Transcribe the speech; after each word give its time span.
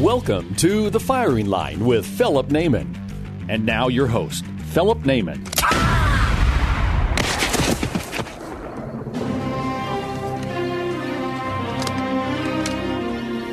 Welcome 0.00 0.54
to 0.56 0.90
The 0.90 1.00
Firing 1.00 1.46
Line 1.46 1.82
with 1.82 2.04
Philip 2.04 2.48
Naiman. 2.48 2.94
And 3.48 3.64
now 3.64 3.88
your 3.88 4.06
host, 4.06 4.44
Philip 4.74 4.98
Naiman. 5.04 5.42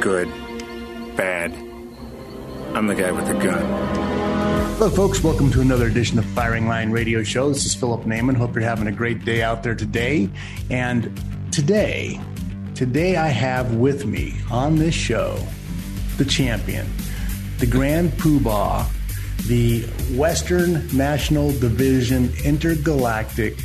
Good. 0.01 0.27
Bad. 1.15 1.53
I'm 2.75 2.87
the 2.87 2.95
guy 2.95 3.13
with 3.13 3.25
the 3.25 3.35
gun. 3.35 3.63
Hello, 4.73 4.89
folks. 4.89 5.23
Welcome 5.23 5.49
to 5.51 5.61
another 5.61 5.87
edition 5.87 6.19
of 6.19 6.25
Firing 6.25 6.67
Line 6.67 6.91
Radio 6.91 7.23
Show. 7.23 7.53
This 7.53 7.65
is 7.65 7.73
Philip 7.73 8.01
Naiman. 8.01 8.35
Hope 8.35 8.53
you're 8.53 8.65
having 8.65 8.87
a 8.87 8.91
great 8.91 9.23
day 9.23 9.41
out 9.43 9.63
there 9.63 9.75
today. 9.75 10.29
And 10.69 11.17
today, 11.53 12.19
today 12.75 13.15
I 13.15 13.29
have 13.29 13.75
with 13.75 14.05
me 14.05 14.35
on 14.51 14.75
this 14.75 14.93
show 14.93 15.37
the 16.17 16.25
champion, 16.25 16.87
the 17.59 17.65
Grand 17.65 18.11
Poobah, 18.11 18.87
the 19.47 19.81
Western 20.15 20.87
National 20.95 21.51
Division 21.51 22.31
Intergalactic 22.43 23.55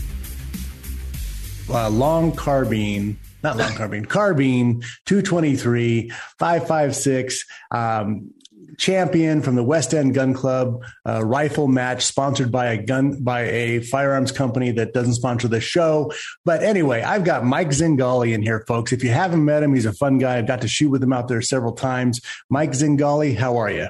uh, 1.71 1.89
Long 1.91 2.33
Carbine, 2.35 3.19
not 3.43 3.57
Long 3.57 3.73
Carbine, 3.75 4.05
Carbine 4.05 4.81
223, 5.07 6.11
556. 6.39 7.45
Um, 7.71 8.31
champion 8.79 9.43
from 9.43 9.57
the 9.57 9.63
West 9.63 9.93
End 9.93 10.15
Gun 10.15 10.33
Club 10.33 10.83
uh, 11.07 11.25
rifle 11.25 11.69
match 11.69 12.05
sponsored 12.05 12.51
by 12.51 12.67
a 12.67 12.83
gun 12.83 13.23
by 13.23 13.43
a 13.43 13.81
firearms 13.81 14.33
company 14.33 14.71
that 14.73 14.95
doesn't 14.95 15.15
sponsor 15.15 15.49
the 15.49 15.61
show. 15.61 16.11
But 16.45 16.63
anyway, 16.63 17.03
I've 17.03 17.25
got 17.25 17.45
Mike 17.45 17.69
Zingali 17.69 18.33
in 18.33 18.43
here, 18.43 18.65
folks. 18.67 18.93
If 18.93 19.05
you 19.05 19.11
haven't 19.11 19.45
met 19.45 19.63
him, 19.63 19.75
he's 19.75 19.87
a 19.87 19.93
fun 19.93 20.19
guy. 20.19 20.39
I've 20.39 20.47
got 20.47 20.63
to 20.63 20.69
shoot 20.69 20.91
with 20.91 21.03
him 21.03 21.13
out 21.13 21.29
there 21.29 21.43
several 21.43 21.73
times. 21.73 22.21
Mike 22.49 22.71
Zingali, 22.71 23.37
how 23.37 23.57
are 23.57 23.71
you? 23.71 23.89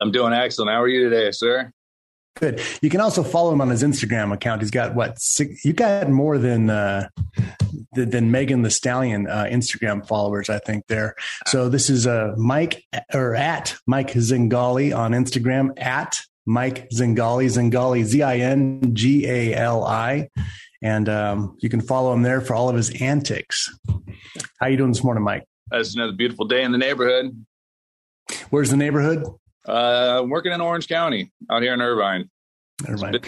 I'm 0.00 0.12
doing 0.12 0.32
excellent. 0.32 0.70
How 0.70 0.82
are 0.82 0.88
you 0.88 1.08
today, 1.08 1.30
sir? 1.30 1.72
Good. 2.36 2.60
You 2.82 2.90
can 2.90 3.00
also 3.00 3.22
follow 3.22 3.50
him 3.50 3.62
on 3.62 3.70
his 3.70 3.82
Instagram 3.82 4.32
account. 4.32 4.60
He's 4.60 4.70
got 4.70 4.94
what? 4.94 5.18
Six, 5.18 5.64
you 5.64 5.72
got 5.72 6.10
more 6.10 6.36
than 6.36 6.68
uh, 6.68 7.08
than 8.04 8.30
Megan 8.30 8.62
Thee 8.62 8.70
Stallion 8.70 9.26
uh, 9.28 9.46
Instagram 9.50 10.06
followers, 10.06 10.50
I 10.50 10.58
think. 10.58 10.86
There. 10.86 11.14
So 11.46 11.68
this 11.68 11.88
is 11.90 12.06
uh, 12.06 12.34
Mike 12.36 12.84
or 13.12 13.34
at 13.34 13.76
Mike 13.86 14.12
Zingali 14.12 14.96
on 14.96 15.12
Instagram 15.12 15.70
at 15.80 16.20
Mike 16.44 16.88
Zingali 16.90 17.46
Zingali 17.46 18.04
Z 18.04 18.22
I 18.22 18.36
N 18.38 18.94
G 18.94 19.26
A 19.26 19.54
L 19.54 19.84
I, 19.84 20.28
and 20.82 21.08
um, 21.08 21.56
you 21.60 21.68
can 21.68 21.80
follow 21.80 22.12
him 22.12 22.22
there 22.22 22.40
for 22.40 22.54
all 22.54 22.68
of 22.68 22.76
his 22.76 22.90
antics. 23.00 23.68
How 24.60 24.68
you 24.68 24.76
doing 24.76 24.92
this 24.92 25.02
morning, 25.02 25.24
Mike? 25.24 25.44
It's 25.72 25.94
another 25.96 26.12
beautiful 26.12 26.44
day 26.44 26.62
in 26.62 26.72
the 26.72 26.78
neighborhood. 26.78 27.44
Where's 28.50 28.70
the 28.70 28.76
neighborhood? 28.76 29.24
Uh, 29.66 30.20
I'm 30.22 30.30
working 30.30 30.52
in 30.52 30.60
Orange 30.60 30.86
County 30.86 31.32
out 31.50 31.62
here 31.62 31.74
in 31.74 31.80
Irvine. 31.80 32.30
Irvine. 32.86 33.20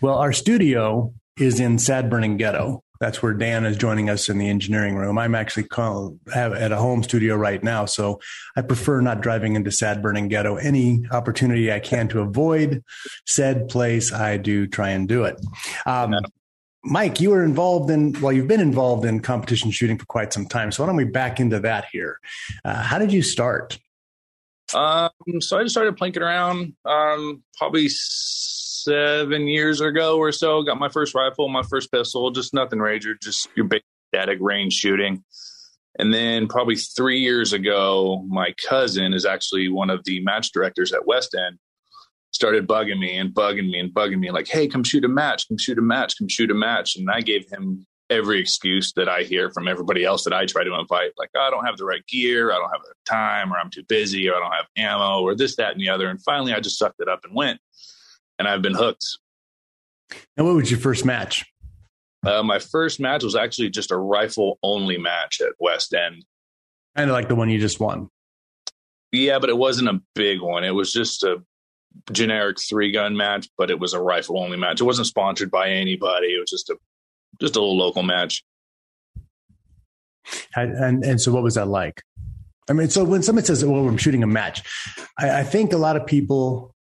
Well, 0.00 0.18
our 0.18 0.32
studio 0.32 1.12
is 1.38 1.58
in 1.58 1.78
Sad 1.78 2.08
Burning 2.08 2.36
Ghetto. 2.36 2.82
That's 3.00 3.22
where 3.22 3.34
Dan 3.34 3.64
is 3.64 3.76
joining 3.76 4.08
us 4.10 4.28
in 4.28 4.38
the 4.38 4.48
engineering 4.48 4.96
room. 4.96 5.18
I'm 5.18 5.34
actually 5.34 5.64
call, 5.64 6.18
have, 6.32 6.52
at 6.52 6.72
a 6.72 6.76
home 6.76 7.02
studio 7.02 7.36
right 7.36 7.62
now, 7.62 7.84
so 7.84 8.20
I 8.56 8.62
prefer 8.62 9.00
not 9.00 9.20
driving 9.20 9.54
into 9.54 9.70
Sad 9.70 10.02
Burning 10.02 10.28
Ghetto. 10.28 10.56
Any 10.56 11.02
opportunity 11.10 11.72
I 11.72 11.80
can 11.80 12.08
to 12.08 12.20
avoid 12.20 12.82
said 13.26 13.68
place, 13.68 14.12
I 14.12 14.36
do 14.36 14.66
try 14.66 14.90
and 14.90 15.08
do 15.08 15.24
it. 15.24 15.40
Um, 15.84 16.14
Mike, 16.84 17.20
you 17.20 17.30
were 17.30 17.42
involved 17.42 17.90
in, 17.90 18.12
well, 18.20 18.32
you've 18.32 18.46
been 18.46 18.60
involved 18.60 19.04
in 19.04 19.20
competition 19.20 19.72
shooting 19.72 19.98
for 19.98 20.06
quite 20.06 20.32
some 20.32 20.46
time. 20.46 20.70
So 20.70 20.82
why 20.82 20.86
don't 20.86 20.96
we 20.96 21.04
back 21.04 21.40
into 21.40 21.58
that 21.60 21.86
here? 21.90 22.20
Uh, 22.64 22.80
how 22.80 22.98
did 22.98 23.12
you 23.12 23.22
start? 23.22 23.78
Um, 24.72 25.10
so 25.40 25.58
I 25.58 25.62
just 25.62 25.74
started 25.74 25.96
plinking 25.96 26.20
around, 26.20 26.74
um, 26.84 27.42
probably 27.56 27.88
seven 28.86 29.48
years 29.48 29.80
ago 29.80 30.16
or 30.16 30.32
so. 30.32 30.62
Got 30.62 30.78
my 30.78 30.88
first 30.88 31.14
rifle, 31.14 31.48
my 31.48 31.62
first 31.62 31.90
pistol, 31.90 32.30
just 32.30 32.54
nothing 32.54 32.78
ranger, 32.78 33.16
just 33.20 33.48
your 33.56 33.66
basic 33.66 33.84
static 34.12 34.38
range 34.40 34.72
shooting. 34.72 35.24
And 35.98 36.12
then 36.12 36.46
probably 36.46 36.76
three 36.76 37.18
years 37.18 37.52
ago, 37.52 38.24
my 38.28 38.54
cousin 38.68 39.12
is 39.12 39.24
actually 39.24 39.68
one 39.68 39.90
of 39.90 40.04
the 40.04 40.22
match 40.22 40.52
directors 40.52 40.92
at 40.92 41.06
West 41.06 41.34
End. 41.34 41.58
Started 42.32 42.68
bugging 42.68 42.98
me 42.98 43.16
and 43.16 43.34
bugging 43.34 43.70
me 43.70 43.78
and 43.78 43.94
bugging 43.94 44.18
me, 44.18 44.30
like, 44.30 44.46
"Hey, 44.46 44.68
come 44.68 44.84
shoot 44.84 45.04
a 45.04 45.08
match! 45.08 45.48
Come 45.48 45.56
shoot 45.58 45.78
a 45.78 45.82
match! 45.82 46.18
Come 46.18 46.28
shoot 46.28 46.50
a 46.50 46.54
match!" 46.54 46.96
And 46.96 47.10
I 47.10 47.22
gave 47.22 47.48
him 47.48 47.86
every 48.10 48.38
excuse 48.38 48.92
that 48.92 49.08
I 49.08 49.22
hear 49.22 49.50
from 49.50 49.66
everybody 49.66 50.04
else 50.04 50.24
that 50.24 50.32
I 50.32 50.44
try 50.46 50.62
to 50.62 50.74
invite, 50.78 51.12
like 51.16 51.30
oh, 51.34 51.40
I 51.40 51.50
don't 51.50 51.64
have 51.64 51.78
the 51.78 51.86
right 51.86 52.06
gear, 52.06 52.52
I 52.52 52.56
don't 52.56 52.70
have 52.70 52.82
the 52.82 52.94
time, 53.04 53.52
or 53.52 53.56
I'm 53.56 53.70
too 53.70 53.84
busy, 53.88 54.28
or 54.28 54.36
I 54.36 54.38
don't 54.38 54.52
have 54.52 54.66
ammo, 54.76 55.22
or 55.22 55.34
this, 55.34 55.56
that, 55.56 55.72
and 55.72 55.80
the 55.80 55.88
other. 55.88 56.08
And 56.08 56.22
finally, 56.22 56.52
I 56.52 56.60
just 56.60 56.78
sucked 56.78 57.00
it 57.00 57.08
up 57.08 57.20
and 57.24 57.34
went, 57.34 57.58
and 58.38 58.48
I've 58.48 58.62
been 58.62 58.74
hooked. 58.74 59.06
And 60.36 60.46
what 60.46 60.54
was 60.54 60.70
your 60.70 60.80
first 60.80 61.04
match? 61.04 61.44
Uh, 62.24 62.42
my 62.42 62.58
first 62.58 63.00
match 63.00 63.22
was 63.22 63.36
actually 63.36 63.70
just 63.70 63.90
a 63.90 63.96
rifle 63.96 64.58
only 64.62 64.98
match 64.98 65.40
at 65.40 65.52
West 65.58 65.94
End. 65.94 66.24
Kind 66.96 67.10
of 67.10 67.14
like 67.14 67.28
the 67.28 67.34
one 67.34 67.50
you 67.50 67.58
just 67.58 67.78
won. 67.78 68.08
Yeah, 69.12 69.38
but 69.38 69.48
it 69.48 69.56
wasn't 69.56 69.88
a 69.88 70.00
big 70.14 70.40
one. 70.40 70.64
It 70.64 70.74
was 70.74 70.92
just 70.92 71.22
a 71.22 71.42
generic 72.12 72.58
three 72.60 72.92
gun 72.92 73.16
match, 73.16 73.48
but 73.56 73.70
it 73.70 73.78
was 73.78 73.94
a 73.94 74.00
rifle 74.00 74.38
only 74.38 74.56
match. 74.56 74.80
It 74.80 74.84
wasn't 74.84 75.06
sponsored 75.06 75.50
by 75.50 75.70
anybody. 75.70 76.28
It 76.28 76.40
was 76.40 76.50
just 76.50 76.70
a 76.70 76.76
just 77.40 77.56
a 77.56 77.60
little 77.60 77.76
local 77.76 78.02
match. 78.02 78.44
And, 80.56 80.72
and, 80.72 81.04
and 81.04 81.20
so, 81.20 81.32
what 81.32 81.42
was 81.42 81.54
that 81.54 81.68
like? 81.68 82.02
I 82.68 82.72
mean, 82.72 82.88
so 82.88 83.04
when 83.04 83.22
someone 83.22 83.44
says, 83.44 83.64
"Well, 83.64 83.86
I'm 83.86 83.96
shooting 83.96 84.22
a 84.22 84.26
match," 84.26 84.62
I, 85.18 85.40
I 85.40 85.42
think 85.44 85.72
a 85.72 85.76
lot 85.76 85.96
of 85.96 86.06
people 86.06 86.74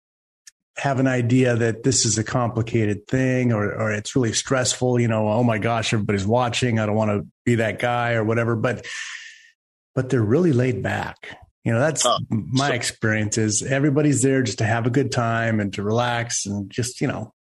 have 0.79 1.01
an 1.01 1.07
idea 1.07 1.57
that 1.57 1.83
this 1.83 2.07
is 2.07 2.19
a 2.19 2.25
complicated 2.25 3.07
thing 3.07 3.53
or 3.53 3.73
or 3.73 3.93
it's 3.93 4.17
really 4.17 4.33
stressful. 4.33 5.01
You 5.01 5.09
know, 5.09 5.29
oh 5.29 5.45
my 5.45 5.59
gosh, 5.59 5.93
everybody's 5.93 6.27
watching. 6.27 6.79
I 6.79 6.87
don't 6.87 6.97
want 6.97 7.11
to 7.11 7.27
be 7.45 7.57
that 7.57 7.79
guy 7.79 8.15
or 8.15 8.25
whatever. 8.25 8.57
But 8.57 8.87
but 9.95 10.09
they're 10.09 10.23
really 10.23 10.53
laid 10.53 10.83
back. 10.83 11.39
You 11.65 11.73
know, 11.73 11.79
that's 11.79 12.05
oh, 12.07 12.19
my 12.31 12.69
so- 12.69 12.75
experience. 12.75 13.39
Is 13.39 13.63
everybody's 13.63 14.23
there 14.23 14.43
just 14.43 14.59
to 14.59 14.65
have 14.65 14.87
a 14.87 14.91
good 14.91 15.13
time 15.13 15.61
and 15.61 15.73
to 15.75 15.83
relax 15.83 16.47
and 16.47 16.71
just 16.71 17.01
you 17.01 17.07
know 17.07 17.35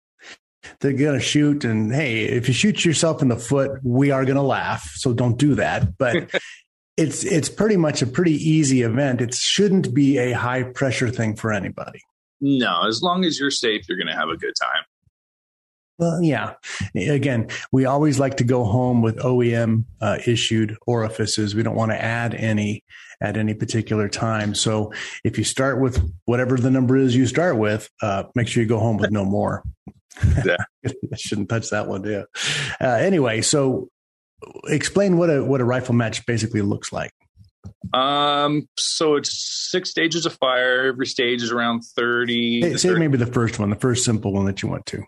they're 0.80 0.92
going 0.92 1.18
to 1.18 1.24
shoot 1.24 1.64
and 1.64 1.94
hey 1.94 2.24
if 2.24 2.48
you 2.48 2.54
shoot 2.54 2.84
yourself 2.84 3.22
in 3.22 3.28
the 3.28 3.36
foot 3.36 3.80
we 3.82 4.10
are 4.10 4.24
going 4.24 4.36
to 4.36 4.42
laugh 4.42 4.90
so 4.96 5.12
don't 5.12 5.38
do 5.38 5.54
that 5.54 5.96
but 5.98 6.28
it's 6.96 7.24
it's 7.24 7.48
pretty 7.48 7.76
much 7.76 8.02
a 8.02 8.06
pretty 8.06 8.34
easy 8.34 8.82
event 8.82 9.20
it 9.20 9.34
shouldn't 9.34 9.94
be 9.94 10.18
a 10.18 10.32
high 10.32 10.62
pressure 10.62 11.08
thing 11.08 11.36
for 11.36 11.52
anybody 11.52 12.02
no 12.40 12.86
as 12.86 13.02
long 13.02 13.24
as 13.24 13.38
you're 13.38 13.50
safe 13.50 13.82
you're 13.88 13.98
going 13.98 14.08
to 14.08 14.16
have 14.16 14.28
a 14.28 14.36
good 14.36 14.54
time 14.60 14.84
well, 15.98 16.22
yeah. 16.22 16.54
Again, 16.94 17.48
we 17.72 17.84
always 17.84 18.20
like 18.20 18.36
to 18.36 18.44
go 18.44 18.62
home 18.64 19.02
with 19.02 19.16
OEM 19.16 19.84
uh, 20.00 20.18
issued 20.24 20.76
orifices. 20.86 21.56
We 21.56 21.64
don't 21.64 21.74
want 21.74 21.90
to 21.90 22.00
add 22.00 22.34
any 22.34 22.84
at 23.20 23.36
any 23.36 23.52
particular 23.52 24.08
time. 24.08 24.54
So 24.54 24.92
if 25.24 25.38
you 25.38 25.44
start 25.44 25.80
with 25.80 26.00
whatever 26.24 26.56
the 26.56 26.70
number 26.70 26.96
is 26.96 27.16
you 27.16 27.26
start 27.26 27.58
with, 27.58 27.90
uh, 28.00 28.24
make 28.36 28.46
sure 28.46 28.62
you 28.62 28.68
go 28.68 28.78
home 28.78 28.96
with 28.96 29.10
no 29.10 29.24
more. 29.24 29.62
Yeah. 30.44 30.56
Shouldn't 31.16 31.48
touch 31.48 31.70
that 31.70 31.86
one, 31.86 32.02
yeah. 32.02 32.24
Uh, 32.80 32.96
anyway, 32.96 33.40
so 33.40 33.88
explain 34.64 35.16
what 35.16 35.30
a 35.30 35.44
what 35.44 35.60
a 35.60 35.64
rifle 35.64 35.94
match 35.94 36.26
basically 36.26 36.60
looks 36.60 36.92
like. 36.92 37.12
Um, 37.92 38.68
so 38.76 39.16
it's 39.16 39.68
six 39.70 39.90
stages 39.90 40.26
of 40.26 40.34
fire. 40.34 40.86
Every 40.86 41.06
stage 41.06 41.42
is 41.42 41.50
around 41.50 41.82
thirty. 41.96 42.60
Hey, 42.60 42.76
say 42.76 42.88
30. 42.88 43.00
maybe 43.00 43.16
the 43.16 43.26
first 43.26 43.58
one, 43.58 43.70
the 43.70 43.76
first 43.76 44.04
simple 44.04 44.32
one 44.32 44.44
that 44.46 44.62
you 44.62 44.68
went 44.68 44.86
to. 44.86 45.02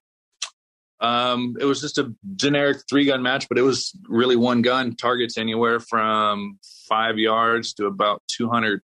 Um, 1.00 1.56
it 1.58 1.64
was 1.64 1.80
just 1.80 1.98
a 1.98 2.14
generic 2.36 2.78
three 2.88 3.06
gun 3.06 3.22
match, 3.22 3.48
but 3.48 3.58
it 3.58 3.62
was 3.62 3.96
really 4.08 4.36
one 4.36 4.62
gun. 4.62 4.96
Targets 4.96 5.38
anywhere 5.38 5.80
from 5.80 6.58
five 6.88 7.18
yards 7.18 7.74
to 7.74 7.86
about 7.86 8.22
two 8.28 8.48
hundred. 8.48 8.82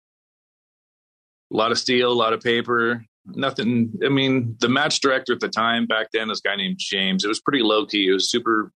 A 1.53 1.57
lot 1.57 1.73
of 1.73 1.79
steel, 1.79 2.11
a 2.11 2.15
lot 2.15 2.33
of 2.33 2.41
paper, 2.41 3.05
nothing. 3.27 3.93
I 4.05 4.09
mean, 4.09 4.57
the 4.61 4.69
match 4.69 5.01
director 5.01 5.33
at 5.33 5.41
the 5.41 5.49
time 5.49 5.87
back 5.87 6.09
then, 6.13 6.29
this 6.29 6.41
guy 6.41 6.57
named 6.57 6.77
James, 6.79 7.25
it 7.25 7.29
was 7.29 7.41
pretty 7.41 7.63
low 7.63 7.87
key. 7.87 8.09
It 8.09 8.13
was 8.13 8.31
super, 8.31 8.73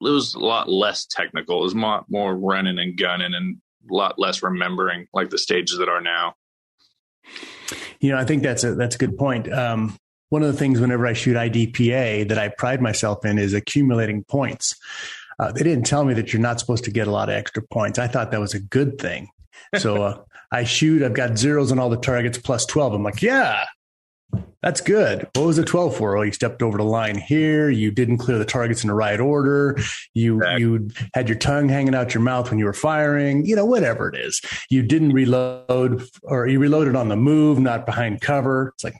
it 0.00 0.08
was 0.08 0.34
a 0.34 0.40
lot 0.40 0.68
less 0.68 1.06
technical. 1.06 1.60
It 1.60 1.64
was 1.64 1.74
more, 1.74 2.04
more 2.08 2.36
running 2.36 2.78
and 2.78 2.96
gunning 2.96 3.34
and 3.34 3.58
lot 3.90 4.18
less 4.18 4.42
remembering 4.42 5.06
like 5.12 5.30
the 5.30 5.38
stages 5.38 5.78
that 5.78 5.88
are 5.88 6.00
now. 6.00 6.34
You 8.00 8.12
know, 8.12 8.18
I 8.18 8.24
think 8.24 8.42
that's 8.42 8.64
a 8.64 8.74
that's 8.74 8.94
a 8.94 8.98
good 8.98 9.18
point. 9.18 9.52
Um, 9.52 9.96
one 10.30 10.42
of 10.42 10.52
the 10.52 10.58
things 10.58 10.80
whenever 10.80 11.06
I 11.06 11.14
shoot 11.14 11.36
IDPA 11.36 12.28
that 12.28 12.38
I 12.38 12.48
pride 12.48 12.82
myself 12.82 13.24
in 13.24 13.38
is 13.38 13.54
accumulating 13.54 14.24
points. 14.24 14.74
Uh, 15.38 15.52
they 15.52 15.62
didn't 15.62 15.86
tell 15.86 16.04
me 16.04 16.14
that 16.14 16.32
you're 16.32 16.42
not 16.42 16.60
supposed 16.60 16.84
to 16.84 16.90
get 16.90 17.06
a 17.06 17.10
lot 17.10 17.28
of 17.28 17.34
extra 17.34 17.62
points. 17.62 17.98
I 17.98 18.08
thought 18.08 18.32
that 18.32 18.40
was 18.40 18.54
a 18.54 18.60
good 18.60 18.98
thing. 18.98 19.28
So 19.76 20.02
uh, 20.02 20.22
I 20.50 20.64
shoot, 20.64 21.02
I've 21.02 21.14
got 21.14 21.38
zeros 21.38 21.70
on 21.72 21.78
all 21.78 21.90
the 21.90 21.96
targets 21.96 22.38
plus 22.38 22.66
12. 22.66 22.94
I'm 22.94 23.02
like, 23.02 23.22
yeah, 23.22 23.64
that's 24.62 24.80
good. 24.80 25.28
What 25.34 25.46
was 25.46 25.56
the 25.56 25.64
12 25.64 25.96
for? 25.96 26.16
Oh, 26.16 26.22
you 26.22 26.32
stepped 26.32 26.62
over 26.62 26.78
the 26.78 26.84
line 26.84 27.16
here. 27.16 27.70
You 27.70 27.92
didn't 27.92 28.18
clear 28.18 28.38
the 28.38 28.44
targets 28.44 28.82
in 28.82 28.88
the 28.88 28.94
right 28.94 29.20
order. 29.20 29.78
You 30.14 30.38
exactly. 30.38 30.62
you 30.62 30.90
had 31.14 31.28
your 31.28 31.38
tongue 31.38 31.68
hanging 31.68 31.94
out 31.94 32.12
your 32.12 32.22
mouth 32.22 32.50
when 32.50 32.58
you 32.58 32.64
were 32.64 32.72
firing. 32.72 33.46
You 33.46 33.54
know, 33.54 33.64
whatever 33.64 34.08
it 34.08 34.16
is. 34.16 34.40
You 34.68 34.82
didn't 34.82 35.12
reload, 35.12 36.08
or 36.24 36.48
you 36.48 36.58
reloaded 36.58 36.96
on 36.96 37.08
the 37.08 37.16
move, 37.16 37.60
not 37.60 37.86
behind 37.86 38.20
cover. 38.20 38.72
It's 38.74 38.82
like 38.82 38.94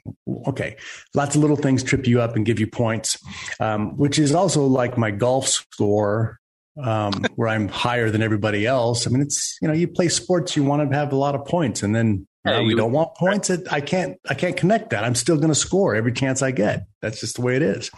okay, 0.47 0.77
lots 1.13 1.35
of 1.35 1.41
little 1.41 1.57
things 1.57 1.83
trip 1.83 2.07
you 2.07 2.21
up 2.21 2.37
and 2.37 2.45
give 2.45 2.59
you 2.59 2.67
points, 2.67 3.17
um, 3.59 3.97
which 3.97 4.17
is 4.17 4.33
also 4.33 4.65
like 4.65 4.97
my 4.97 5.11
golf 5.11 5.47
score 5.47 6.39
um, 6.81 7.11
where 7.35 7.49
I'm 7.49 7.67
higher 7.67 8.09
than 8.09 8.21
everybody 8.21 8.65
else. 8.65 9.05
I 9.05 9.09
mean, 9.09 9.21
it's 9.21 9.57
you 9.61 9.67
know, 9.67 9.73
you 9.73 9.89
play 9.89 10.07
sports, 10.07 10.55
you 10.55 10.63
want 10.63 10.89
to 10.89 10.97
have 10.97 11.11
a 11.11 11.17
lot 11.17 11.35
of 11.35 11.45
points, 11.45 11.83
and 11.83 11.93
then 11.93 12.27
we 12.45 12.73
don't 12.73 12.91
want 12.91 13.15
points. 13.15 13.51
I 13.69 13.81
can't. 13.81 14.17
I 14.29 14.33
can't 14.33 14.55
connect 14.55 14.91
that. 14.91 15.03
I'm 15.03 15.15
still 15.15 15.35
going 15.35 15.49
to 15.49 15.55
score 15.55 15.95
every 15.95 16.13
chance 16.13 16.41
I 16.41 16.51
get. 16.51 16.85
That's 17.01 17.19
just 17.19 17.35
the 17.35 17.41
way 17.41 17.55
it 17.55 17.61
is. 17.61 17.91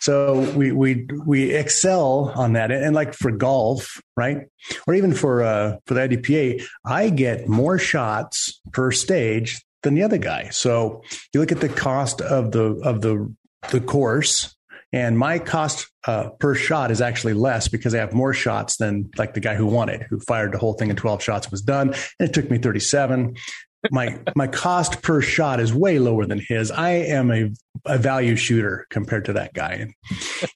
So 0.00 0.40
we 0.54 0.72
we 0.72 1.06
we 1.26 1.54
excel 1.54 2.32
on 2.36 2.54
that. 2.54 2.70
And 2.70 2.94
like 2.94 3.14
for 3.14 3.30
golf, 3.30 4.00
right, 4.16 4.46
or 4.86 4.94
even 4.94 5.14
for 5.14 5.42
uh, 5.42 5.76
for 5.86 5.94
the 5.94 6.00
IDPA, 6.00 6.64
I 6.84 7.08
get 7.08 7.48
more 7.48 7.78
shots 7.78 8.60
per 8.72 8.92
stage 8.92 9.62
than 9.82 9.94
the 9.94 10.02
other 10.02 10.18
guy. 10.18 10.50
So 10.50 11.02
you 11.32 11.40
look 11.40 11.52
at 11.52 11.60
the 11.60 11.68
cost 11.68 12.20
of 12.20 12.52
the 12.52 12.80
of 12.82 13.00
the 13.00 13.34
the 13.70 13.80
course 13.80 14.54
and 14.92 15.16
my 15.16 15.38
cost 15.38 15.88
uh, 16.06 16.30
per 16.40 16.54
shot 16.54 16.90
is 16.90 17.00
actually 17.00 17.34
less 17.34 17.68
because 17.68 17.94
I 17.94 17.98
have 17.98 18.12
more 18.12 18.34
shots 18.34 18.76
than 18.76 19.10
like 19.16 19.34
the 19.34 19.40
guy 19.40 19.54
who 19.54 19.66
won 19.66 19.88
it, 19.88 20.02
who 20.10 20.18
fired 20.20 20.52
the 20.52 20.58
whole 20.58 20.72
thing 20.72 20.90
in 20.90 20.96
12 20.96 21.22
shots 21.22 21.50
was 21.50 21.62
done. 21.62 21.94
And 22.18 22.28
it 22.28 22.32
took 22.32 22.50
me 22.50 22.58
37 22.58 23.36
my 23.90 24.18
my 24.34 24.46
cost 24.46 25.02
per 25.02 25.20
shot 25.20 25.60
is 25.60 25.72
way 25.72 25.98
lower 25.98 26.26
than 26.26 26.40
his. 26.46 26.70
I 26.70 26.90
am 26.90 27.30
a, 27.30 27.50
a 27.86 27.98
value 27.98 28.36
shooter 28.36 28.86
compared 28.90 29.24
to 29.26 29.32
that 29.34 29.54
guy. 29.54 29.72
And 29.72 29.94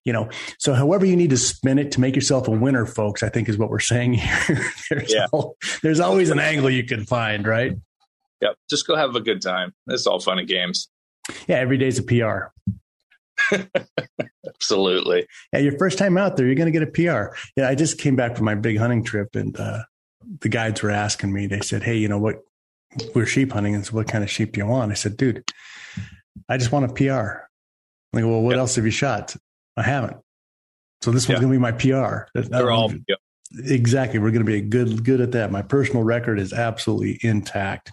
you 0.05 0.13
know, 0.13 0.29
so 0.59 0.75
however 0.75 1.07
you 1.07 1.17
need 1.17 1.31
to 1.31 1.37
spin 1.37 1.79
it 1.79 1.93
to 1.93 2.01
make 2.01 2.15
yourself 2.15 2.49
a 2.49 2.51
winner, 2.51 2.87
folks, 2.87 3.23
I 3.23 3.29
think 3.31 3.49
is 3.49 3.57
what 3.57 3.71
we're 3.71 3.81
saying 3.81 4.15
here. 4.15 4.61
there's, 4.91 5.13
yeah. 5.13 5.27
all, 5.33 5.57
there's 5.83 6.01
always 6.01 6.31
an 6.31 6.39
angle 6.39 6.69
you 6.69 6.85
can 6.85 7.05
find, 7.05 7.47
right? 7.47 7.73
Yep. 8.43 8.57
Just 8.69 8.87
go 8.87 8.97
have 8.97 9.15
a 9.15 9.21
good 9.21 9.41
time. 9.41 9.73
It's 9.87 10.07
all 10.07 10.21
fun 10.21 10.39
and 10.39 10.49
games. 10.49 10.89
Yeah, 11.47 11.57
every 11.57 11.79
day's 11.79 11.99
a 11.99 12.03
PR. 12.03 12.53
Absolutely. 14.47 15.27
Yeah, 15.53 15.61
your 15.61 15.79
first 15.79 15.99
time 15.99 16.19
out 16.19 16.37
there, 16.37 16.47
you're 16.47 16.55
going 16.55 16.71
to 16.71 16.79
get 16.79 16.87
a 16.87 16.91
PR. 16.91 17.35
Yeah, 17.57 17.69
I 17.69 17.75
just 17.75 17.99
came 17.99 18.17
back 18.17 18.37
from 18.37 18.45
my 18.45 18.55
big 18.55 18.79
hunting 18.79 19.03
trip, 19.03 19.35
and 19.35 19.59
uh, 19.59 19.85
the 20.41 20.49
guides 20.49 20.83
were 20.83 20.91
asking 20.91 21.33
me. 21.33 21.47
They 21.47 21.61
said, 21.61 21.83
"Hey, 21.83 21.97
you 21.97 22.09
know 22.09 22.19
what? 22.19 22.43
We're 23.15 23.27
sheep 23.27 23.53
hunting. 23.53 23.75
And 23.75 23.85
so, 23.85 23.93
what 23.93 24.09
kind 24.09 24.25
of 24.25 24.31
sheep 24.31 24.53
do 24.53 24.61
you 24.61 24.67
want? 24.67 24.91
I 24.91 24.95
said, 24.95 25.17
dude, 25.17 25.45
I 26.49 26.57
just 26.57 26.73
want 26.73 26.91
a 26.91 26.95
PR. 26.95 27.45
I 28.17 28.21
go, 28.21 28.29
well, 28.29 28.43
what 28.43 28.59
else 28.59 28.77
have 28.77 28.85
you 28.85 28.91
shot? 28.91 29.35
I 29.77 29.83
haven't. 29.83 30.17
So 31.03 31.11
this 31.11 31.29
one's 31.29 31.41
going 31.41 31.53
to 31.53 31.59
be 31.59 31.61
my 31.61 31.73
PR. 31.73 32.29
They're 32.35 32.71
all 32.71 32.93
exactly. 33.53 34.19
We're 34.19 34.31
going 34.31 34.47
to 34.47 34.51
be 34.51 34.61
good 34.61 35.05
good 35.05 35.21
at 35.21 35.33
that. 35.33 35.51
My 35.51 35.63
personal 35.63 36.03
record 36.03 36.39
is 36.39 36.53
absolutely 36.53 37.19
intact. 37.23 37.93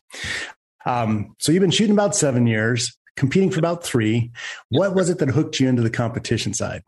Um, 0.86 1.36
so 1.40 1.52
you've 1.52 1.62
been 1.62 1.72
shooting 1.72 1.94
about 1.94 2.16
seven 2.16 2.48
years, 2.48 2.98
competing 3.16 3.52
for 3.52 3.60
about 3.60 3.84
three. 3.84 4.32
What 4.70 4.96
was 4.96 5.10
it 5.10 5.18
that 5.20 5.30
hooked 5.30 5.60
you 5.60 5.68
into 5.68 5.82
the 5.82 5.90
competition 5.90 6.54
side? 6.54 6.84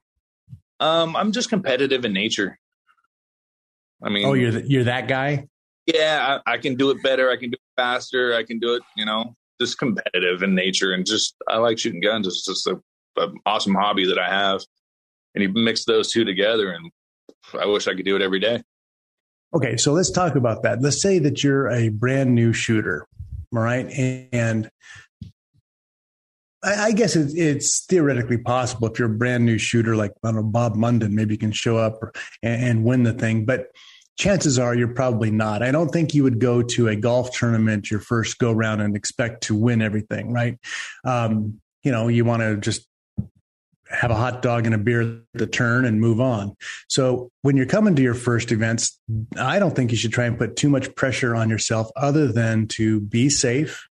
Um, 0.79 1.15
I'm 1.15 1.31
just 1.31 1.49
competitive 1.49 2.05
in 2.05 2.13
nature. 2.13 2.57
I 4.01 4.09
mean, 4.09 4.25
oh, 4.25 4.33
you're 4.33 4.51
the, 4.51 4.69
you're 4.69 4.83
that 4.85 5.07
guy 5.07 5.47
yeah, 5.85 6.39
I, 6.45 6.53
I, 6.53 6.57
can 6.57 6.75
do 6.75 6.91
it 6.91 7.01
better. 7.03 7.29
I 7.29 7.37
can 7.37 7.51
do 7.51 7.57
faster. 7.75 8.35
I 8.35 8.43
can 8.43 8.59
do 8.59 8.75
it, 8.75 8.83
you 8.95 9.05
know, 9.05 9.35
just 9.59 9.77
competitive 9.77 10.43
in 10.43 10.55
nature. 10.55 10.93
And 10.93 11.05
just, 11.05 11.35
I 11.47 11.57
like 11.57 11.79
shooting 11.79 12.01
guns. 12.01 12.27
It's 12.27 12.45
just 12.45 12.67
an 12.67 12.81
awesome 13.45 13.75
hobby 13.75 14.07
that 14.07 14.19
I 14.19 14.29
have. 14.29 14.61
And 15.35 15.43
you 15.43 15.49
mix 15.49 15.85
those 15.85 16.11
two 16.11 16.25
together, 16.25 16.71
and 16.71 16.91
I 17.59 17.65
wish 17.65 17.87
I 17.87 17.95
could 17.95 18.05
do 18.05 18.15
it 18.15 18.21
every 18.21 18.39
day. 18.39 18.61
Okay, 19.55 19.77
so 19.77 19.91
let's 19.91 20.11
talk 20.11 20.35
about 20.35 20.63
that. 20.63 20.81
Let's 20.81 21.01
say 21.01 21.19
that 21.19 21.43
you're 21.43 21.69
a 21.69 21.89
brand 21.89 22.35
new 22.35 22.53
shooter, 22.53 23.07
all 23.55 23.61
right? 23.61 23.85
And 24.31 24.69
I, 26.63 26.91
guess 26.91 27.15
it's, 27.15 27.85
theoretically 27.85 28.37
possible 28.37 28.87
if 28.87 28.97
you're 28.97 29.11
a 29.11 29.17
brand 29.17 29.45
new 29.45 29.57
shooter 29.57 29.95
like 29.95 30.11
I 30.23 30.27
don't 30.27 30.35
know, 30.35 30.43
Bob 30.43 30.75
Munden, 30.75 31.13
maybe 31.13 31.33
you 31.33 31.39
can 31.39 31.51
show 31.51 31.77
up 31.77 31.99
and 32.41 32.85
win 32.85 33.03
the 33.03 33.13
thing. 33.13 33.45
But 33.45 33.67
chances 34.17 34.59
are 34.59 34.75
you're 34.75 34.87
probably 34.93 35.31
not. 35.31 35.63
I 35.63 35.71
don't 35.71 35.89
think 35.89 36.13
you 36.13 36.23
would 36.23 36.39
go 36.39 36.61
to 36.61 36.87
a 36.87 36.95
golf 36.95 37.31
tournament 37.31 37.89
your 37.89 37.99
first 37.99 38.37
go 38.37 38.51
round 38.51 38.81
and 38.81 38.95
expect 38.95 39.43
to 39.43 39.55
win 39.55 39.81
everything, 39.81 40.31
right? 40.31 40.59
Um, 41.03 41.59
you 41.83 41.91
know, 41.91 42.07
you 42.07 42.25
want 42.25 42.41
to 42.41 42.57
just 42.57 42.87
have 43.89 44.11
a 44.11 44.15
hot 44.15 44.41
dog 44.41 44.65
and 44.65 44.73
a 44.73 44.77
beer 44.77 45.01
at 45.01 45.17
the 45.33 45.47
turn 45.47 45.85
and 45.85 45.99
move 45.99 46.19
on. 46.19 46.55
So 46.87 47.29
when 47.41 47.57
you're 47.57 47.65
coming 47.65 47.95
to 47.95 48.01
your 48.01 48.13
first 48.13 48.51
events, 48.51 48.99
I 49.37 49.59
don't 49.59 49.75
think 49.75 49.91
you 49.91 49.97
should 49.97 50.13
try 50.13 50.25
and 50.25 50.37
put 50.37 50.55
too 50.55 50.69
much 50.69 50.93
pressure 50.95 51.35
on 51.35 51.49
yourself 51.49 51.91
other 51.95 52.31
than 52.31 52.67
to 52.69 53.01
be 53.01 53.29
safe. 53.29 53.87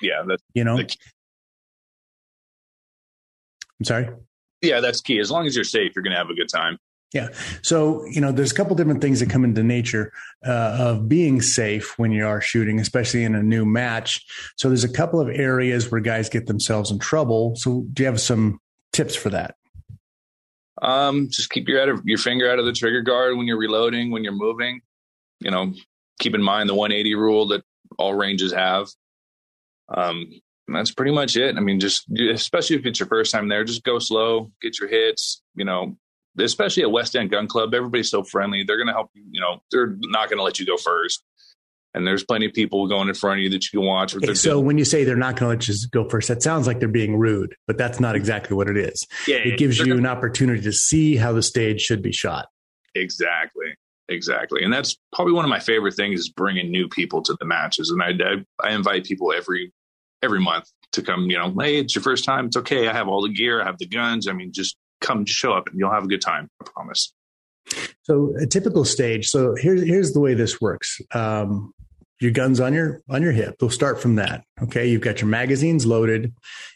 Yeah, 0.00 0.22
that's 0.26 0.42
you 0.54 0.62
know. 0.64 0.78
I'm 0.78 0.88
sorry. 3.84 4.08
Yeah, 4.62 4.80
that's 4.80 5.00
key. 5.00 5.18
As 5.18 5.30
long 5.30 5.46
as 5.46 5.54
you're 5.54 5.64
safe, 5.64 5.92
you're 5.94 6.02
going 6.02 6.12
to 6.12 6.18
have 6.18 6.30
a 6.30 6.34
good 6.34 6.48
time. 6.48 6.78
Yeah. 7.16 7.28
So, 7.62 8.04
you 8.04 8.20
know, 8.20 8.30
there's 8.30 8.52
a 8.52 8.54
couple 8.54 8.76
different 8.76 9.00
things 9.00 9.20
that 9.20 9.30
come 9.30 9.42
into 9.42 9.62
nature 9.62 10.12
uh, 10.46 10.76
of 10.78 11.08
being 11.08 11.40
safe 11.40 11.98
when 11.98 12.12
you 12.12 12.26
are 12.26 12.42
shooting, 12.42 12.78
especially 12.78 13.24
in 13.24 13.34
a 13.34 13.42
new 13.42 13.64
match. 13.64 14.22
So, 14.56 14.68
there's 14.68 14.84
a 14.84 14.92
couple 14.92 15.18
of 15.18 15.30
areas 15.30 15.90
where 15.90 16.02
guys 16.02 16.28
get 16.28 16.46
themselves 16.46 16.90
in 16.90 16.98
trouble. 16.98 17.56
So, 17.56 17.86
do 17.90 18.02
you 18.02 18.06
have 18.06 18.20
some 18.20 18.60
tips 18.92 19.16
for 19.16 19.30
that? 19.30 19.54
Um, 20.82 21.28
just 21.30 21.48
keep 21.48 21.66
your 21.68 21.90
of, 21.90 22.02
your 22.04 22.18
finger 22.18 22.50
out 22.50 22.58
of 22.58 22.66
the 22.66 22.72
trigger 22.74 23.00
guard 23.00 23.38
when 23.38 23.46
you're 23.46 23.56
reloading, 23.56 24.10
when 24.10 24.22
you're 24.22 24.34
moving. 24.34 24.82
You 25.40 25.50
know, 25.50 25.72
keep 26.18 26.34
in 26.34 26.42
mind 26.42 26.68
the 26.68 26.74
180 26.74 27.14
rule 27.14 27.48
that 27.48 27.64
all 27.98 28.12
ranges 28.12 28.52
have. 28.52 28.88
Um, 29.88 30.28
that's 30.68 30.92
pretty 30.92 31.12
much 31.12 31.34
it. 31.38 31.56
I 31.56 31.60
mean, 31.60 31.80
just 31.80 32.04
especially 32.10 32.76
if 32.76 32.84
it's 32.84 33.00
your 33.00 33.08
first 33.08 33.32
time 33.32 33.48
there, 33.48 33.64
just 33.64 33.84
go 33.84 33.98
slow, 33.98 34.52
get 34.60 34.78
your 34.78 34.90
hits. 34.90 35.40
You 35.54 35.64
know, 35.64 35.96
especially 36.38 36.82
at 36.82 36.90
West 36.90 37.16
End 37.16 37.30
Gun 37.30 37.46
Club, 37.46 37.74
everybody's 37.74 38.10
so 38.10 38.22
friendly. 38.22 38.64
They're 38.64 38.76
going 38.76 38.88
to 38.88 38.92
help 38.92 39.10
you. 39.14 39.24
You 39.30 39.40
know, 39.40 39.62
they're 39.70 39.96
not 40.00 40.28
going 40.28 40.38
to 40.38 40.44
let 40.44 40.58
you 40.58 40.66
go 40.66 40.76
first. 40.76 41.22
And 41.94 42.06
there's 42.06 42.24
plenty 42.24 42.44
of 42.44 42.52
people 42.52 42.86
going 42.88 43.08
in 43.08 43.14
front 43.14 43.38
of 43.38 43.44
you 43.44 43.50
that 43.50 43.64
you 43.64 43.80
can 43.80 43.86
watch. 43.86 44.14
Okay, 44.14 44.34
so 44.34 44.54
doing. 44.54 44.66
when 44.66 44.78
you 44.78 44.84
say 44.84 45.04
they're 45.04 45.16
not 45.16 45.36
going 45.36 45.50
to 45.50 45.56
let 45.56 45.68
you 45.68 45.88
go 45.90 46.06
first, 46.06 46.28
that 46.28 46.42
sounds 46.42 46.66
like 46.66 46.78
they're 46.78 46.88
being 46.88 47.16
rude, 47.16 47.54
but 47.66 47.78
that's 47.78 48.00
not 48.00 48.14
exactly 48.14 48.54
what 48.54 48.68
it 48.68 48.76
is. 48.76 49.06
Yeah, 49.26 49.36
it 49.36 49.56
gives 49.56 49.78
you 49.78 49.86
gonna, 49.86 49.96
an 49.96 50.06
opportunity 50.06 50.60
to 50.60 50.72
see 50.72 51.16
how 51.16 51.32
the 51.32 51.42
stage 51.42 51.80
should 51.80 52.02
be 52.02 52.12
shot. 52.12 52.48
Exactly, 52.94 53.74
exactly, 54.10 54.62
and 54.62 54.70
that's 54.70 54.98
probably 55.14 55.32
one 55.32 55.46
of 55.46 55.48
my 55.48 55.58
favorite 55.58 55.94
things 55.94 56.20
is 56.20 56.28
bringing 56.28 56.70
new 56.70 56.86
people 56.86 57.22
to 57.22 57.36
the 57.40 57.46
matches. 57.46 57.88
And 57.90 58.02
I, 58.02 58.10
I, 58.10 58.68
I 58.68 58.74
invite 58.74 59.04
people 59.04 59.32
every 59.32 59.72
every 60.22 60.40
month 60.40 60.70
to 60.92 61.02
come. 61.02 61.30
You 61.30 61.38
know, 61.38 61.54
hey, 61.58 61.78
it's 61.78 61.94
your 61.94 62.02
first 62.02 62.26
time. 62.26 62.46
It's 62.46 62.58
okay. 62.58 62.88
I 62.88 62.92
have 62.92 63.08
all 63.08 63.22
the 63.22 63.32
gear. 63.32 63.62
I 63.62 63.64
have 63.64 63.78
the 63.78 63.86
guns. 63.86 64.28
I 64.28 64.32
mean, 64.32 64.52
just 64.52 64.76
come 65.00 65.24
show 65.26 65.52
up 65.52 65.68
and 65.68 65.78
you'll 65.78 65.92
have 65.92 66.04
a 66.04 66.08
good 66.08 66.20
time. 66.20 66.48
I 66.60 66.64
promise. 66.64 67.12
So 68.02 68.34
a 68.40 68.46
typical 68.46 68.84
stage. 68.84 69.28
So 69.28 69.54
here's 69.56 69.82
here's 69.82 70.12
the 70.12 70.20
way 70.20 70.34
this 70.34 70.60
works. 70.60 71.00
Um, 71.12 71.72
your 72.20 72.30
guns 72.30 72.60
on 72.60 72.72
your 72.72 73.02
on 73.08 73.22
your 73.22 73.32
hip. 73.32 73.56
We'll 73.60 73.70
start 73.70 74.00
from 74.00 74.16
that. 74.16 74.44
Okay, 74.62 74.88
you've 74.88 75.02
got 75.02 75.20
your 75.20 75.28
magazines 75.28 75.84
loaded. 75.84 76.32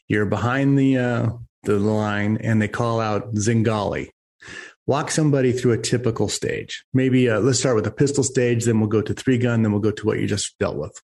You're 0.08 0.26
behind 0.26 0.78
the 0.78 0.98
uh, 0.98 1.28
the 1.62 1.78
line, 1.78 2.38
and 2.42 2.60
they 2.60 2.68
call 2.68 3.00
out 3.00 3.34
Zingali. 3.34 4.08
Walk 4.86 5.10
somebody 5.10 5.52
through 5.52 5.72
a 5.72 5.78
typical 5.78 6.28
stage. 6.28 6.84
Maybe 6.92 7.30
uh, 7.30 7.38
let's 7.38 7.60
start 7.60 7.76
with 7.76 7.86
a 7.86 7.92
pistol 7.92 8.24
stage, 8.24 8.64
then 8.64 8.80
we'll 8.80 8.88
go 8.88 9.02
to 9.02 9.14
three 9.14 9.38
gun, 9.38 9.62
then 9.62 9.70
we'll 9.70 9.80
go 9.80 9.92
to 9.92 10.06
what 10.06 10.18
you 10.18 10.26
just 10.26 10.58
dealt 10.58 10.76
with. 10.76 11.00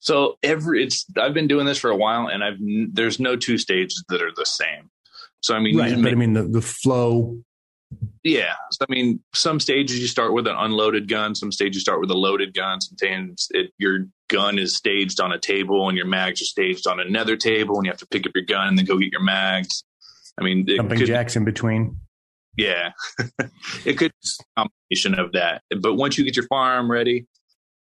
So 0.00 0.38
every 0.42 0.84
it's 0.84 1.04
I've 1.16 1.34
been 1.34 1.48
doing 1.48 1.66
this 1.66 1.78
for 1.78 1.90
a 1.90 1.96
while, 1.96 2.28
and 2.28 2.42
I've 2.42 2.56
there's 2.92 3.20
no 3.20 3.36
two 3.36 3.58
stages 3.58 4.04
that 4.08 4.22
are 4.22 4.32
the 4.34 4.46
same. 4.46 4.90
So 5.40 5.54
I 5.54 5.60
mean, 5.60 5.76
right, 5.78 6.02
but 6.02 6.12
I 6.12 6.14
mean 6.14 6.32
the, 6.32 6.44
the 6.44 6.62
flow. 6.62 7.38
Yeah, 8.22 8.54
so, 8.70 8.84
I 8.86 8.92
mean, 8.92 9.20
some 9.34 9.58
stages 9.60 9.98
you 9.98 10.08
start 10.08 10.34
with 10.34 10.46
an 10.46 10.54
unloaded 10.58 11.08
gun, 11.08 11.34
some 11.34 11.50
stages 11.50 11.76
you 11.76 11.80
start 11.80 12.00
with 12.00 12.10
a 12.10 12.14
loaded 12.14 12.52
gun. 12.52 12.82
Sometimes 12.82 13.48
it, 13.52 13.70
your 13.78 14.00
gun 14.28 14.58
is 14.58 14.76
staged 14.76 15.20
on 15.20 15.32
a 15.32 15.38
table 15.38 15.88
and 15.88 15.96
your 15.96 16.06
mags 16.06 16.42
are 16.42 16.44
staged 16.44 16.86
on 16.86 17.00
another 17.00 17.36
table, 17.36 17.76
and 17.76 17.86
you 17.86 17.90
have 17.90 18.00
to 18.00 18.06
pick 18.06 18.26
up 18.26 18.32
your 18.34 18.44
gun 18.44 18.68
and 18.68 18.78
then 18.78 18.84
go 18.84 18.98
get 18.98 19.12
your 19.12 19.22
mags. 19.22 19.84
I 20.38 20.44
mean, 20.44 20.66
jumping 20.66 20.98
could, 20.98 21.06
jacks 21.06 21.36
in 21.36 21.44
between. 21.44 21.98
Yeah, 22.56 22.90
it 23.86 23.96
could 23.96 24.12
be 24.20 24.28
a 24.56 24.60
combination 24.60 25.18
of 25.18 25.32
that. 25.32 25.62
But 25.80 25.94
once 25.94 26.18
you 26.18 26.24
get 26.24 26.36
your 26.36 26.46
firearm 26.46 26.90
ready, 26.90 27.26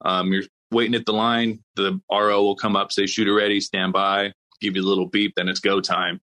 um, 0.04 0.32
you're 0.32 0.44
waiting 0.70 0.94
at 0.94 1.06
the 1.06 1.12
line. 1.12 1.60
The 1.75 2.00
RO 2.10 2.42
will 2.42 2.56
come 2.56 2.76
up, 2.76 2.92
say 2.92 3.06
shooter 3.06 3.34
ready, 3.34 3.60
stand 3.60 3.92
by, 3.92 4.32
give 4.60 4.76
you 4.76 4.82
a 4.82 4.86
little 4.86 5.06
beep, 5.06 5.32
then 5.36 5.48
it's 5.48 5.60
go 5.60 5.80
time. 5.80 6.20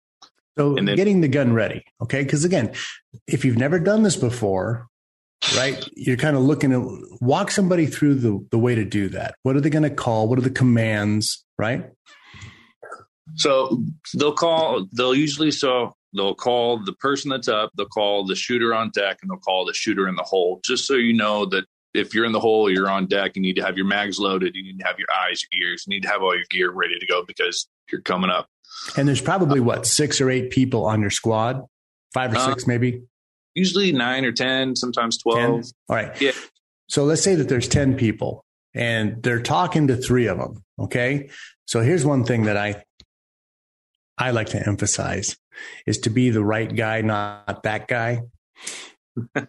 So 0.58 0.76
then- 0.76 0.96
getting 0.96 1.22
the 1.22 1.28
gun 1.28 1.54
ready, 1.54 1.84
okay? 2.02 2.24
Because 2.24 2.44
again, 2.46 2.74
if 3.28 3.46
you've 3.46 3.58
never 3.58 3.80
done 3.80 4.04
this 4.04 4.16
before, 4.16 4.88
right, 5.56 5.88
you're 5.96 6.18
kind 6.18 6.36
of 6.36 6.44
looking 6.44 6.72
to 6.72 7.18
walk 7.22 7.52
somebody 7.52 7.86
through 7.86 8.16
the 8.16 8.46
the 8.52 8.60
way 8.60 8.76
to 8.76 8.86
do 8.86 9.10
that. 9.10 9.36
What 9.44 9.56
are 9.56 9.62
they 9.62 9.70
going 9.70 9.84
to 9.84 9.90
call? 9.90 10.28
What 10.28 10.38
are 10.38 10.44
the 10.44 10.50
commands? 10.50 11.46
Right? 11.58 11.90
So 13.36 13.84
they'll 14.16 14.34
call. 14.34 14.88
They'll 14.92 15.16
usually 15.16 15.52
so 15.52 15.94
they'll 16.14 16.36
call 16.36 16.84
the 16.84 16.94
person 16.94 17.30
that's 17.30 17.48
up. 17.48 17.72
They'll 17.78 17.86
call 17.86 18.26
the 18.26 18.36
shooter 18.36 18.74
on 18.74 18.90
deck, 18.90 19.20
and 19.22 19.30
they'll 19.30 19.38
call 19.38 19.66
the 19.66 19.74
shooter 19.74 20.08
in 20.08 20.16
the 20.16 20.24
hole. 20.24 20.62
Just 20.66 20.86
so 20.86 20.96
you 20.96 21.14
know 21.14 21.46
that 21.48 21.66
if 21.94 22.14
you're 22.14 22.26
in 22.26 22.32
the 22.32 22.40
hole, 22.40 22.70
you're 22.70 22.90
on 22.90 23.08
deck. 23.08 23.36
You 23.36 23.42
need 23.42 23.56
to 23.56 23.64
have 23.64 23.78
your 23.78 23.86
mags 23.86 24.20
loaded. 24.20 24.56
You 24.56 24.64
need 24.64 24.80
to 24.80 24.86
have 24.86 25.00
your 25.00 25.08
eyes, 25.26 25.42
your 25.52 25.70
ears. 25.70 25.84
You 25.88 25.92
need 25.92 26.04
to 26.04 26.10
have 26.10 26.22
all 26.22 26.36
your 26.36 26.46
gear 26.50 26.72
ready 26.72 27.00
to 27.00 27.06
go 27.06 27.24
because 27.26 27.68
you're 27.92 28.02
coming 28.02 28.30
up. 28.30 28.48
And 28.98 29.08
there's 29.08 29.22
probably 29.22 29.60
what 29.60 29.86
six 29.86 30.20
or 30.22 30.30
eight 30.30 30.50
people 30.52 30.86
on 30.86 31.02
your 31.02 31.10
squad, 31.10 31.62
five 32.14 32.34
or 32.34 32.38
Uh, 32.38 32.46
six 32.50 32.66
maybe. 32.68 33.02
Usually 33.56 33.92
nine 33.92 34.26
or 34.26 34.32
ten, 34.32 34.76
sometimes 34.76 35.18
10? 35.18 35.22
twelve. 35.34 35.66
All 35.90 35.96
right. 35.96 36.20
Yeah. 36.22 36.32
So 36.88 37.04
let's 37.04 37.22
say 37.22 37.36
that 37.36 37.50
there's 37.50 37.68
10 37.68 37.96
people 37.96 38.46
and 38.74 39.22
they're 39.22 39.42
talking 39.42 39.88
to 39.88 39.96
three 39.98 40.28
of 40.28 40.38
them. 40.38 40.64
Okay. 40.80 41.30
So 41.66 41.82
here's 41.82 42.06
one 42.06 42.24
thing 42.24 42.44
that 42.44 42.58
I, 42.58 42.84
I 44.18 44.32
like 44.32 44.48
to 44.50 44.68
emphasize 44.68 45.38
is 45.86 46.00
to 46.00 46.10
be 46.10 46.30
the 46.30 46.44
right 46.44 46.74
guy, 46.74 47.02
not 47.02 47.64
that 47.64 47.88
guy. 47.88 48.22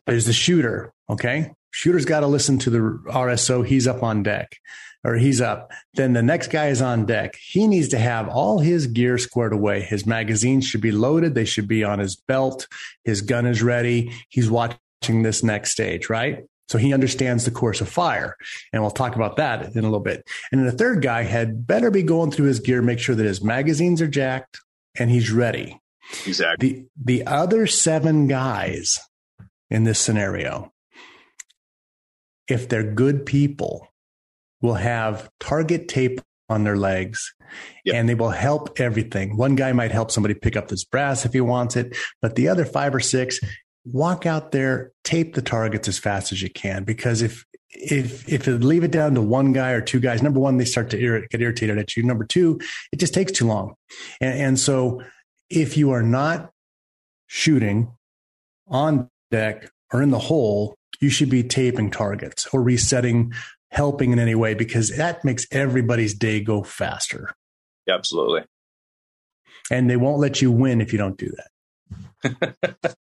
there's 0.06 0.26
the 0.26 0.32
shooter. 0.32 0.92
Okay. 1.08 1.52
Shooter's 1.70 2.04
got 2.04 2.20
to 2.20 2.26
listen 2.26 2.58
to 2.60 2.70
the 2.70 2.78
RSO. 3.10 3.64
He's 3.66 3.86
up 3.86 4.02
on 4.02 4.22
deck 4.22 4.56
or 5.04 5.14
he's 5.14 5.40
up. 5.40 5.70
Then 5.94 6.12
the 6.12 6.22
next 6.22 6.48
guy 6.48 6.68
is 6.68 6.82
on 6.82 7.06
deck. 7.06 7.36
He 7.36 7.66
needs 7.66 7.88
to 7.88 7.98
have 7.98 8.28
all 8.28 8.58
his 8.58 8.86
gear 8.86 9.18
squared 9.18 9.52
away. 9.52 9.80
His 9.80 10.06
magazines 10.06 10.66
should 10.66 10.80
be 10.80 10.92
loaded. 10.92 11.34
They 11.34 11.44
should 11.44 11.68
be 11.68 11.84
on 11.84 11.98
his 11.98 12.16
belt. 12.16 12.66
His 13.04 13.22
gun 13.22 13.46
is 13.46 13.62
ready. 13.62 14.12
He's 14.28 14.50
watching 14.50 15.22
this 15.22 15.42
next 15.42 15.70
stage, 15.70 16.10
right? 16.10 16.44
So 16.68 16.78
he 16.78 16.94
understands 16.94 17.44
the 17.44 17.50
course 17.50 17.80
of 17.80 17.88
fire. 17.88 18.36
And 18.72 18.82
we'll 18.82 18.92
talk 18.92 19.16
about 19.16 19.36
that 19.36 19.74
in 19.74 19.80
a 19.80 19.82
little 19.82 19.98
bit. 19.98 20.24
And 20.52 20.60
then 20.60 20.66
the 20.66 20.76
third 20.76 21.02
guy 21.02 21.22
had 21.22 21.66
better 21.66 21.90
be 21.90 22.04
going 22.04 22.30
through 22.30 22.46
his 22.46 22.60
gear, 22.60 22.80
make 22.80 23.00
sure 23.00 23.16
that 23.16 23.26
his 23.26 23.42
magazines 23.42 24.00
are 24.00 24.06
jacked 24.06 24.60
and 24.96 25.10
he's 25.10 25.32
ready. 25.32 25.80
Exactly. 26.26 26.68
The 26.68 26.86
the 27.02 27.26
other 27.26 27.66
seven 27.66 28.28
guys 28.28 28.98
in 29.68 29.84
this 29.84 29.98
scenario, 29.98 30.72
if 32.48 32.68
they're 32.68 32.82
good 32.82 33.26
people, 33.26 33.88
will 34.60 34.74
have 34.74 35.28
target 35.40 35.88
tape 35.88 36.20
on 36.48 36.64
their 36.64 36.76
legs 36.76 37.32
Yep. 37.84 37.94
and 37.96 38.08
they 38.08 38.14
will 38.14 38.30
help 38.30 38.78
everything. 38.80 39.36
One 39.36 39.56
guy 39.56 39.72
might 39.72 39.90
help 39.90 40.10
somebody 40.12 40.34
pick 40.34 40.56
up 40.56 40.68
this 40.68 40.84
brass 40.84 41.24
if 41.24 41.32
he 41.32 41.40
wants 41.40 41.74
it, 41.76 41.96
but 42.22 42.36
the 42.36 42.48
other 42.48 42.64
five 42.64 42.94
or 42.94 43.00
six 43.00 43.40
walk 43.84 44.26
out 44.26 44.52
there, 44.52 44.92
tape 45.04 45.34
the 45.34 45.42
targets 45.42 45.88
as 45.88 45.98
fast 45.98 46.30
as 46.32 46.42
you 46.42 46.50
can 46.50 46.84
because 46.84 47.22
if 47.22 47.44
if 47.70 48.28
if 48.28 48.46
you 48.46 48.58
leave 48.58 48.84
it 48.84 48.90
down 48.90 49.14
to 49.14 49.22
one 49.22 49.52
guy 49.52 49.70
or 49.70 49.80
two 49.80 50.00
guys, 50.00 50.22
number 50.22 50.38
one, 50.40 50.58
they 50.58 50.64
start 50.64 50.90
to 50.90 50.98
irri- 51.00 51.28
get 51.30 51.40
irritated 51.40 51.78
at 51.78 51.96
you. 51.96 52.02
Number 52.02 52.24
two, 52.24 52.60
it 52.92 53.00
just 53.00 53.14
takes 53.14 53.32
too 53.32 53.46
long. 53.46 53.74
And, 54.20 54.38
and 54.40 54.58
so 54.58 55.02
if 55.48 55.76
you 55.76 55.90
are 55.92 56.02
not 56.02 56.50
shooting 57.26 57.92
on 58.68 59.08
deck 59.30 59.70
or 59.92 60.02
in 60.02 60.10
the 60.10 60.18
hole, 60.18 60.74
you 61.00 61.10
should 61.10 61.30
be 61.30 61.42
taping 61.42 61.90
targets 61.90 62.46
or 62.52 62.62
resetting, 62.62 63.32
helping 63.70 64.12
in 64.12 64.18
any 64.18 64.34
way, 64.34 64.54
because 64.54 64.96
that 64.96 65.24
makes 65.24 65.46
everybody's 65.50 66.14
day 66.14 66.40
go 66.40 66.62
faster. 66.62 67.34
Absolutely. 67.88 68.42
And 69.70 69.88
they 69.88 69.96
won't 69.96 70.18
let 70.18 70.42
you 70.42 70.50
win 70.50 70.80
if 70.80 70.92
you 70.92 70.98
don't 70.98 71.16
do 71.16 71.30
that. 71.30 71.50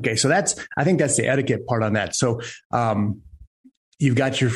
okay, 0.00 0.16
so 0.16 0.28
that's 0.28 0.54
I 0.76 0.84
think 0.84 0.98
that's 0.98 1.16
the 1.16 1.26
etiquette 1.26 1.66
part 1.66 1.82
on 1.82 1.94
that. 1.94 2.14
So 2.14 2.40
um, 2.70 3.22
you've 3.98 4.16
got 4.16 4.40
your 4.40 4.50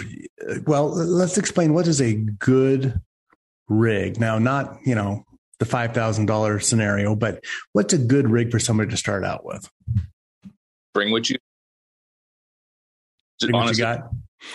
well. 0.66 0.88
Let's 0.88 1.38
explain 1.38 1.75
what 1.75 1.87
is 1.87 2.00
a 2.00 2.14
good 2.14 3.00
rig 3.68 4.20
now. 4.20 4.38
Not 4.38 4.78
you 4.84 4.94
know 4.94 5.25
the 5.58 5.64
five 5.64 5.94
thousand 5.94 6.26
dollar 6.26 6.61
scenario, 6.61 7.14
but 7.14 7.44
what's 7.73 7.92
a 7.92 7.99
good 7.99 8.30
rig 8.30 8.50
for 8.50 8.58
somebody 8.58 8.90
to 8.90 8.96
start 8.96 9.25
out 9.25 9.44
with? 9.44 9.70
Bring 10.92 11.11
what 11.11 11.30
you. 11.30 11.38
Bring 13.41 13.53
what 13.53 13.71
you 13.71 13.79
got. 13.79 14.11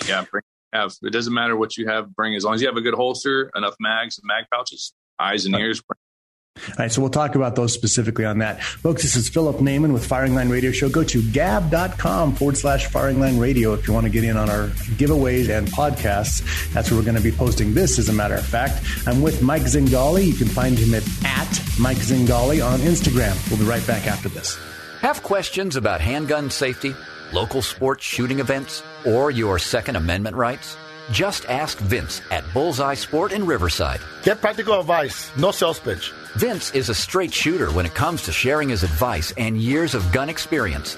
Yeah, 0.07 0.25
bring 0.29 0.43
have. 0.74 0.93
It 1.01 1.12
doesn't 1.12 1.33
matter 1.33 1.55
what 1.55 1.77
you 1.77 1.88
have. 1.88 2.15
Bring 2.15 2.36
as 2.36 2.43
long 2.43 2.55
as 2.55 2.62
you 2.62 2.67
have 2.67 2.77
a 2.77 2.81
good 2.81 2.93
holster, 2.93 3.51
enough 3.55 3.75
mags, 3.79 4.17
and 4.17 4.27
mag 4.27 4.45
pouches, 4.51 4.93
eyes 5.19 5.45
and 5.45 5.55
ears. 5.55 5.81
All 6.59 6.75
right, 6.77 6.91
so 6.91 7.00
we'll 7.00 7.09
talk 7.09 7.36
about 7.36 7.55
those 7.55 7.74
specifically 7.74 8.25
on 8.25 8.39
that. 8.39 8.62
Folks, 8.62 9.01
this 9.03 9.15
is 9.15 9.29
Philip 9.29 9.57
Naiman 9.57 9.93
with 9.93 10.05
Firing 10.05 10.36
Line 10.36 10.50
Radio 10.50 10.71
Show. 10.71 10.89
Go 10.89 11.05
to 11.05 11.31
gab.com 11.31 12.36
forward 12.36 12.57
slash 12.57 12.88
firing 12.88 13.19
line 13.21 13.38
radio 13.38 13.74
if 13.74 13.88
you 13.88 13.93
want 13.93 14.05
to 14.05 14.09
get 14.09 14.25
in 14.25 14.36
on 14.36 14.50
our 14.50 14.67
giveaways 14.98 15.50
and 15.50 15.67
podcasts. 15.69 16.41
That's 16.74 16.91
where 16.91 17.00
we're 17.00 17.05
going 17.05 17.15
to 17.15 17.24
be 17.24 17.31
posting 17.31 17.74
this, 17.74 17.98
as 17.98 18.09
a 18.09 18.13
matter 18.13 18.36
of 18.36 18.45
fact. 18.45 18.83
I'm 19.07 19.21
with 19.21 19.41
Mike 19.41 19.62
Zingali. 19.63 20.25
You 20.25 20.33
can 20.33 20.48
find 20.50 20.77
him 20.77 20.93
at, 20.93 21.03
at 21.24 21.62
Mike 21.79 21.98
Zingali 21.98 22.65
on 22.65 22.79
Instagram. 22.79 23.50
We'll 23.50 23.59
be 23.59 23.65
right 23.65 23.86
back 23.88 24.05
after 24.05 24.27
this. 24.27 24.59
Have 25.00 25.24
questions 25.24 25.77
about 25.77 26.01
handgun 26.01 26.50
safety, 26.50 26.93
local 27.33 27.62
sports 27.62 28.03
shooting 28.03 28.39
events, 28.39 28.83
or 29.05 29.31
your 29.31 29.59
Second 29.59 29.95
Amendment 29.95 30.36
rights? 30.36 30.77
Just 31.12 31.45
ask 31.45 31.77
Vince 31.79 32.21
at 32.29 32.43
Bullseye 32.53 32.93
Sport 32.93 33.31
in 33.31 33.45
Riverside. 33.45 34.00
Get 34.24 34.41
practical 34.41 34.79
advice, 34.79 35.36
no 35.36 35.51
sales 35.51 35.79
pitch. 35.79 36.12
Vince 36.36 36.74
is 36.75 36.89
a 36.89 36.95
straight 36.95 37.33
shooter 37.33 37.71
when 37.71 37.86
it 37.86 37.95
comes 37.95 38.21
to 38.24 38.31
sharing 38.31 38.69
his 38.69 38.83
advice 38.83 39.33
and 39.38 39.57
years 39.57 39.95
of 39.95 40.12
gun 40.12 40.29
experience. 40.29 40.98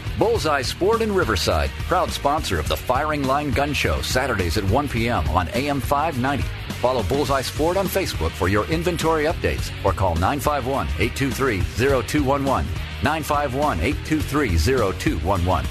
Bullseye 0.17 0.61
Sport 0.61 1.01
in 1.01 1.13
Riverside, 1.13 1.69
proud 1.87 2.11
sponsor 2.11 2.59
of 2.59 2.67
the 2.67 2.75
Firing 2.75 3.23
Line 3.23 3.51
Gun 3.51 3.73
Show, 3.73 4.01
Saturdays 4.01 4.57
at 4.57 4.63
1 4.65 4.89
p.m. 4.89 5.27
on 5.29 5.47
AM 5.49 5.79
590. 5.79 6.43
Follow 6.75 7.03
Bullseye 7.03 7.41
Sport 7.41 7.77
on 7.77 7.87
Facebook 7.87 8.31
for 8.31 8.47
your 8.47 8.65
inventory 8.65 9.25
updates 9.25 9.71
or 9.85 9.93
call 9.93 10.15
951 10.15 10.87
823 10.99 11.61
0211. 12.03 12.65
951 13.03 13.79
823 13.79 14.57
0211. 14.57 15.65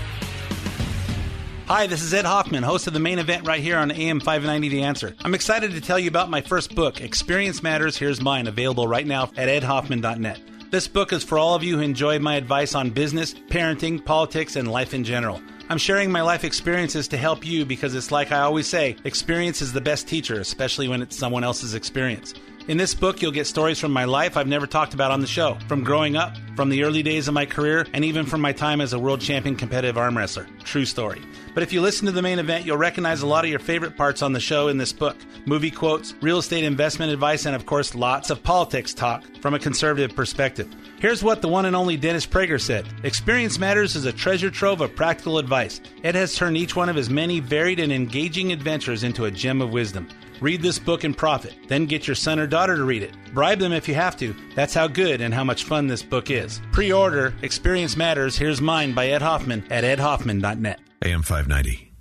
Hi, 1.67 1.87
this 1.87 2.03
is 2.03 2.13
Ed 2.13 2.25
Hoffman, 2.25 2.65
host 2.65 2.89
of 2.89 2.95
the 2.95 2.99
main 2.99 3.21
event 3.21 3.47
right 3.47 3.61
here 3.61 3.79
on 3.79 3.93
AM 3.93 4.19
590 4.19 4.69
The 4.71 4.83
Answer. 4.83 5.15
I'm 5.25 5.35
excited 5.35 5.71
to 5.73 5.81
tell 5.81 6.01
you 6.01 6.09
about 6.09 6.29
my 6.29 6.41
first 6.41 6.75
book, 6.75 7.01
Experience 7.01 7.63
Matters, 7.63 7.97
Here's 7.97 8.21
Mine, 8.21 8.49
available 8.49 8.89
right 8.89 9.07
now 9.07 9.31
at 9.37 9.49
edhoffman.net. 9.49 10.41
This 10.71 10.87
book 10.87 11.12
is 11.12 11.25
for 11.25 11.37
all 11.37 11.57
of 11.57 11.65
you 11.65 11.79
who 11.79 11.83
enjoy 11.83 12.21
my 12.21 12.37
advice 12.37 12.77
on 12.77 12.91
business, 12.91 13.35
parenting, 13.35 14.05
politics, 14.05 14.55
and 14.55 14.71
life 14.71 14.95
in 14.95 15.03
general. 15.03 15.43
I'm 15.69 15.79
sharing 15.79 16.12
my 16.12 16.23
life 16.23 16.45
experiences 16.45 17.09
to 17.09 17.17
help 17.17 17.45
you 17.45 17.67
because 17.67 17.97
it's 17.97 18.12
like 18.12 18.31
I 18.31 18.43
always 18.43 18.69
say 18.69 18.95
experience 19.03 19.62
is 19.62 19.73
the 19.73 19.81
best 19.81 20.07
teacher, 20.07 20.39
especially 20.39 20.87
when 20.87 21.03
it's 21.03 21.17
someone 21.17 21.43
else's 21.43 21.75
experience. 21.75 22.35
In 22.71 22.77
this 22.77 22.95
book, 22.95 23.21
you'll 23.21 23.33
get 23.33 23.49
stories 23.49 23.81
from 23.81 23.91
my 23.91 24.05
life 24.05 24.37
I've 24.37 24.47
never 24.47 24.65
talked 24.65 24.95
about 24.95 25.11
on 25.11 25.21
the 25.21 25.27
show, 25.27 25.59
from 25.67 25.83
growing 25.83 26.15
up, 26.15 26.37
from 26.55 26.69
the 26.69 26.85
early 26.85 27.03
days 27.03 27.27
of 27.27 27.35
my 27.35 27.45
career, 27.45 27.85
and 27.93 28.05
even 28.05 28.25
from 28.25 28.41
my 28.41 28.53
time 28.53 28.81
as 28.81 28.93
a 28.93 28.99
world 28.99 29.21
champion 29.21 29.57
competitive 29.57 29.99
arm 29.99 30.17
wrestler. 30.17 30.47
True 30.62 30.85
story. 30.85 31.21
But 31.53 31.65
if 31.65 31.73
you 31.73 31.81
listen 31.81 32.07
to 32.07 32.12
the 32.12 32.23
main 32.23 32.39
event, 32.39 32.65
you'll 32.65 32.77
recognize 32.77 33.23
a 33.23 33.27
lot 33.27 33.43
of 33.43 33.50
your 33.50 33.59
favorite 33.59 33.97
parts 33.97 34.23
on 34.23 34.35
the 34.35 34.39
show 34.39 34.69
in 34.69 34.79
this 34.79 34.93
book 34.93 35.17
movie 35.47 35.73
quotes, 35.73 36.15
real 36.23 36.39
estate 36.39 36.62
investment 36.62 37.11
advice, 37.11 37.45
and 37.45 37.57
of 37.57 37.67
course, 37.67 37.97
lots 37.97 38.31
of 38.31 38.41
politics 38.41 38.95
talk 38.95 39.25
from 39.41 39.55
a 39.55 39.59
conservative 39.59 40.15
perspective. 40.15 40.73
Here's 41.00 41.25
what 41.25 41.43
the 41.43 41.49
one 41.49 41.67
and 41.67 41.75
only 41.75 41.97
Dennis 41.97 42.25
Prager 42.25 42.61
said 42.61 42.87
Experience 43.03 43.59
Matters 43.59 43.97
is 43.97 44.05
a 44.05 44.12
treasure 44.12 44.49
trove 44.49 44.81
of 44.81 44.95
practical 44.95 45.39
advice. 45.39 45.81
Ed 46.05 46.15
has 46.15 46.37
turned 46.37 46.57
each 46.57 46.77
one 46.77 46.89
of 46.89 46.95
his 46.95 47.11
many 47.11 47.41
varied 47.41 47.81
and 47.81 47.93
engaging 47.93 48.53
adventures 48.53 49.03
into 49.03 49.25
a 49.25 49.31
gem 49.33 49.61
of 49.61 49.73
wisdom. 49.73 50.07
Read 50.41 50.63
this 50.63 50.79
book 50.79 51.05
and 51.05 51.17
profit. 51.17 51.55
Then 51.69 51.87
get 51.87 52.07
your 52.07 52.15
son 52.15 52.39
or 52.39 52.47
daughter 52.47 52.77
to 52.77 52.85
read 52.85 53.03
it. 53.03 53.13
Bribe 53.35 53.59
them 53.59 53.73
if 53.73 53.87
you 53.89 53.95
have 53.95 54.17
to. 54.19 54.35
That's 54.55 54.75
how 54.75 54.87
good 54.89 55.21
and 55.21 55.35
how 55.35 55.45
much 55.45 55.65
fun 55.65 55.87
this 55.87 56.03
book 56.03 56.31
is. 56.31 56.61
Pre 56.73 56.93
order 56.93 57.35
Experience 57.43 57.97
Matters. 57.97 58.37
Here's 58.37 58.61
Mine 58.61 58.93
by 58.95 59.09
Ed 59.09 59.23
Hoffman 59.23 59.65
at 59.71 59.85
edhoffman.net. 59.85 60.81
AM 61.05 61.23
590. 61.23 61.93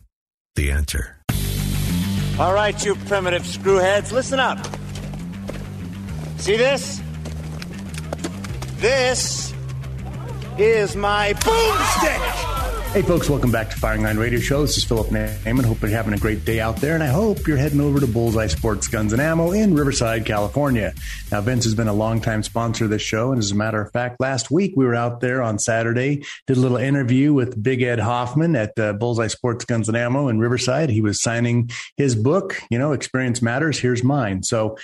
the 0.56 0.72
answer. 0.72 1.18
All 2.40 2.54
right, 2.54 2.86
you 2.86 2.96
primitive 2.96 3.44
screwheads, 3.44 4.12
listen 4.14 4.40
up. 4.40 4.66
See 6.38 6.56
this? 6.56 7.02
This 8.78 9.54
is 10.58 10.96
my 10.96 11.34
boomstick! 11.34 12.59
Hey, 12.92 13.04
folks, 13.04 13.30
welcome 13.30 13.52
back 13.52 13.70
to 13.70 13.76
Firing 13.76 14.02
Line 14.02 14.18
Radio 14.18 14.40
Show. 14.40 14.64
This 14.64 14.76
is 14.76 14.84
Philip 14.84 15.10
Naiman. 15.10 15.64
Hope 15.64 15.80
you're 15.80 15.92
having 15.92 16.16
a 16.16 16.18
great 16.18 16.44
day 16.44 16.60
out 16.60 16.78
there, 16.78 16.96
and 16.96 17.04
I 17.04 17.08
hope 17.08 17.46
you're 17.46 17.56
heading 17.56 17.82
over 17.82 18.00
to 18.00 18.08
Bullseye 18.08 18.48
Sports 18.48 18.88
Guns 18.88 19.14
and 19.14 19.22
Ammo 19.22 19.52
in 19.52 19.76
Riverside, 19.76 20.26
California. 20.26 20.96
Now, 21.32 21.40
Vince 21.42 21.66
has 21.66 21.76
been 21.76 21.88
a 21.88 21.94
longtime 21.94 22.42
sponsor 22.42 22.86
of 22.86 22.90
this 22.90 23.04
show, 23.04 23.32
and 23.32 23.38
as 23.38 23.52
a 23.52 23.56
matter 23.56 23.80
of 23.80 23.92
fact, 23.92 24.20
last 24.20 24.50
week 24.50 24.74
we 24.76 24.86
were 24.86 24.96
out 24.96 25.22
there 25.22 25.44
on 25.44 25.60
Saturday, 25.60 26.24
did 26.48 26.58
a 26.58 26.60
little 26.60 26.78
interview 26.78 27.32
with 27.32 27.62
Big 27.62 27.84
Ed 27.84 28.00
Hoffman 28.00 28.56
at 28.56 28.78
uh, 28.80 28.94
Bullseye 28.94 29.28
Sports 29.28 29.66
Guns 29.66 29.88
and 29.88 29.96
Ammo 29.96 30.28
in 30.28 30.40
Riverside. 30.40 30.90
He 30.90 31.02
was 31.02 31.22
signing 31.22 31.70
his 31.96 32.16
book, 32.16 32.60
you 32.72 32.80
know, 32.80 32.94
Experience 32.94 33.40
Matters, 33.40 33.78
Here's 33.78 34.04
Mine. 34.04 34.42
So, 34.42 34.78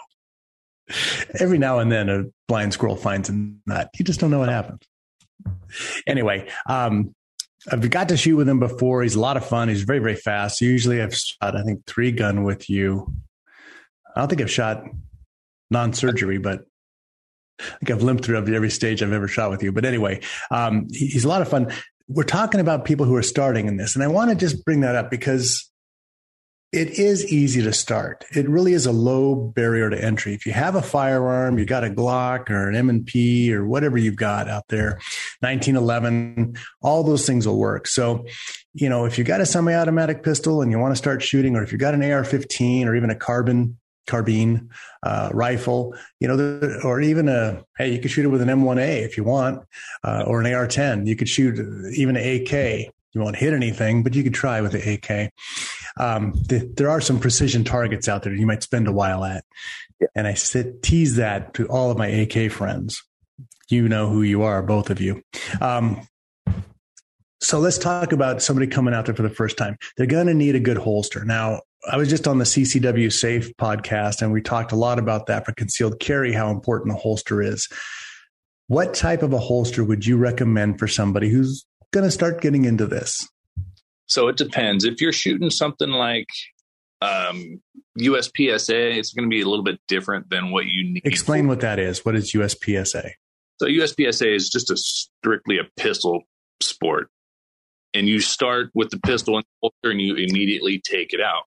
Every 1.39 1.59
now 1.59 1.79
and 1.79 1.91
then 1.91 2.09
a 2.09 2.25
blind 2.49 2.73
squirrel 2.73 2.97
finds 2.97 3.29
a 3.29 3.51
nut. 3.67 3.91
You 3.99 4.05
just 4.05 4.21
don't 4.21 4.31
know 4.31 4.41
what 4.41 4.49
happens. 4.49 4.81
Anyway, 6.07 6.49
um, 6.67 7.15
I've 7.71 7.89
got 7.91 8.09
to 8.09 8.17
shoot 8.17 8.37
with 8.37 8.49
him 8.49 8.59
before. 8.59 9.03
He's 9.03 9.15
a 9.15 9.21
lot 9.21 9.37
of 9.37 9.47
fun. 9.47 9.69
He's 9.69 9.83
very, 9.83 9.99
very 9.99 10.17
fast. 10.17 10.61
Usually 10.61 11.01
I've 11.01 11.15
shot, 11.15 11.57
I 11.57 11.63
think, 11.63 11.87
three 11.87 12.11
gun 12.11 12.43
with 12.43 12.69
you. 12.69 13.13
I 14.17 14.21
don't 14.21 14.29
think 14.29 14.41
I've 14.41 14.51
shot 14.51 14.85
non 15.71 15.93
surgery, 15.93 16.39
but 16.39 16.65
Think 17.79 17.91
I've 17.91 18.03
limped 18.03 18.25
through 18.25 18.37
every 18.37 18.71
stage 18.71 19.03
I've 19.03 19.13
ever 19.13 19.29
shot 19.29 19.51
with 19.51 19.63
you. 19.63 19.73
But 19.73 19.85
anyway, 19.85 20.21
um, 20.51 20.87
he's 20.91 21.25
a 21.25 21.29
lot 21.29 21.43
of 21.43 21.49
fun. 21.49 21.73
We're 22.09 22.25
talking 22.25 22.61
about 22.61 22.85
people 22.85 23.07
who 23.07 23.15
are 23.15 23.23
starting 23.23 23.69
in 23.69 23.77
this, 23.77 23.95
and 23.95 24.03
I 24.03 24.09
want 24.09 24.31
to 24.31 24.37
just 24.37 24.65
bring 24.65 24.81
that 24.81 24.97
up 24.97 25.11
because 25.11 25.71
it 26.73 27.01
is 27.01 27.31
easy 27.33 27.63
to 27.63 27.73
start. 27.73 28.25
It 28.31 28.49
really 28.49 28.75
is 28.75 28.87
a 28.87 28.93
low 28.93 29.35
barrier 29.35 29.91
to 29.91 30.03
entry. 30.03 30.35
If 30.35 30.47
you 30.47 30.53
have 30.53 30.77
a 30.77 30.83
firearm, 30.83 31.59
you 31.59 31.65
got 31.65 31.83
a 31.83 31.89
Glock 31.89 32.49
or 32.49 32.69
an 32.69 32.77
M&P 32.77 33.53
or 33.53 33.67
whatever 33.67 33.99
you've 33.99 34.17
got 34.17 34.49
out 34.49 34.69
there, 34.69 35.01
1911, 35.41 36.55
all 36.81 37.03
those 37.03 37.27
things 37.27 37.47
will 37.47 37.59
work. 37.59 37.89
So, 37.89 38.25
you 38.73 38.89
know, 38.89 39.05
if 39.05 39.19
you 39.19 39.25
got 39.25 39.41
a 39.41 39.47
semi-automatic 39.47 40.23
pistol 40.23 40.63
and 40.63 40.71
you 40.71 40.79
want 40.79 40.93
to 40.93 40.99
start 40.99 41.23
shooting, 41.23 41.57
or 41.57 41.65
if 41.65 41.73
you 41.73 41.79
got 41.79 41.95
an 41.95 42.05
AR-15 42.05 42.87
or 42.87 42.95
even 42.95 43.11
a 43.11 43.17
carbine 43.17 43.77
carbine 44.11 44.69
uh, 45.03 45.31
rifle, 45.33 45.95
you 46.19 46.29
know, 46.29 46.81
or 46.85 47.01
even 47.01 47.29
a 47.29 47.65
hey, 47.79 47.93
you 47.93 48.01
could 48.01 48.11
shoot 48.11 48.25
it 48.25 48.29
with 48.29 48.43
an 48.43 48.49
M1A 48.49 49.03
if 49.03 49.17
you 49.17 49.25
want, 49.25 49.63
uh, 50.05 50.25
or 50.27 50.41
an 50.41 50.53
AR-10. 50.53 51.07
You 51.07 51.17
could 51.17 51.29
shoot 51.29 51.59
even 51.95 52.17
an 52.17 52.43
AK. 52.43 52.93
You 53.13 53.21
won't 53.21 53.37
hit 53.37 53.53
anything, 53.53 54.03
but 54.03 54.15
you 54.15 54.23
could 54.23 54.35
try 54.35 54.61
with 54.61 54.73
the 54.73 54.95
AK. 54.95 55.33
Um, 55.97 56.33
th- 56.49 56.77
there 56.77 56.91
are 56.91 57.01
some 57.01 57.19
precision 57.19 57.65
targets 57.65 58.09
out 58.09 58.23
there 58.23 58.35
you 58.35 58.47
might 58.47 58.63
spend 58.63 58.87
a 58.87 58.93
while 58.93 59.25
at, 59.25 59.45
yeah. 60.01 60.09
and 60.15 60.27
I 60.27 60.35
sit, 60.35 60.83
tease 60.83 61.17
that 61.17 61.55
to 61.55 61.67
all 61.67 61.91
of 61.91 61.99
my 61.99 62.07
AK 62.07 62.53
friends. 62.53 63.03
You 63.69 63.89
know 63.89 64.09
who 64.09 64.23
you 64.23 64.43
are, 64.43 64.63
both 64.63 64.91
of 64.91 65.01
you. 65.01 65.23
Um, 65.61 66.07
so 67.41 67.59
let's 67.59 67.79
talk 67.79 68.13
about 68.13 68.43
somebody 68.43 68.67
coming 68.67 68.95
out 68.95 69.07
there 69.07 69.15
for 69.15 69.23
the 69.23 69.31
first 69.31 69.57
time. 69.57 69.77
They're 69.97 70.07
going 70.07 70.27
to 70.27 70.35
need 70.35 70.57
a 70.57 70.61
good 70.61 70.77
holster. 70.77 71.25
Now, 71.25 71.63
I 71.89 71.97
was 71.97 72.11
just 72.11 72.29
on 72.29 72.39
the 72.39 72.45
CCW 72.45 73.11
Safe 73.13 73.57
podcast, 73.57 74.21
and 74.21 74.33
we 74.33 74.43
talked 74.43 74.73
a 74.73 74.77
lot 74.77 74.99
about 74.99 75.27
that 75.27 75.47
for 75.47 75.53
concealed 75.53 75.99
carry, 75.99 76.33
how 76.33 76.51
important 76.51 76.93
a 76.93 76.97
holster 76.97 77.41
is. 77.41 77.69
What 78.67 78.93
type 78.95 79.23
of 79.23 79.33
a 79.33 79.39
holster 79.39 79.83
would 79.83 80.05
you 80.05 80.17
recommend 80.17 80.79
for 80.79 80.87
somebody 80.87 81.31
who's 81.31 81.65
going 81.93 82.05
to 82.05 82.11
start 82.11 82.41
getting 82.41 82.67
into 82.67 82.87
this? 82.87 83.27
So 84.07 84.29
it 84.29 84.37
depends. 84.37 84.85
If 84.85 85.01
you're 85.01 85.13
shooting 85.13 85.51
something 85.51 85.89
like 85.89 86.29
um, 87.01 87.61
USPSA, 87.99 88.97
it's 88.97 89.13
going 89.13 89.29
to 89.29 89.35
be 89.35 89.41
a 89.41 89.49
little 89.49 89.65
bit 89.65 89.81
different 89.89 90.29
than 90.29 90.51
what 90.51 90.67
you 90.67 90.93
need. 90.93 91.03
Explain 91.07 91.49
what 91.49 91.61
that 91.61 91.79
is. 91.79 92.05
What 92.05 92.15
is 92.15 92.33
USPSA? 92.33 93.11
So 93.59 93.67
USPSA 93.67 94.35
is 94.35 94.51
just 94.51 94.71
a 94.71 94.77
strictly 94.77 95.59
a 95.59 95.65
pistol 95.77 96.23
sport, 96.61 97.09
and 97.95 98.07
you 98.07 98.21
start 98.21 98.71
with 98.75 98.91
the 98.91 98.99
pistol 98.99 99.37
and 99.37 99.47
holster, 99.63 99.91
and 99.91 100.01
you 100.01 100.17
immediately 100.17 100.81
take 100.85 101.13
it 101.13 101.21
out 101.21 101.45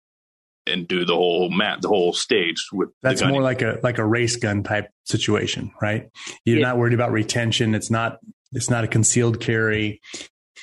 and 0.67 0.87
do 0.87 1.05
the 1.05 1.15
whole 1.15 1.49
map, 1.49 1.81
the 1.81 1.87
whole 1.87 2.13
stage 2.13 2.67
with. 2.71 2.89
That's 3.01 3.23
more 3.23 3.41
like 3.41 3.61
a 3.61 3.79
like 3.83 3.97
a 3.97 4.05
race 4.05 4.35
gun 4.35 4.63
type 4.63 4.89
situation, 5.05 5.71
right? 5.81 6.09
You're 6.45 6.59
yeah. 6.59 6.67
not 6.67 6.77
worried 6.77 6.93
about 6.93 7.11
retention. 7.11 7.75
It's 7.75 7.91
not 7.91 8.19
it's 8.51 8.69
not 8.69 8.83
a 8.83 8.87
concealed 8.87 9.39
carry. 9.39 10.01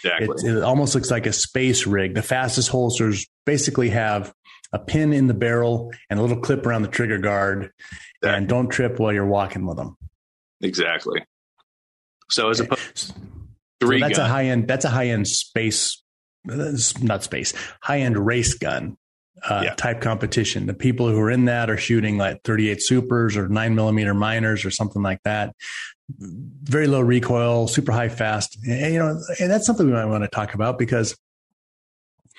Exactly. 0.05 0.51
It, 0.51 0.57
it 0.57 0.63
almost 0.63 0.95
looks 0.95 1.11
like 1.11 1.27
a 1.27 1.33
space 1.33 1.87
rig. 1.87 2.15
The 2.15 2.23
fastest 2.23 2.69
holsters 2.69 3.27
basically 3.45 3.91
have 3.91 4.33
a 4.73 4.79
pin 4.79 5.13
in 5.13 5.27
the 5.27 5.35
barrel 5.35 5.91
and 6.09 6.19
a 6.19 6.23
little 6.23 6.41
clip 6.41 6.65
around 6.65 6.83
the 6.83 6.89
trigger 6.89 7.19
guard, 7.19 7.71
exactly. 8.23 8.39
and 8.39 8.49
don't 8.49 8.69
trip 8.69 8.99
while 8.99 9.13
you're 9.13 9.27
walking 9.27 9.67
with 9.67 9.77
them. 9.77 9.97
Exactly. 10.63 11.25
So 12.31 12.49
as 12.49 12.61
opposed 12.61 13.15
so 13.83 13.89
that's 13.99 14.19
gun. 14.19 14.27
a 14.27 14.29
high 14.29 14.45
end. 14.47 14.69
That's 14.69 14.85
a 14.85 14.91
high 14.91 15.09
end 15.09 15.27
space, 15.27 16.03
uh, 16.51 16.73
not 17.03 17.25
space, 17.25 17.53
high 17.83 18.01
end 18.01 18.19
race 18.19 18.55
gun 18.55 18.97
uh, 19.49 19.63
yeah. 19.65 19.75
type 19.75 20.01
competition. 20.01 20.67
The 20.67 20.75
people 20.75 21.09
who 21.09 21.19
are 21.19 21.31
in 21.31 21.47
that 21.47 21.71
are 21.71 21.77
shooting 21.77 22.19
like 22.19 22.43
38 22.45 22.83
supers 22.83 23.37
or 23.37 23.49
nine 23.49 23.75
millimeter 23.75 24.15
minors 24.15 24.65
or 24.65 24.71
something 24.71 25.03
like 25.03 25.23
that. 25.25 25.55
Very 26.19 26.87
low 26.87 27.01
recoil, 27.01 27.69
super 27.69 27.93
high 27.93 28.09
fast. 28.09 28.59
And, 28.67 28.93
you 28.93 28.99
know, 28.99 29.21
and 29.39 29.51
that's 29.51 29.67
something 29.67 29.87
we 29.87 29.93
might 29.93 30.07
want 30.07 30.25
to 30.25 30.29
talk 30.29 30.55
about 30.55 30.79
because 30.79 31.17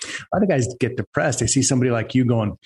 a 0.04 0.36
lot 0.36 0.44
of 0.44 0.50
guys 0.50 0.68
get 0.80 0.98
depressed. 0.98 1.40
They 1.40 1.48
see 1.48 1.62
somebody 1.62 1.92
like 1.92 2.14
you 2.16 2.26
going, 2.26 2.58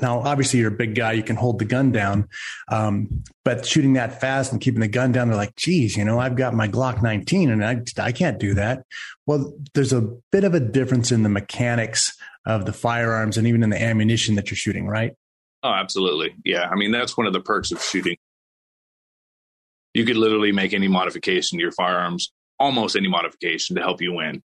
now, 0.00 0.20
obviously, 0.20 0.60
you're 0.60 0.72
a 0.72 0.76
big 0.76 0.94
guy. 0.94 1.12
You 1.12 1.22
can 1.22 1.36
hold 1.36 1.58
the 1.58 1.64
gun 1.64 1.92
down. 1.92 2.28
Um, 2.70 3.24
but 3.44 3.66
shooting 3.66 3.94
that 3.94 4.20
fast 4.20 4.52
and 4.52 4.60
keeping 4.60 4.80
the 4.80 4.88
gun 4.88 5.12
down, 5.12 5.28
they're 5.28 5.36
like, 5.36 5.56
geez, 5.56 5.96
you 5.96 6.04
know, 6.04 6.18
I've 6.18 6.36
got 6.36 6.54
my 6.54 6.68
Glock 6.68 7.02
19 7.02 7.50
and 7.50 7.64
I, 7.64 7.82
I 7.98 8.12
can't 8.12 8.38
do 8.38 8.54
that. 8.54 8.84
Well, 9.26 9.52
there's 9.74 9.92
a 9.92 10.02
bit 10.30 10.44
of 10.44 10.54
a 10.54 10.60
difference 10.60 11.12
in 11.12 11.22
the 11.22 11.28
mechanics 11.28 12.16
of 12.46 12.66
the 12.66 12.72
firearms 12.72 13.36
and 13.36 13.46
even 13.46 13.62
in 13.62 13.70
the 13.70 13.80
ammunition 13.80 14.34
that 14.34 14.50
you're 14.50 14.56
shooting, 14.56 14.86
right? 14.86 15.12
Oh, 15.62 15.72
absolutely. 15.72 16.34
Yeah. 16.44 16.68
I 16.68 16.74
mean, 16.74 16.90
that's 16.90 17.16
one 17.16 17.26
of 17.26 17.32
the 17.32 17.40
perks 17.40 17.70
of 17.70 17.80
shooting 17.82 18.16
you 19.94 20.04
could 20.04 20.16
literally 20.16 20.52
make 20.52 20.72
any 20.72 20.88
modification 20.88 21.58
to 21.58 21.62
your 21.62 21.72
firearms, 21.72 22.32
almost 22.58 22.96
any 22.96 23.08
modification 23.08 23.76
to 23.76 23.82
help 23.82 24.00
you 24.00 24.12
win. 24.12 24.42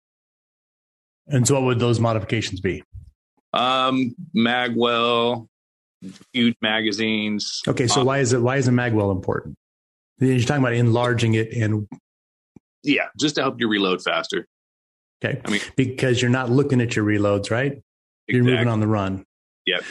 And 1.28 1.48
so, 1.48 1.56
what 1.56 1.64
would 1.64 1.80
those 1.80 2.00
modifications 2.00 2.60
be? 2.60 2.84
Um, 3.54 4.16
Magwell, 4.36 5.48
huge 6.34 6.56
magazines. 6.62 7.62
Okay, 7.68 7.88
so 7.88 8.02
um, 8.02 8.08
why 8.08 8.20
is 8.20 8.34
it 8.34 8.42
why 8.42 8.58
is 8.58 8.68
a 8.68 8.72
Magwell 8.72 9.12
important? 9.12 9.56
You're 10.20 10.40
talking 10.42 10.64
about 10.64 10.74
enlarging 10.74 11.34
it 11.34 11.52
and 11.54 11.88
yeah, 12.84 13.08
just 13.20 13.36
to 13.36 13.42
help 13.42 13.60
you 13.60 13.68
reload 13.68 14.02
faster. 14.02 14.48
Okay. 15.24 15.40
I 15.46 15.52
mean, 15.52 15.62
because 15.76 16.22
you're 16.22 16.32
not 16.32 16.50
looking 16.50 16.82
at 16.82 16.96
your 16.96 17.06
reloads, 17.06 17.52
right? 17.52 17.82
You're 18.28 18.44
moving 18.44 18.68
on 18.68 18.80
the 18.80 18.88
run. 18.88 19.26
Yep. 19.66 19.84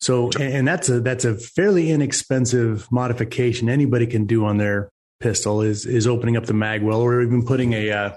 So, 0.00 0.30
and 0.38 0.66
that's 0.66 0.88
a 0.88 1.00
that's 1.00 1.24
a 1.24 1.34
fairly 1.34 1.90
inexpensive 1.90 2.90
modification 2.90 3.68
anybody 3.68 4.06
can 4.06 4.24
do 4.26 4.44
on 4.46 4.56
their 4.56 4.90
pistol 5.20 5.60
is 5.60 5.84
is 5.84 6.06
opening 6.06 6.36
up 6.36 6.46
the 6.46 6.54
magwell 6.54 7.00
or 7.00 7.20
even 7.20 7.44
putting 7.44 7.74
a 7.74 7.90
uh, 7.90 8.10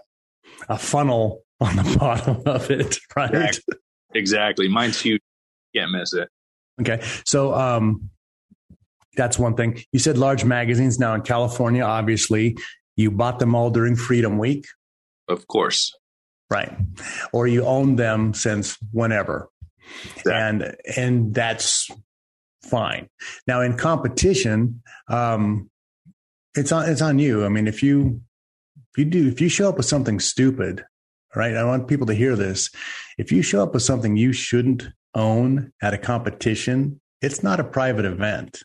a 0.69 0.77
funnel 0.77 1.43
on 1.59 1.75
the 1.75 1.97
bottom 1.99 2.41
of 2.45 2.71
it, 2.71 2.97
right? 3.15 3.33
Exactly. 3.33 3.75
Exactly. 4.15 4.67
Mine's 4.67 5.01
huge. 5.01 5.21
Can't 5.75 5.91
miss 5.91 6.13
it. 6.13 6.29
Okay. 6.81 7.01
So, 7.25 7.53
um, 7.53 8.09
that's 9.15 9.37
one 9.37 9.55
thing. 9.55 9.83
You 9.91 9.99
said 9.99 10.17
large 10.17 10.43
magazines. 10.43 10.99
Now 10.99 11.13
in 11.13 11.21
California, 11.21 11.83
obviously, 11.83 12.57
you 12.95 13.11
bought 13.11 13.39
them 13.39 13.55
all 13.55 13.69
during 13.69 13.95
Freedom 13.95 14.37
Week. 14.37 14.65
Of 15.27 15.47
course. 15.47 15.95
Right. 16.49 16.75
Or 17.31 17.47
you 17.47 17.65
owned 17.65 17.97
them 17.97 18.33
since 18.33 18.77
whenever. 18.91 19.49
Exactly. 20.15 20.33
And 20.33 20.75
and 20.97 21.33
that's 21.33 21.89
fine. 22.63 23.09
Now 23.47 23.61
in 23.61 23.77
competition, 23.77 24.81
um, 25.07 25.69
it's 26.55 26.71
on 26.71 26.89
it's 26.89 27.01
on 27.01 27.19
you. 27.19 27.45
I 27.45 27.49
mean, 27.49 27.67
if 27.67 27.83
you 27.83 28.21
if 28.91 28.97
you 28.97 29.05
do 29.05 29.27
if 29.27 29.41
you 29.41 29.49
show 29.49 29.69
up 29.69 29.77
with 29.77 29.85
something 29.85 30.19
stupid, 30.19 30.85
right? 31.35 31.55
I 31.55 31.63
want 31.63 31.87
people 31.87 32.07
to 32.07 32.13
hear 32.13 32.35
this. 32.35 32.69
If 33.17 33.31
you 33.31 33.41
show 33.41 33.63
up 33.63 33.73
with 33.73 33.83
something 33.83 34.17
you 34.17 34.33
shouldn't 34.33 34.87
own 35.15 35.71
at 35.81 35.93
a 35.93 35.97
competition, 35.97 36.99
it's 37.21 37.43
not 37.43 37.59
a 37.59 37.63
private 37.63 38.05
event. 38.05 38.61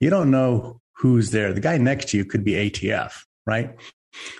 You 0.00 0.10
don't 0.10 0.30
know 0.30 0.80
who's 0.96 1.30
there. 1.30 1.52
The 1.52 1.60
guy 1.60 1.78
next 1.78 2.10
to 2.10 2.16
you 2.16 2.24
could 2.24 2.44
be 2.44 2.52
ATF, 2.52 3.12
right? 3.46 3.74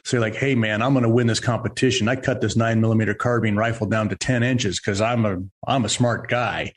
So 0.05 0.17
you're 0.17 0.23
like, 0.23 0.37
hey 0.37 0.55
man, 0.55 0.83
I'm 0.83 0.93
going 0.93 1.03
to 1.03 1.09
win 1.09 1.27
this 1.27 1.41
competition. 1.41 2.09
I 2.09 2.17
cut 2.17 2.41
this 2.41 2.57
nine 2.57 2.81
millimeter 2.81 3.15
carbine 3.15 3.57
rifle 3.57 3.87
down 3.87 4.09
to 4.09 4.17
10 4.17 4.43
inches 4.43 4.81
because 4.81 5.01
I'm 5.01 5.25
a 5.25 5.39
I'm 5.67 5.85
a 5.85 5.89
smart 5.89 6.29
guy. 6.29 6.73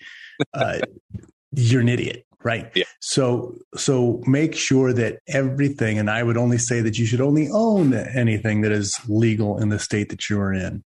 Uh, 0.53 0.79
you're 1.55 1.81
an 1.81 1.89
idiot, 1.89 2.25
right? 2.43 2.71
Yeah. 2.75 2.85
So 2.99 3.55
so 3.75 4.21
make 4.25 4.55
sure 4.55 4.93
that 4.93 5.19
everything, 5.27 5.97
and 5.97 6.09
I 6.09 6.23
would 6.23 6.37
only 6.37 6.57
say 6.57 6.81
that 6.81 6.97
you 6.97 7.05
should 7.05 7.21
only 7.21 7.49
own 7.51 7.93
anything 7.93 8.61
that 8.61 8.71
is 8.71 8.97
legal 9.07 9.57
in 9.57 9.69
the 9.69 9.79
state 9.79 10.09
that 10.09 10.29
you 10.29 10.39
are 10.39 10.53
in, 10.53 10.83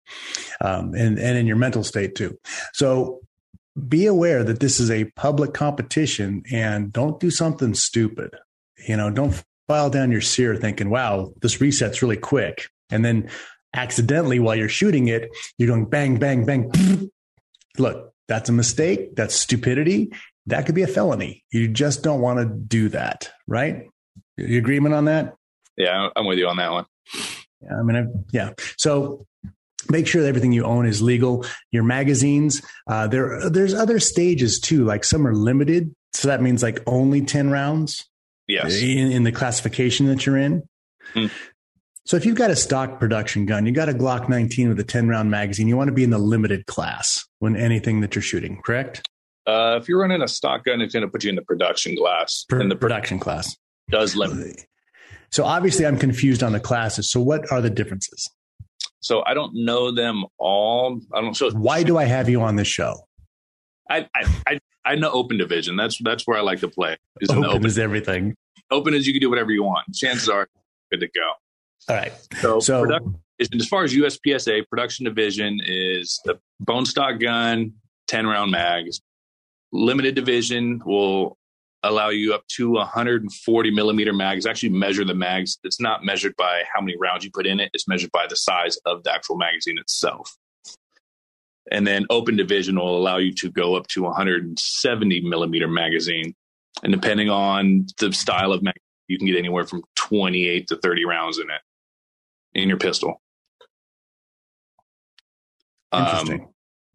um, 0.61 0.93
and 0.93 1.17
and 1.19 1.37
in 1.37 1.47
your 1.47 1.57
mental 1.57 1.83
state 1.83 2.15
too. 2.15 2.37
So 2.73 3.21
be 3.87 4.05
aware 4.05 4.43
that 4.43 4.59
this 4.59 4.79
is 4.79 4.91
a 4.91 5.05
public 5.15 5.53
competition 5.53 6.43
and 6.51 6.91
don't 6.91 7.19
do 7.19 7.31
something 7.31 7.73
stupid. 7.73 8.31
You 8.87 8.97
know, 8.97 9.09
don't 9.09 9.41
file 9.67 9.89
down 9.89 10.11
your 10.11 10.21
sear 10.21 10.55
thinking, 10.55 10.89
wow, 10.89 11.31
this 11.41 11.57
resets 11.57 12.01
really 12.01 12.17
quick. 12.17 12.67
And 12.89 13.05
then 13.05 13.29
accidentally 13.73 14.39
while 14.39 14.55
you're 14.55 14.67
shooting 14.67 15.07
it, 15.07 15.29
you're 15.57 15.69
going 15.69 15.85
bang, 15.85 16.17
bang, 16.17 16.45
bang. 16.45 17.09
Look, 17.77 18.13
that's 18.27 18.49
a 18.49 18.53
mistake. 18.53 19.15
That's 19.15 19.35
stupidity. 19.35 20.11
That 20.45 20.65
could 20.65 20.75
be 20.75 20.81
a 20.81 20.87
felony. 20.87 21.43
You 21.51 21.67
just 21.67 22.03
don't 22.03 22.21
want 22.21 22.39
to 22.39 22.45
do 22.45 22.89
that, 22.89 23.29
right? 23.47 23.83
You 24.37 24.57
agreement 24.57 24.95
on 24.95 25.05
that? 25.05 25.35
Yeah, 25.77 26.09
I'm 26.15 26.25
with 26.25 26.39
you 26.39 26.47
on 26.47 26.57
that 26.57 26.71
one. 26.71 26.85
Yeah, 27.61 27.79
I 27.79 27.83
mean, 27.83 27.95
I, 27.97 28.05
yeah. 28.31 28.51
So 28.77 29.25
make 29.89 30.07
sure 30.07 30.21
that 30.21 30.27
everything 30.27 30.51
you 30.51 30.63
own 30.63 30.85
is 30.85 31.01
legal. 31.01 31.45
Your 31.71 31.83
magazines, 31.83 32.61
uh, 32.87 33.07
there, 33.07 33.49
there's 33.49 33.73
other 33.73 33.99
stages 33.99 34.59
too. 34.59 34.85
Like 34.85 35.03
some 35.03 35.27
are 35.27 35.35
limited, 35.35 35.93
so 36.13 36.27
that 36.27 36.41
means 36.41 36.63
like 36.63 36.81
only 36.87 37.21
ten 37.21 37.49
rounds. 37.49 38.05
Yes. 38.47 38.81
In, 38.81 39.11
in 39.11 39.23
the 39.23 39.31
classification 39.31 40.07
that 40.07 40.25
you're 40.25 40.37
in. 40.37 40.63
Mm. 41.13 41.29
So 42.09 42.17
if 42.17 42.25
you've 42.25 42.35
got 42.35 42.49
a 42.49 42.55
stock 42.55 42.99
production 42.99 43.45
gun, 43.45 43.67
you 43.67 43.71
got 43.71 43.89
a 43.89 43.93
Glock 43.93 44.27
19 44.27 44.69
with 44.69 44.79
a 44.79 44.83
10 44.83 45.07
round 45.07 45.29
magazine, 45.29 45.67
you 45.67 45.77
want 45.77 45.89
to 45.89 45.93
be 45.93 46.03
in 46.03 46.09
the 46.09 46.17
limited 46.17 46.65
class 46.65 47.23
when 47.37 47.55
anything 47.55 48.01
that 48.01 48.15
you're 48.15 48.23
shooting, 48.23 48.59
correct? 48.65 49.07
Uh, 49.49 49.77
if 49.77 49.89
you're 49.89 49.99
running 49.99 50.21
a 50.21 50.27
stock 50.27 50.63
gun, 50.65 50.79
it's 50.79 50.93
going 50.93 51.01
to 51.01 51.07
put 51.07 51.23
you 51.23 51.29
in 51.29 51.35
the 51.35 51.41
production 51.41 51.95
class. 51.95 52.45
Per- 52.47 52.59
and 52.59 52.69
the 52.69 52.75
production 52.75 53.19
class 53.19 53.57
does 53.89 54.15
limit. 54.15 54.65
So 55.31 55.43
obviously, 55.43 55.85
I'm 55.85 55.97
confused 55.97 56.43
on 56.43 56.51
the 56.51 56.59
classes. 56.59 57.09
So 57.09 57.19
what 57.19 57.51
are 57.51 57.61
the 57.61 57.69
differences? 57.69 58.29
So 58.99 59.23
I 59.25 59.33
don't 59.33 59.53
know 59.55 59.91
them 59.91 60.25
all. 60.37 60.99
I 61.13 61.21
don't. 61.21 61.35
So 61.35 61.49
why 61.51 61.83
do 61.83 61.97
I 61.97 62.03
have 62.05 62.29
you 62.29 62.41
on 62.41 62.57
this 62.57 62.67
show? 62.67 63.07
I 63.89 64.07
I 64.13 64.25
I, 64.47 64.59
I 64.85 64.95
know 64.95 65.09
open 65.11 65.37
division. 65.37 65.75
That's 65.75 65.97
that's 66.03 66.27
where 66.27 66.37
I 66.37 66.41
like 66.41 66.59
to 66.59 66.67
play. 66.67 66.97
Is 67.21 67.29
open, 67.29 67.45
open 67.45 67.65
is 67.65 67.79
everything. 67.79 68.35
Open 68.69 68.93
is 68.93 69.07
you 69.07 69.13
can 69.13 69.21
do 69.21 69.29
whatever 69.29 69.51
you 69.51 69.63
want. 69.63 69.93
Chances 69.95 70.29
are 70.29 70.47
good 70.91 70.99
to 70.99 71.07
go. 71.07 71.27
All 71.87 71.95
right. 71.95 72.11
So, 72.41 72.59
so 72.59 72.83
production, 72.83 73.15
as 73.39 73.67
far 73.67 73.83
as 73.83 73.93
USPSA 73.93 74.67
production 74.67 75.05
division 75.05 75.59
is 75.65 76.19
the 76.25 76.39
bone 76.59 76.85
stock 76.85 77.19
gun, 77.19 77.73
ten 78.07 78.27
round 78.27 78.51
mags. 78.51 78.99
Limited 79.71 80.15
division 80.15 80.81
will 80.85 81.37
allow 81.83 82.09
you 82.09 82.33
up 82.33 82.45
to 82.47 82.71
140 82.71 83.71
millimeter 83.71 84.13
mags. 84.13 84.45
Actually, 84.45 84.69
measure 84.69 85.05
the 85.05 85.13
mags. 85.13 85.57
It's 85.63 85.79
not 85.79 86.03
measured 86.03 86.35
by 86.37 86.63
how 86.73 86.81
many 86.81 86.97
rounds 86.97 87.23
you 87.23 87.31
put 87.31 87.47
in 87.47 87.59
it. 87.59 87.69
It's 87.73 87.87
measured 87.87 88.11
by 88.11 88.27
the 88.27 88.35
size 88.35 88.77
of 88.85 89.03
the 89.03 89.13
actual 89.13 89.37
magazine 89.37 89.77
itself. 89.77 90.35
And 91.71 91.85
then 91.85 92.05
open 92.09 92.35
division 92.35 92.77
will 92.77 92.97
allow 92.97 93.17
you 93.17 93.33
to 93.35 93.51
go 93.51 93.75
up 93.75 93.87
to 93.87 94.03
170 94.03 95.21
millimeter 95.21 95.67
magazine. 95.67 96.33
And 96.83 96.91
depending 96.91 97.29
on 97.29 97.85
the 97.99 98.11
style 98.11 98.51
of 98.51 98.63
magazine, 98.63 98.81
you 99.07 99.17
can 99.17 99.27
get 99.27 99.37
anywhere 99.37 99.65
from 99.65 99.83
28 99.95 100.67
to 100.67 100.75
30 100.77 101.05
rounds 101.05 101.37
in 101.37 101.49
it 101.49 101.61
in 102.59 102.69
your 102.69 102.77
pistol. 102.77 103.21
Interesting. 105.93 106.41
Um, 106.41 106.49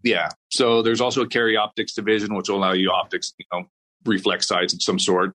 yeah. 0.04 0.28
So 0.50 0.82
there's 0.82 1.00
also 1.00 1.22
a 1.22 1.26
carry 1.26 1.56
optics 1.56 1.94
division, 1.94 2.34
which 2.34 2.48
will 2.48 2.58
allow 2.58 2.72
you 2.72 2.90
optics, 2.90 3.32
you 3.38 3.46
know, 3.52 3.64
reflex 4.04 4.46
sights 4.46 4.74
of 4.74 4.82
some 4.82 4.98
sort. 4.98 5.32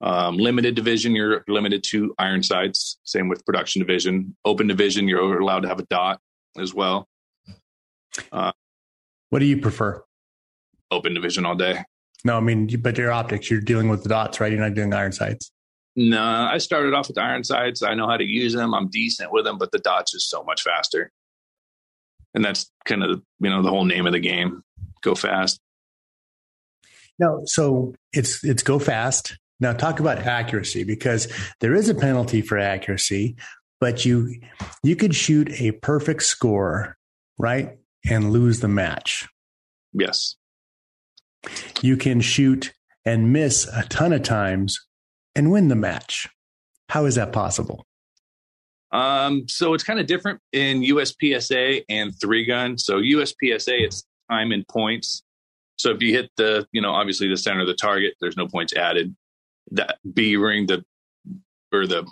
Um, 0.00 0.36
limited 0.36 0.74
division, 0.74 1.14
you're 1.14 1.44
limited 1.48 1.82
to 1.90 2.14
iron 2.18 2.42
sights. 2.42 2.98
Same 3.04 3.28
with 3.28 3.46
production 3.46 3.80
division. 3.80 4.36
Open 4.44 4.66
division, 4.66 5.08
you're 5.08 5.40
allowed 5.40 5.60
to 5.60 5.68
have 5.68 5.78
a 5.78 5.84
dot 5.84 6.20
as 6.58 6.74
well. 6.74 7.08
Uh, 8.30 8.52
what 9.30 9.38
do 9.38 9.46
you 9.46 9.60
prefer? 9.60 10.04
Open 10.90 11.14
division 11.14 11.46
all 11.46 11.54
day. 11.54 11.82
No, 12.24 12.36
I 12.36 12.40
mean, 12.40 12.68
but 12.80 12.98
your 12.98 13.12
optics, 13.12 13.50
you're 13.50 13.60
dealing 13.60 13.88
with 13.88 14.02
the 14.02 14.08
dots, 14.08 14.40
right? 14.40 14.50
You're 14.50 14.60
not 14.60 14.74
doing 14.74 14.92
iron 14.92 15.12
sights. 15.12 15.50
No, 15.96 16.22
I 16.22 16.58
started 16.58 16.92
off 16.92 17.08
with 17.08 17.18
iron 17.18 17.44
sights. 17.44 17.82
I 17.82 17.94
know 17.94 18.08
how 18.08 18.16
to 18.16 18.24
use 18.24 18.52
them. 18.52 18.74
I'm 18.74 18.88
decent 18.88 19.32
with 19.32 19.44
them, 19.44 19.58
but 19.58 19.70
the 19.70 19.78
dots 19.78 20.14
is 20.14 20.28
so 20.28 20.42
much 20.42 20.62
faster. 20.62 21.12
And 22.34 22.44
that's 22.44 22.70
kind 22.84 23.02
of, 23.02 23.22
you 23.40 23.50
know, 23.50 23.62
the 23.62 23.70
whole 23.70 23.84
name 23.84 24.06
of 24.06 24.12
the 24.12 24.20
game. 24.20 24.62
Go 25.02 25.14
fast. 25.14 25.60
No, 27.18 27.42
so 27.44 27.94
it's 28.12 28.42
it's 28.42 28.62
go 28.62 28.78
fast. 28.78 29.38
Now 29.60 29.72
talk 29.72 30.00
about 30.00 30.18
accuracy 30.18 30.82
because 30.82 31.32
there 31.60 31.74
is 31.74 31.88
a 31.88 31.94
penalty 31.94 32.42
for 32.42 32.58
accuracy, 32.58 33.36
but 33.80 34.04
you 34.04 34.34
you 34.82 34.96
could 34.96 35.14
shoot 35.14 35.48
a 35.60 35.72
perfect 35.72 36.24
score, 36.24 36.96
right? 37.38 37.78
And 38.08 38.32
lose 38.32 38.60
the 38.60 38.68
match. 38.68 39.28
Yes. 39.92 40.36
You 41.80 41.96
can 41.96 42.20
shoot 42.20 42.72
and 43.04 43.32
miss 43.32 43.66
a 43.72 43.84
ton 43.84 44.12
of 44.12 44.22
times 44.22 44.78
and 45.34 45.52
win 45.52 45.68
the 45.68 45.76
match. 45.76 46.28
How 46.88 47.06
is 47.06 47.14
that 47.14 47.32
possible? 47.32 47.86
Um, 48.94 49.48
so 49.48 49.74
it's 49.74 49.82
kind 49.82 49.98
of 49.98 50.06
different 50.06 50.40
in 50.52 50.82
USPSA 50.82 51.82
and 51.88 52.12
three 52.20 52.44
gun. 52.44 52.78
So 52.78 53.00
USPSA, 53.00 53.80
it's 53.80 54.04
time 54.30 54.52
and 54.52 54.66
points. 54.68 55.24
So 55.76 55.90
if 55.90 56.00
you 56.00 56.12
hit 56.14 56.30
the, 56.36 56.66
you 56.70 56.80
know, 56.80 56.92
obviously 56.92 57.28
the 57.28 57.36
center 57.36 57.60
of 57.60 57.66
the 57.66 57.74
target, 57.74 58.14
there's 58.20 58.36
no 58.36 58.46
points 58.46 58.72
added. 58.72 59.14
That 59.72 59.98
B 60.14 60.36
ring, 60.36 60.66
the 60.66 60.84
or 61.72 61.88
the 61.88 62.06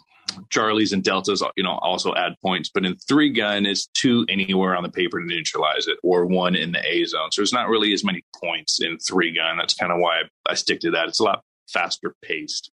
Charlies 0.52 0.92
and 0.92 1.04
Deltas, 1.04 1.42
you 1.56 1.62
know, 1.62 1.78
also 1.82 2.14
add 2.14 2.34
points. 2.42 2.70
But 2.72 2.84
in 2.84 2.96
three 2.96 3.30
gun, 3.30 3.64
it's 3.64 3.86
two 3.94 4.26
anywhere 4.28 4.76
on 4.76 4.82
the 4.82 4.90
paper 4.90 5.20
to 5.20 5.26
neutralize 5.26 5.86
it, 5.86 5.98
or 6.02 6.26
one 6.26 6.56
in 6.56 6.72
the 6.72 6.84
A 6.84 7.04
zone. 7.04 7.30
So 7.30 7.42
it's 7.42 7.52
not 7.52 7.68
really 7.68 7.92
as 7.92 8.02
many 8.02 8.24
points 8.42 8.80
in 8.80 8.98
three 8.98 9.32
gun. 9.32 9.56
That's 9.56 9.74
kind 9.74 9.92
of 9.92 10.00
why 10.00 10.22
I, 10.22 10.50
I 10.50 10.54
stick 10.54 10.80
to 10.80 10.90
that. 10.92 11.08
It's 11.08 11.20
a 11.20 11.24
lot 11.24 11.42
faster 11.68 12.16
paced. 12.22 12.72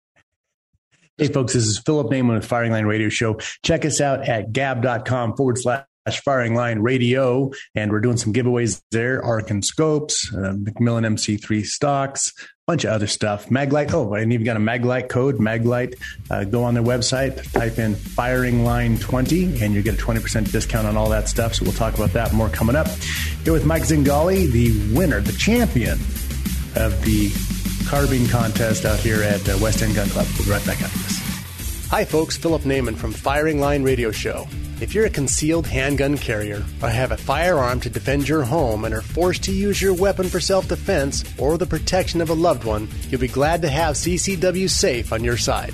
Hey, 1.20 1.28
folks, 1.28 1.52
this 1.52 1.66
is 1.66 1.78
Philip 1.80 2.08
Naiman 2.08 2.36
with 2.36 2.46
Firing 2.46 2.72
Line 2.72 2.86
Radio 2.86 3.10
Show. 3.10 3.40
Check 3.62 3.84
us 3.84 4.00
out 4.00 4.30
at 4.30 4.54
gab.com 4.54 5.36
forward 5.36 5.58
slash 5.58 5.84
firing 6.24 6.56
line 6.56 6.80
radio 6.80 7.52
and 7.76 7.92
we're 7.92 8.00
doing 8.00 8.16
some 8.16 8.32
giveaways 8.32 8.82
there. 8.92 9.22
Arken 9.22 9.62
scopes 9.62 10.34
uh, 10.34 10.54
McMillan 10.54 11.06
mc3 11.06 11.66
stocks 11.66 12.32
a 12.40 12.48
bunch 12.68 12.86
of 12.86 12.92
other 12.92 13.06
stuff. 13.06 13.50
Maglite 13.50 13.94
oh 13.94 14.14
and 14.14 14.32
you've 14.32 14.46
got 14.46 14.56
a 14.56 14.62
maglite 14.62 15.10
code 15.10 15.40
maglite 15.40 15.96
uh, 16.32 16.46
go 16.46 16.64
on 16.64 16.74
their 16.74 16.84
website 16.84 17.52
type 17.52 17.78
in 17.78 17.96
firing 17.96 18.64
line 18.64 18.98
20 18.98 19.62
and 19.62 19.74
you 19.74 19.82
get 19.82 19.96
a 19.96 19.98
20% 20.02 20.50
discount 20.54 20.88
on 20.88 20.96
all 20.96 21.10
that 21.10 21.28
stuff. 21.28 21.54
So 21.54 21.66
we'll 21.66 21.74
talk 21.74 21.96
about 21.96 22.14
that. 22.14 22.32
More 22.32 22.48
coming 22.48 22.78
up. 22.78 22.88
Here 23.44 23.52
with 23.52 23.66
mike 23.66 23.84
zingali 23.84 24.50
the 24.50 24.96
winner 24.96 25.20
the 25.20 25.34
champion 25.34 26.00
of 26.76 27.04
the 27.04 27.59
carbine 27.90 28.28
contest 28.28 28.86
out 28.86 29.00
here 29.00 29.24
at 29.24 29.42
uh, 29.50 29.58
west 29.60 29.82
end 29.82 29.96
gun 29.96 30.08
club 30.10 30.28
we'll 30.38 30.46
be 30.46 30.52
right 30.52 30.66
back 30.66 30.82
after 30.82 31.00
this 31.00 31.30
Hi, 31.90 32.06
folks. 32.06 32.38
Philip 32.38 32.62
Naiman 32.62 32.96
from 32.96 33.12
Firing 33.12 33.60
Line 33.60 33.82
Radio 33.82 34.12
Show. 34.12 34.46
If 34.80 34.94
you're 34.94 35.08
a 35.08 35.10
concealed 35.10 35.66
handgun 35.66 36.20
carrier 36.20 36.64
or 36.84 36.88
have 36.88 37.12
a 37.12 37.18
firearm 37.18 37.80
to 37.80 37.90
defend 37.90 38.30
your 38.30 38.44
home 38.44 38.86
and 38.86 38.94
are 38.94 39.02
forced 39.02 39.42
to 39.46 39.52
use 39.52 39.82
your 39.82 39.96
weapon 39.96 40.30
for 40.30 40.40
self 40.40 40.68
defense 40.68 41.24
or 41.40 41.58
the 41.58 41.66
protection 41.66 42.22
of 42.22 42.30
a 42.30 42.36
loved 42.36 42.64
one, 42.64 42.88
you'll 43.10 43.20
be 43.20 43.28
glad 43.28 43.64
to 43.64 43.70
have 43.70 43.96
CCW 43.96 44.70
Safe 44.70 45.12
on 45.12 45.24
your 45.24 45.36
side. 45.36 45.74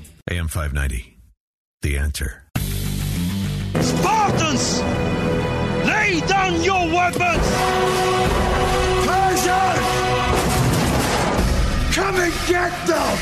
AM 0.31 0.47
590. 0.47 1.17
The 1.81 1.97
answer. 1.97 2.45
Spartans! 3.81 4.79
Lay 5.85 6.21
down 6.25 6.63
your 6.63 6.87
weapons! 6.87 7.45
Persians! 9.05 9.87
Come 11.93 12.15
and 12.15 12.33
get 12.47 12.87
them! 12.87 13.17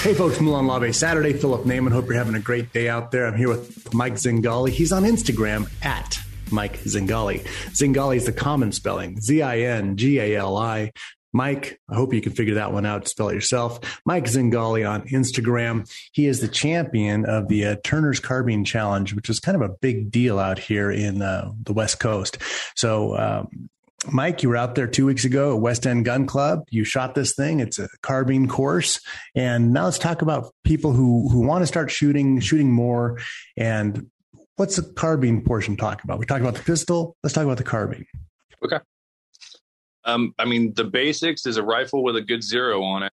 Hey 0.00 0.14
folks, 0.14 0.38
Molon 0.38 0.66
Labe 0.66 0.94
Saturday. 0.94 1.34
Philip 1.34 1.64
Naiman. 1.64 1.92
Hope 1.92 2.06
you're 2.06 2.14
having 2.14 2.34
a 2.34 2.40
great 2.40 2.72
day 2.72 2.88
out 2.88 3.10
there. 3.10 3.26
I'm 3.26 3.36
here 3.36 3.48
with 3.48 3.92
Mike 3.92 4.14
Zingali. 4.14 4.70
He's 4.70 4.90
on 4.90 5.02
Instagram 5.02 5.70
at 5.84 6.18
Mike 6.50 6.78
Zingali. 6.78 7.44
Zingali 7.72 8.16
is 8.16 8.24
the 8.24 8.32
common 8.32 8.72
spelling 8.72 9.20
Z 9.20 9.42
I 9.42 9.58
N 9.58 9.98
G 9.98 10.18
A 10.18 10.36
L 10.36 10.56
I. 10.56 10.92
Mike, 11.32 11.80
I 11.88 11.94
hope 11.94 12.14
you 12.14 12.20
can 12.20 12.32
figure 12.32 12.54
that 12.54 12.72
one 12.72 12.86
out. 12.86 13.06
Spell 13.08 13.28
it 13.28 13.34
yourself. 13.34 13.80
Mike 14.06 14.24
Zingali 14.24 14.88
on 14.88 15.02
Instagram. 15.08 15.90
He 16.12 16.26
is 16.26 16.40
the 16.40 16.48
champion 16.48 17.24
of 17.26 17.48
the 17.48 17.66
uh, 17.66 17.76
Turner's 17.84 18.20
Carbine 18.20 18.64
Challenge, 18.64 19.14
which 19.14 19.28
is 19.28 19.40
kind 19.40 19.60
of 19.60 19.62
a 19.62 19.74
big 19.80 20.10
deal 20.10 20.38
out 20.38 20.58
here 20.58 20.90
in 20.90 21.22
uh, 21.22 21.52
the 21.62 21.72
West 21.72 22.00
Coast. 22.00 22.38
So, 22.74 23.16
um, 23.16 23.68
Mike, 24.10 24.42
you 24.42 24.48
were 24.48 24.56
out 24.56 24.74
there 24.74 24.86
two 24.86 25.06
weeks 25.06 25.24
ago 25.24 25.54
at 25.56 25.60
West 25.60 25.86
End 25.86 26.04
Gun 26.04 26.26
Club. 26.26 26.64
You 26.70 26.84
shot 26.84 27.14
this 27.14 27.34
thing. 27.34 27.60
It's 27.60 27.78
a 27.78 27.88
carbine 28.00 28.48
course, 28.48 29.00
and 29.34 29.72
now 29.72 29.84
let's 29.84 29.98
talk 29.98 30.22
about 30.22 30.54
people 30.64 30.92
who 30.92 31.28
who 31.28 31.40
want 31.40 31.62
to 31.62 31.66
start 31.66 31.90
shooting, 31.90 32.38
shooting 32.40 32.72
more. 32.72 33.18
And 33.56 34.08
what's 34.56 34.76
the 34.76 34.82
carbine 34.82 35.42
portion 35.44 35.76
talk 35.76 36.04
about? 36.04 36.20
We 36.20 36.26
talk 36.26 36.40
about 36.40 36.54
the 36.54 36.62
pistol. 36.62 37.16
Let's 37.22 37.34
talk 37.34 37.44
about 37.44 37.58
the 37.58 37.64
carbine. 37.64 38.06
Okay. 38.64 38.78
Um, 40.04 40.34
I 40.38 40.44
mean, 40.44 40.72
the 40.74 40.84
basics 40.84 41.46
is 41.46 41.56
a 41.56 41.62
rifle 41.62 42.02
with 42.02 42.16
a 42.16 42.20
good 42.20 42.42
zero 42.42 42.82
on 42.82 43.02
it, 43.02 43.12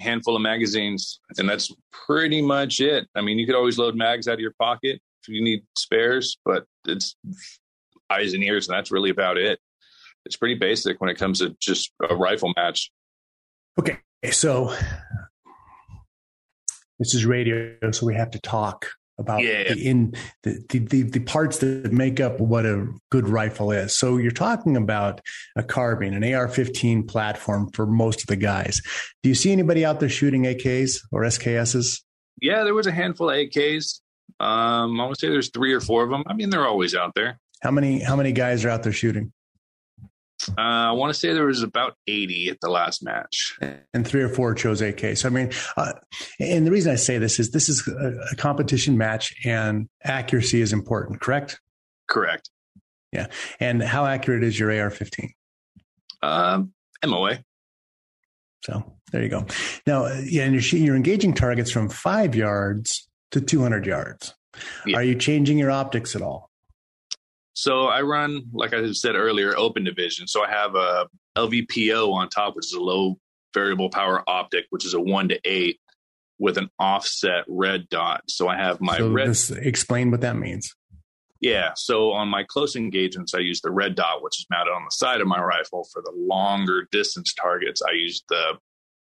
handful 0.00 0.36
of 0.36 0.42
magazines, 0.42 1.20
and 1.38 1.48
that's 1.48 1.72
pretty 1.92 2.42
much 2.42 2.80
it. 2.80 3.06
I 3.14 3.20
mean, 3.20 3.38
you 3.38 3.46
could 3.46 3.54
always 3.54 3.78
load 3.78 3.96
mags 3.96 4.28
out 4.28 4.34
of 4.34 4.40
your 4.40 4.54
pocket 4.58 5.00
if 5.22 5.28
you 5.28 5.42
need 5.42 5.62
spares, 5.76 6.38
but 6.44 6.64
it's 6.86 7.16
eyes 8.10 8.34
and 8.34 8.44
ears, 8.44 8.68
and 8.68 8.76
that's 8.76 8.90
really 8.90 9.10
about 9.10 9.38
it. 9.38 9.58
It's 10.24 10.36
pretty 10.36 10.56
basic 10.56 11.00
when 11.00 11.10
it 11.10 11.16
comes 11.16 11.38
to 11.38 11.56
just 11.60 11.92
a 12.08 12.14
rifle 12.14 12.52
match. 12.56 12.90
Okay, 13.78 13.98
so 14.30 14.74
this 16.98 17.14
is 17.14 17.24
radio, 17.24 17.76
so 17.92 18.04
we 18.04 18.14
have 18.14 18.30
to 18.32 18.40
talk 18.40 18.86
about 19.18 19.42
Yeah. 19.42 19.72
the 19.72 19.86
in 19.86 20.14
the, 20.42 20.64
the, 20.68 21.02
the 21.02 21.20
parts 21.20 21.58
that 21.58 21.92
make 21.92 22.20
up 22.20 22.40
what 22.40 22.64
a 22.66 22.86
good 23.10 23.28
rifle 23.28 23.70
is. 23.72 23.96
So 23.96 24.16
you're 24.16 24.30
talking 24.30 24.76
about 24.76 25.20
a 25.56 25.62
carbine, 25.62 26.14
an 26.14 26.22
AR-15 26.22 27.08
platform 27.08 27.70
for 27.72 27.86
most 27.86 28.20
of 28.20 28.26
the 28.28 28.36
guys. 28.36 28.80
Do 29.22 29.28
you 29.28 29.34
see 29.34 29.50
anybody 29.52 29.84
out 29.84 30.00
there 30.00 30.08
shooting 30.08 30.44
AKs 30.44 31.00
or 31.12 31.22
SKSs? 31.22 32.00
Yeah, 32.40 32.62
there 32.64 32.74
was 32.74 32.86
a 32.86 32.92
handful 32.92 33.30
of 33.30 33.36
AKs. 33.36 34.00
Um, 34.40 35.00
I 35.00 35.06
would 35.06 35.18
say 35.18 35.28
there's 35.28 35.50
three 35.50 35.72
or 35.72 35.80
four 35.80 36.04
of 36.04 36.10
them. 36.10 36.22
I 36.26 36.34
mean, 36.34 36.50
they're 36.50 36.66
always 36.66 36.94
out 36.94 37.12
there. 37.16 37.40
How 37.62 37.72
many 37.72 37.98
how 38.00 38.14
many 38.14 38.30
guys 38.30 38.64
are 38.64 38.68
out 38.70 38.84
there 38.84 38.92
shooting? 38.92 39.32
Uh, 40.56 40.60
I 40.60 40.92
want 40.92 41.12
to 41.12 41.18
say 41.18 41.32
there 41.32 41.46
was 41.46 41.62
about 41.62 41.94
80 42.06 42.50
at 42.50 42.60
the 42.60 42.70
last 42.70 43.02
match. 43.02 43.56
and 43.60 44.06
three 44.06 44.22
or 44.22 44.28
four 44.28 44.54
chose 44.54 44.80
AK. 44.80 45.16
So 45.16 45.28
I 45.28 45.30
mean, 45.30 45.50
uh, 45.76 45.92
and 46.40 46.66
the 46.66 46.70
reason 46.70 46.92
I 46.92 46.96
say 46.96 47.18
this 47.18 47.38
is 47.38 47.50
this 47.50 47.68
is 47.68 47.86
a, 47.88 48.32
a 48.32 48.36
competition 48.36 48.96
match, 48.96 49.34
and 49.44 49.88
accuracy 50.04 50.60
is 50.60 50.72
important. 50.72 51.20
Correct? 51.20 51.60
Correct. 52.06 52.50
Yeah. 53.12 53.26
And 53.60 53.82
how 53.82 54.06
accurate 54.06 54.44
is 54.44 54.58
your 54.58 54.70
AR-15? 54.70 55.30
Um, 56.22 56.72
MOA. 57.04 57.38
So 58.64 58.96
there 59.12 59.22
you 59.22 59.28
go. 59.28 59.46
Now, 59.86 60.06
yeah, 60.24 60.44
and 60.44 60.54
you're, 60.54 60.80
you're 60.80 60.96
engaging 60.96 61.32
targets 61.32 61.70
from 61.70 61.88
five 61.88 62.34
yards 62.34 63.08
to 63.30 63.40
200 63.40 63.86
yards. 63.86 64.34
Are 64.94 65.02
you 65.02 65.14
changing 65.14 65.58
your 65.58 65.70
optics 65.70 66.16
at 66.16 66.22
all? 66.22 66.47
So 67.58 67.88
I 67.88 68.02
run, 68.02 68.44
like 68.52 68.72
I 68.72 68.92
said 68.92 69.16
earlier, 69.16 69.52
open 69.58 69.82
division. 69.82 70.28
So 70.28 70.44
I 70.44 70.48
have 70.48 70.76
a 70.76 71.08
LVPO 71.36 72.12
on 72.12 72.28
top, 72.28 72.54
which 72.54 72.66
is 72.66 72.72
a 72.72 72.80
low 72.80 73.18
variable 73.52 73.90
power 73.90 74.22
optic, 74.28 74.66
which 74.70 74.86
is 74.86 74.94
a 74.94 75.00
one 75.00 75.26
to 75.30 75.40
eight 75.44 75.80
with 76.38 76.56
an 76.56 76.70
offset 76.78 77.42
red 77.48 77.88
dot. 77.88 78.22
So 78.28 78.46
I 78.46 78.56
have 78.56 78.80
my 78.80 78.98
so 78.98 79.10
red. 79.10 79.30
this- 79.30 79.50
explain 79.50 80.12
what 80.12 80.20
that 80.20 80.36
means. 80.36 80.72
Yeah. 81.40 81.72
So 81.74 82.12
on 82.12 82.28
my 82.28 82.44
close 82.44 82.76
engagements, 82.76 83.34
I 83.34 83.40
use 83.40 83.60
the 83.60 83.72
red 83.72 83.96
dot, 83.96 84.22
which 84.22 84.38
is 84.38 84.46
mounted 84.48 84.70
on 84.70 84.84
the 84.84 84.92
side 84.92 85.20
of 85.20 85.26
my 85.26 85.42
rifle. 85.42 85.84
For 85.92 86.00
the 86.00 86.12
longer 86.16 86.86
distance 86.92 87.34
targets, 87.34 87.82
I 87.82 87.94
use 87.94 88.22
the 88.28 88.52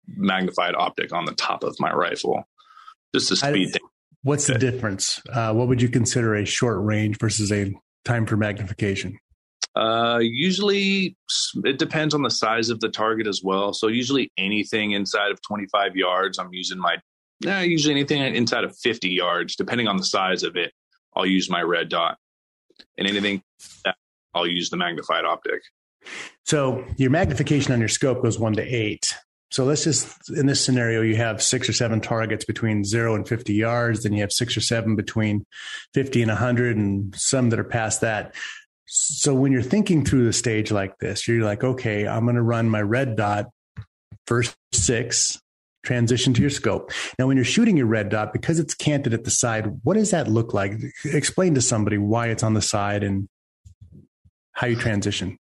magnified 0.06 0.74
optic 0.74 1.14
on 1.14 1.24
the 1.24 1.32
top 1.32 1.64
of 1.64 1.74
my 1.80 1.94
rifle. 1.94 2.44
Just 3.14 3.28
to 3.28 3.36
speed 3.36 3.72
things. 3.72 3.90
What's 4.24 4.46
the 4.46 4.58
difference? 4.58 5.22
Uh, 5.26 5.54
what 5.54 5.68
would 5.68 5.80
you 5.80 5.88
consider 5.88 6.34
a 6.34 6.44
short 6.44 6.84
range 6.84 7.18
versus 7.18 7.50
a 7.50 7.72
time 8.04 8.26
for 8.26 8.36
magnification? 8.36 9.18
Uh, 9.74 10.18
usually 10.20 11.16
it 11.64 11.78
depends 11.78 12.14
on 12.14 12.22
the 12.22 12.30
size 12.30 12.68
of 12.68 12.80
the 12.80 12.88
target 12.88 13.26
as 13.26 13.40
well. 13.42 13.72
So 13.72 13.88
usually 13.88 14.30
anything 14.36 14.92
inside 14.92 15.30
of 15.30 15.40
25 15.42 15.96
yards, 15.96 16.38
I'm 16.38 16.52
using 16.52 16.78
my, 16.78 16.96
nah, 17.42 17.60
usually 17.60 17.94
anything 17.94 18.20
inside 18.34 18.64
of 18.64 18.76
50 18.78 19.08
yards, 19.08 19.56
depending 19.56 19.88
on 19.88 19.96
the 19.96 20.04
size 20.04 20.42
of 20.42 20.56
it, 20.56 20.72
I'll 21.16 21.26
use 21.26 21.48
my 21.48 21.62
red 21.62 21.88
dot. 21.88 22.18
And 22.98 23.06
anything 23.06 23.42
that 23.84 23.96
I'll 24.34 24.46
use 24.46 24.70
the 24.70 24.76
magnified 24.76 25.24
optic. 25.24 25.62
So 26.44 26.84
your 26.96 27.10
magnification 27.10 27.72
on 27.72 27.78
your 27.78 27.88
scope 27.88 28.22
goes 28.22 28.38
one 28.38 28.54
to 28.54 28.62
eight. 28.62 29.14
So 29.52 29.64
let's 29.64 29.84
just, 29.84 30.30
in 30.30 30.46
this 30.46 30.64
scenario, 30.64 31.02
you 31.02 31.16
have 31.16 31.42
six 31.42 31.68
or 31.68 31.74
seven 31.74 32.00
targets 32.00 32.42
between 32.42 32.84
zero 32.84 33.14
and 33.14 33.28
50 33.28 33.52
yards. 33.52 34.02
Then 34.02 34.14
you 34.14 34.22
have 34.22 34.32
six 34.32 34.56
or 34.56 34.62
seven 34.62 34.96
between 34.96 35.44
50 35.92 36.22
and 36.22 36.30
100, 36.30 36.78
and 36.78 37.14
some 37.14 37.50
that 37.50 37.60
are 37.60 37.64
past 37.64 38.00
that. 38.00 38.34
So 38.86 39.34
when 39.34 39.52
you're 39.52 39.60
thinking 39.60 40.06
through 40.06 40.24
the 40.24 40.32
stage 40.32 40.72
like 40.72 40.96
this, 41.00 41.28
you're 41.28 41.44
like, 41.44 41.62
okay, 41.62 42.08
I'm 42.08 42.24
going 42.24 42.36
to 42.36 42.42
run 42.42 42.70
my 42.70 42.80
red 42.80 43.14
dot 43.14 43.50
first 44.26 44.56
six, 44.72 45.38
transition 45.84 46.32
to 46.32 46.40
your 46.40 46.48
scope. 46.48 46.90
Now, 47.18 47.26
when 47.26 47.36
you're 47.36 47.44
shooting 47.44 47.76
your 47.76 47.86
red 47.86 48.08
dot, 48.08 48.32
because 48.32 48.58
it's 48.58 48.74
canted 48.74 49.12
at 49.12 49.24
the 49.24 49.30
side, 49.30 49.66
what 49.82 49.94
does 49.94 50.12
that 50.12 50.28
look 50.28 50.54
like? 50.54 50.72
Explain 51.04 51.56
to 51.56 51.60
somebody 51.60 51.98
why 51.98 52.28
it's 52.28 52.42
on 52.42 52.54
the 52.54 52.62
side 52.62 53.02
and 53.04 53.28
how 54.52 54.66
you 54.66 54.76
transition. 54.76 55.36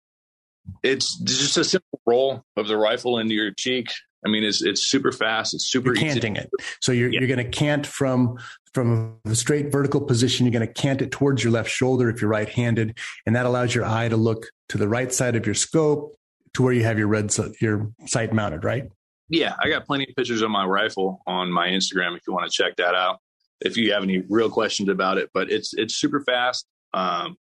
It's 0.83 1.17
just 1.19 1.57
a 1.57 1.63
simple 1.63 2.01
roll 2.05 2.43
of 2.55 2.67
the 2.67 2.77
rifle 2.77 3.19
into 3.19 3.33
your 3.33 3.51
cheek. 3.51 3.87
I 4.25 4.29
mean, 4.29 4.43
it's 4.43 4.61
it's 4.61 4.81
super 4.81 5.11
fast. 5.11 5.53
It's 5.53 5.67
super 5.67 5.89
You're 5.89 5.97
easy. 5.97 6.07
canting 6.19 6.35
it. 6.37 6.49
So 6.81 6.91
you're 6.91 7.09
you're 7.09 7.27
going 7.27 7.37
to 7.37 7.49
cant 7.49 7.85
from 7.85 8.37
from 8.73 9.17
a 9.25 9.33
straight 9.33 9.71
vertical 9.71 9.99
position, 9.99 10.45
you're 10.45 10.53
going 10.53 10.67
to 10.67 10.71
cant 10.71 11.01
it 11.01 11.11
towards 11.11 11.43
your 11.43 11.51
left 11.51 11.67
shoulder 11.67 12.11
if 12.11 12.21
you're 12.21 12.29
right 12.29 12.47
handed. 12.47 12.95
And 13.25 13.35
that 13.35 13.47
allows 13.47 13.73
your 13.73 13.85
eye 13.85 14.07
to 14.07 14.17
look 14.17 14.45
to 14.69 14.77
the 14.77 14.87
right 14.87 15.11
side 15.11 15.35
of 15.35 15.47
your 15.47 15.55
scope 15.55 16.15
to 16.53 16.61
where 16.61 16.73
you 16.73 16.83
have 16.83 16.99
your 16.99 17.07
red, 17.07 17.35
your 17.59 17.91
sight 18.05 18.33
mounted, 18.33 18.63
right? 18.63 18.89
Yeah, 19.29 19.55
I 19.63 19.69
got 19.69 19.85
plenty 19.85 20.05
of 20.07 20.15
pictures 20.15 20.43
of 20.43 20.51
my 20.51 20.63
rifle 20.63 21.21
on 21.25 21.51
my 21.51 21.67
Instagram 21.69 22.15
if 22.15 22.21
you 22.27 22.33
want 22.33 22.49
to 22.49 22.55
check 22.55 22.75
that 22.77 22.93
out. 22.93 23.19
If 23.61 23.77
you 23.77 23.93
have 23.93 24.03
any 24.03 24.19
real 24.29 24.49
questions 24.49 24.89
about 24.89 25.17
it, 25.17 25.31
but 25.33 25.51
it's 25.51 25.73
it's 25.73 25.95
super 25.95 26.21
fast. 26.21 26.67
Um, 26.93 27.35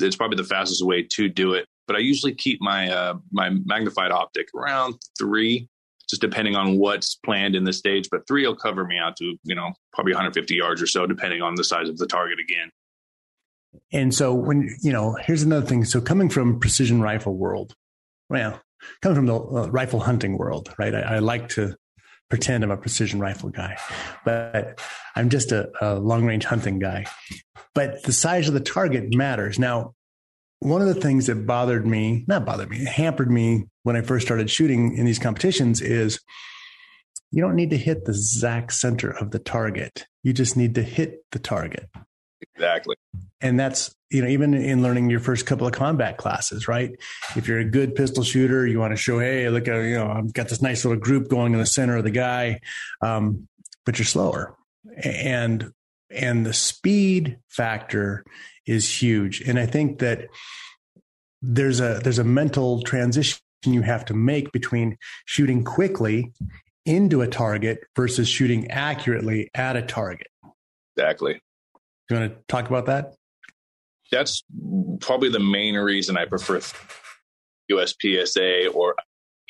it's 0.00 0.16
probably 0.16 0.36
the 0.36 0.44
fastest 0.44 0.84
way 0.84 1.04
to 1.12 1.28
do 1.28 1.52
it. 1.54 1.68
But 1.86 1.96
I 1.96 2.00
usually 2.00 2.34
keep 2.34 2.60
my 2.60 2.90
uh, 2.90 3.14
my 3.32 3.50
magnified 3.64 4.10
optic 4.10 4.48
around 4.54 4.94
three, 5.18 5.68
just 6.08 6.22
depending 6.22 6.56
on 6.56 6.78
what's 6.78 7.16
planned 7.16 7.54
in 7.54 7.64
the 7.64 7.72
stage. 7.72 8.08
But 8.10 8.26
three 8.26 8.46
will 8.46 8.56
cover 8.56 8.84
me 8.84 8.98
out 8.98 9.16
to 9.16 9.36
you 9.44 9.54
know 9.54 9.72
probably 9.92 10.12
150 10.12 10.54
yards 10.54 10.80
or 10.82 10.86
so, 10.86 11.06
depending 11.06 11.42
on 11.42 11.54
the 11.54 11.64
size 11.64 11.88
of 11.88 11.98
the 11.98 12.06
target 12.06 12.38
again. 12.40 12.70
And 13.92 14.14
so 14.14 14.34
when 14.34 14.68
you 14.82 14.92
know, 14.92 15.16
here's 15.20 15.42
another 15.42 15.66
thing. 15.66 15.84
So 15.84 16.00
coming 16.00 16.28
from 16.28 16.60
precision 16.60 17.00
rifle 17.00 17.36
world, 17.36 17.74
well, 18.28 18.60
coming 19.02 19.16
from 19.16 19.26
the 19.26 19.36
uh, 19.36 19.68
rifle 19.70 20.00
hunting 20.00 20.38
world, 20.38 20.72
right? 20.78 20.94
I, 20.94 21.00
I, 21.00 21.18
like 21.18 21.48
to 21.50 21.76
pretend 22.30 22.64
I'm 22.64 22.70
a 22.70 22.76
precision 22.76 23.20
rifle 23.20 23.50
guy, 23.50 23.76
but 24.24 24.80
I'm 25.16 25.28
just 25.28 25.52
a, 25.52 25.70
a 25.80 25.98
long 25.98 26.24
range 26.24 26.44
hunting 26.44 26.78
guy. 26.78 27.06
But 27.74 28.02
the 28.04 28.12
size 28.12 28.48
of 28.48 28.54
the 28.54 28.60
target 28.60 29.14
matters. 29.14 29.58
Now, 29.58 29.94
one 30.60 30.80
of 30.80 30.88
the 30.88 31.00
things 31.00 31.26
that 31.26 31.46
bothered 31.46 31.86
me, 31.86 32.24
not 32.26 32.44
bothered 32.44 32.70
me, 32.70 32.84
hampered 32.84 33.30
me 33.30 33.64
when 33.82 33.96
I 33.96 34.00
first 34.00 34.26
started 34.26 34.50
shooting 34.50 34.96
in 34.96 35.04
these 35.04 35.18
competitions 35.18 35.80
is 35.80 36.20
you 37.30 37.42
don't 37.42 37.56
need 37.56 37.70
to 37.70 37.76
hit 37.76 38.04
the 38.04 38.12
exact 38.12 38.72
center 38.72 39.10
of 39.10 39.30
the 39.30 39.38
target. 39.38 40.06
You 40.22 40.32
just 40.32 40.56
need 40.56 40.74
to 40.76 40.82
hit 40.82 41.24
the 41.32 41.38
target. 41.38 41.88
Exactly. 42.54 42.96
And 43.40 43.58
that's, 43.58 43.94
you 44.10 44.22
know, 44.22 44.28
even 44.28 44.54
in 44.54 44.82
learning 44.82 45.10
your 45.10 45.20
first 45.20 45.44
couple 45.44 45.66
of 45.66 45.72
combat 45.72 46.16
classes, 46.16 46.68
right? 46.68 46.92
If 47.36 47.48
you're 47.48 47.58
a 47.58 47.64
good 47.64 47.94
pistol 47.94 48.22
shooter, 48.22 48.66
you 48.66 48.78
want 48.78 48.92
to 48.92 48.96
show, 48.96 49.18
hey, 49.18 49.48
look, 49.48 49.68
at, 49.68 49.82
you 49.84 49.96
know, 49.96 50.08
I've 50.08 50.32
got 50.32 50.48
this 50.48 50.62
nice 50.62 50.84
little 50.84 51.00
group 51.00 51.28
going 51.28 51.52
in 51.52 51.58
the 51.58 51.66
center 51.66 51.96
of 51.96 52.04
the 52.04 52.10
guy, 52.10 52.60
um, 53.02 53.48
but 53.84 53.98
you're 53.98 54.06
slower. 54.06 54.56
And 55.02 55.72
and 56.10 56.46
the 56.46 56.52
speed 56.52 57.38
factor 57.48 58.24
is 58.66 59.02
huge. 59.02 59.40
And 59.40 59.58
I 59.58 59.66
think 59.66 59.98
that 59.98 60.28
there's 61.42 61.80
a 61.80 62.00
there's 62.02 62.18
a 62.18 62.24
mental 62.24 62.82
transition 62.82 63.38
you 63.64 63.82
have 63.82 64.04
to 64.06 64.14
make 64.14 64.52
between 64.52 64.96
shooting 65.24 65.64
quickly 65.64 66.32
into 66.84 67.22
a 67.22 67.26
target 67.26 67.80
versus 67.96 68.28
shooting 68.28 68.70
accurately 68.70 69.50
at 69.54 69.76
a 69.76 69.82
target. 69.82 70.26
Exactly. 70.96 71.40
Do 72.08 72.14
you 72.14 72.20
want 72.20 72.32
to 72.32 72.38
talk 72.48 72.68
about 72.68 72.86
that? 72.86 73.14
That's 74.12 74.44
probably 75.00 75.30
the 75.30 75.40
main 75.40 75.76
reason 75.76 76.16
I 76.16 76.26
prefer 76.26 76.60
USPSA 77.70 78.74
or 78.74 78.94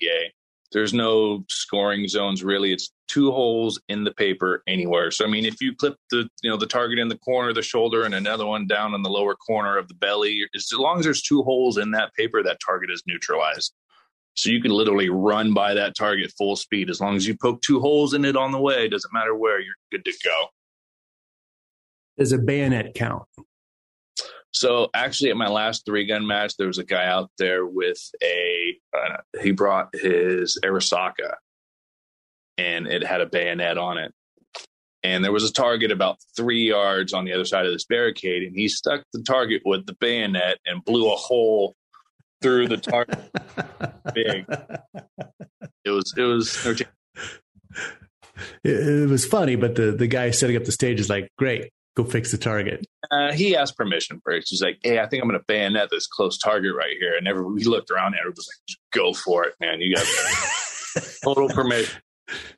EA. 0.01 0.31
There's 0.73 0.95
no 0.95 1.45
scoring 1.49 2.07
zones 2.09 2.45
really. 2.45 2.73
It's 2.73 2.91
two 3.09 3.31
holes 3.31 3.81
in 3.89 4.05
the 4.05 4.13
paper 4.13 4.63
anywhere. 4.67 5.11
So 5.11 5.25
I 5.25 5.29
mean, 5.29 5.45
if 5.45 5.61
you 5.61 5.75
clip 5.75 5.97
the 6.11 6.29
you 6.43 6.51
know 6.51 6.57
the 6.57 6.67
target 6.67 6.99
in 6.99 7.09
the 7.09 7.19
corner 7.19 7.51
of 7.51 7.55
the 7.55 7.63
shoulder 7.63 8.05
and 8.05 8.15
another 8.15 8.47
one 8.47 8.67
down 8.67 8.95
in 8.95 9.03
the 9.03 9.11
lower 9.11 9.35
corner 9.35 9.79
of 9.79 9.89
the 9.89 9.95
belly, 9.95 10.47
as 10.55 10.73
long 10.73 10.99
as 10.99 11.05
there's 11.05 11.23
two 11.23 11.43
holes 11.43 11.79
in 11.79 11.91
that 11.93 12.15
paper, 12.15 12.43
that 12.43 12.59
target 12.65 12.91
is 12.91 13.03
neutralized. 13.07 13.73
So 14.37 14.51
you 14.51 14.61
can 14.61 14.73
literally 14.73 15.11
run 15.11 15.55
by 15.55 15.75
that 15.75 15.95
target 15.97 16.33
full 16.37 16.57
speed 16.57 16.91
as 16.91 17.01
long 17.01 17.15
as 17.15 17.27
you 17.27 17.37
poke 17.37 17.63
two 17.63 17.81
holes 17.81 18.15
in 18.15 18.25
it 18.25 18.37
on 18.37 18.51
the 18.51 18.59
way. 18.59 18.89
Doesn't 18.89 19.13
matter 19.13 19.35
where, 19.35 19.61
you're 19.61 19.75
good 19.93 20.05
to 20.05 20.13
go. 20.25 20.47
Does 22.19 22.33
a 22.33 22.39
bayonet 22.39 22.95
count? 22.95 23.25
So 24.51 24.89
actually, 24.95 25.31
at 25.31 25.37
my 25.37 25.49
last 25.49 25.85
three 25.85 26.07
gun 26.07 26.27
match, 26.27 26.57
there 26.57 26.69
was 26.69 26.79
a 26.79 26.85
guy 26.85 27.07
out 27.07 27.31
there 27.39 27.67
with 27.67 27.99
a. 28.23 28.77
Uh, 28.97 29.17
he 29.43 29.51
brought 29.51 29.89
his 29.93 30.59
Arisaka, 30.65 31.35
and 32.59 32.87
it 32.87 33.05
had 33.05 33.21
a 33.21 33.27
bayonet 33.27 33.79
on 33.79 33.99
it. 33.99 34.13
And 35.03 35.23
there 35.23 35.33
was 35.33 35.45
a 35.45 35.53
target 35.53 35.93
about 35.93 36.17
three 36.35 36.69
yards 36.69 37.13
on 37.13 37.27
the 37.27 37.33
other 37.33 37.45
side 37.45 37.67
of 37.67 37.73
this 37.73 37.85
barricade, 37.85 38.43
and 38.43 38.57
he 38.57 38.69
stuck 38.69 39.05
the 39.13 39.23
target 39.23 39.63
with 39.65 39.87
the 39.87 39.95
bayonet 39.95 40.59
and 40.65 40.83
blew 40.83 41.13
a 41.13 41.17
hole 41.17 41.77
through 42.41 42.69
the 42.69 42.79
target. 42.79 43.19
Big. 44.15 44.47
It 45.85 45.91
was. 45.91 46.15
It 46.17 46.23
was. 46.23 46.67
It, 48.65 48.71
it 48.71 49.09
was 49.09 49.27
funny, 49.27 49.57
but 49.57 49.75
the 49.75 49.93
the 49.93 50.07
guy 50.07 50.31
setting 50.31 50.57
up 50.57 50.65
the 50.65 50.73
stage 50.73 51.01
is 51.01 51.11
like, 51.11 51.29
"Great, 51.37 51.71
go 51.97 52.05
fix 52.05 52.31
the 52.31 52.39
target." 52.39 52.87
Uh, 53.11 53.33
he 53.33 53.55
asked 53.57 53.77
permission 53.77 54.21
first. 54.25 54.49
He's 54.49 54.63
like, 54.63 54.79
"Hey, 54.83 55.01
I 55.01 55.07
think 55.07 55.23
I'm 55.23 55.29
going 55.29 55.39
to 55.39 55.45
bayonet 55.47 55.91
this 55.91 56.07
close 56.07 56.39
target 56.39 56.75
right 56.75 56.97
here." 56.99 57.15
And 57.17 57.29
every 57.29 57.45
we 57.45 57.65
looked 57.65 57.91
around, 57.91 58.15
and 58.15 58.35
was 58.35 58.49
like, 58.49 58.79
"Go 58.93 59.13
for 59.13 59.45
it, 59.45 59.55
man! 59.61 59.81
You 59.81 59.95
got 59.95 60.07
total 61.25 61.49
permission." 61.49 62.01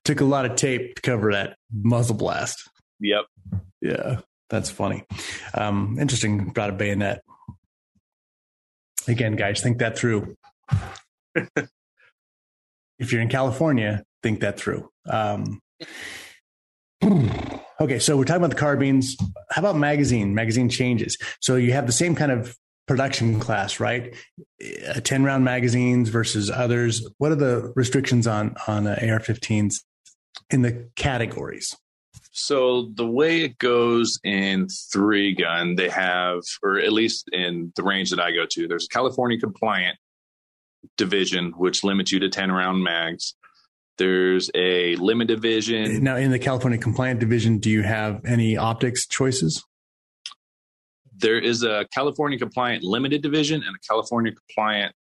Took 0.04 0.20
a 0.20 0.24
lot 0.24 0.44
of 0.46 0.56
tape 0.56 0.96
to 0.96 1.02
cover 1.02 1.32
that 1.32 1.56
muzzle 1.72 2.16
blast. 2.16 2.68
Yep. 3.00 3.24
Yeah, 3.80 4.20
that's 4.48 4.70
funny. 4.70 5.04
Um, 5.54 5.98
interesting. 6.00 6.50
Brought 6.50 6.70
a 6.70 6.72
bayonet. 6.72 7.22
Again, 9.08 9.36
guys, 9.36 9.60
think 9.60 9.78
that 9.78 9.98
through. 9.98 10.36
if 12.98 13.12
you're 13.12 13.20
in 13.20 13.28
California, 13.28 14.02
think 14.22 14.40
that 14.40 14.58
through. 14.58 14.88
Um, 15.08 15.60
okay, 17.80 17.98
so 17.98 18.16
we're 18.16 18.24
talking 18.24 18.42
about 18.42 18.50
the 18.50 18.56
carbines. 18.56 19.16
How 19.50 19.60
about 19.60 19.76
magazine? 19.76 20.34
Magazine 20.34 20.68
changes. 20.68 21.16
So 21.40 21.56
you 21.56 21.72
have 21.72 21.86
the 21.86 21.92
same 21.92 22.14
kind 22.14 22.32
of 22.32 22.56
production 22.86 23.40
class, 23.40 23.80
right? 23.80 24.14
Uh, 24.88 25.00
10 25.00 25.24
round 25.24 25.44
magazines 25.44 26.08
versus 26.08 26.50
others. 26.50 27.06
What 27.18 27.32
are 27.32 27.36
the 27.36 27.72
restrictions 27.74 28.26
on 28.26 28.56
on 28.66 28.86
uh, 28.86 28.98
AR-15s 29.02 29.74
in 30.50 30.62
the 30.62 30.88
categories? 30.96 31.76
So 32.32 32.90
the 32.94 33.06
way 33.06 33.40
it 33.42 33.58
goes 33.58 34.20
in 34.22 34.68
three 34.68 35.34
gun, 35.34 35.74
they 35.74 35.88
have, 35.88 36.42
or 36.62 36.78
at 36.78 36.92
least 36.92 37.30
in 37.32 37.72
the 37.76 37.82
range 37.82 38.10
that 38.10 38.20
I 38.20 38.30
go 38.30 38.44
to, 38.50 38.68
there's 38.68 38.84
a 38.84 38.94
California 38.94 39.38
compliant 39.38 39.96
division, 40.98 41.52
which 41.56 41.82
limits 41.82 42.12
you 42.12 42.18
to 42.20 42.28
10 42.28 42.52
round 42.52 42.82
mags. 42.84 43.34
There's 43.96 44.50
a 44.54 44.96
limit 44.96 45.28
division. 45.28 46.04
Now, 46.04 46.16
in 46.16 46.30
the 46.30 46.38
California 46.38 46.78
compliant 46.78 47.20
division, 47.20 47.58
do 47.58 47.70
you 47.70 47.82
have 47.82 48.20
any 48.26 48.56
optics 48.56 49.06
choices? 49.06 49.64
There 51.18 51.38
is 51.38 51.62
a 51.62 51.86
California 51.92 52.38
compliant 52.38 52.82
limited 52.82 53.22
division 53.22 53.62
and 53.62 53.74
a 53.74 53.78
California 53.88 54.32
compliant 54.32 54.94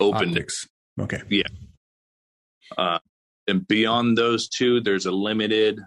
open. 0.00 0.30
Optics. 0.30 0.66
Okay. 1.00 1.22
Yeah. 1.28 1.42
Uh, 2.76 2.98
and 3.46 3.66
beyond 3.66 4.16
those 4.16 4.48
two, 4.48 4.80
there's 4.80 5.06
a 5.06 5.10
limited 5.10 5.80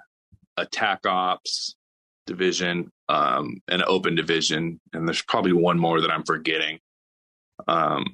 attack 0.57 1.05
ops 1.05 1.75
division 2.25 2.91
um, 3.09 3.61
and 3.67 3.83
open 3.83 4.15
division, 4.15 4.79
and 4.93 5.07
there's 5.07 5.21
probably 5.23 5.53
one 5.53 5.79
more 5.79 6.01
that 6.01 6.11
I'm 6.11 6.23
forgetting. 6.23 6.79
Um, 7.67 8.05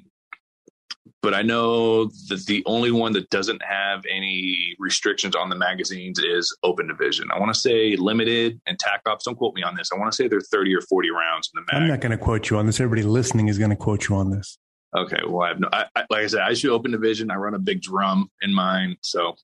but 1.24 1.32
I 1.32 1.40
know 1.40 2.04
that 2.28 2.44
the 2.46 2.62
only 2.66 2.90
one 2.90 3.14
that 3.14 3.30
doesn't 3.30 3.62
have 3.64 4.04
any 4.08 4.76
restrictions 4.78 5.34
on 5.34 5.48
the 5.48 5.56
magazines 5.56 6.18
is 6.18 6.54
open 6.62 6.86
division. 6.86 7.28
I 7.34 7.38
want 7.40 7.52
to 7.52 7.58
say 7.58 7.96
limited 7.96 8.60
and 8.66 8.78
tac 8.78 9.00
ops. 9.06 9.24
Don't 9.24 9.34
quote 9.34 9.54
me 9.54 9.62
on 9.62 9.74
this. 9.74 9.88
I 9.90 9.98
want 9.98 10.12
to 10.12 10.14
say 10.14 10.28
they're 10.28 10.42
30 10.42 10.74
or 10.74 10.82
40 10.82 11.10
rounds 11.10 11.50
in 11.52 11.62
the 11.62 11.72
mag. 11.72 11.82
I'm 11.82 11.88
not 11.88 12.02
going 12.02 12.12
to 12.12 12.18
quote 12.18 12.50
you 12.50 12.58
on 12.58 12.66
this. 12.66 12.78
Everybody 12.78 13.08
listening 13.08 13.48
is 13.48 13.56
going 13.56 13.70
to 13.70 13.76
quote 13.76 14.06
you 14.06 14.16
on 14.16 14.30
this. 14.30 14.58
Okay. 14.94 15.20
Well, 15.26 15.46
I 15.46 15.48
have 15.48 15.60
no, 15.60 15.68
I, 15.72 15.86
I, 15.96 16.04
like 16.10 16.24
I 16.24 16.26
said, 16.26 16.40
I 16.40 16.52
shoot 16.52 16.72
open 16.72 16.90
division. 16.90 17.30
I 17.30 17.36
run 17.36 17.54
a 17.54 17.58
big 17.58 17.80
drum 17.80 18.30
in 18.42 18.52
mine. 18.52 18.96
So 19.00 19.36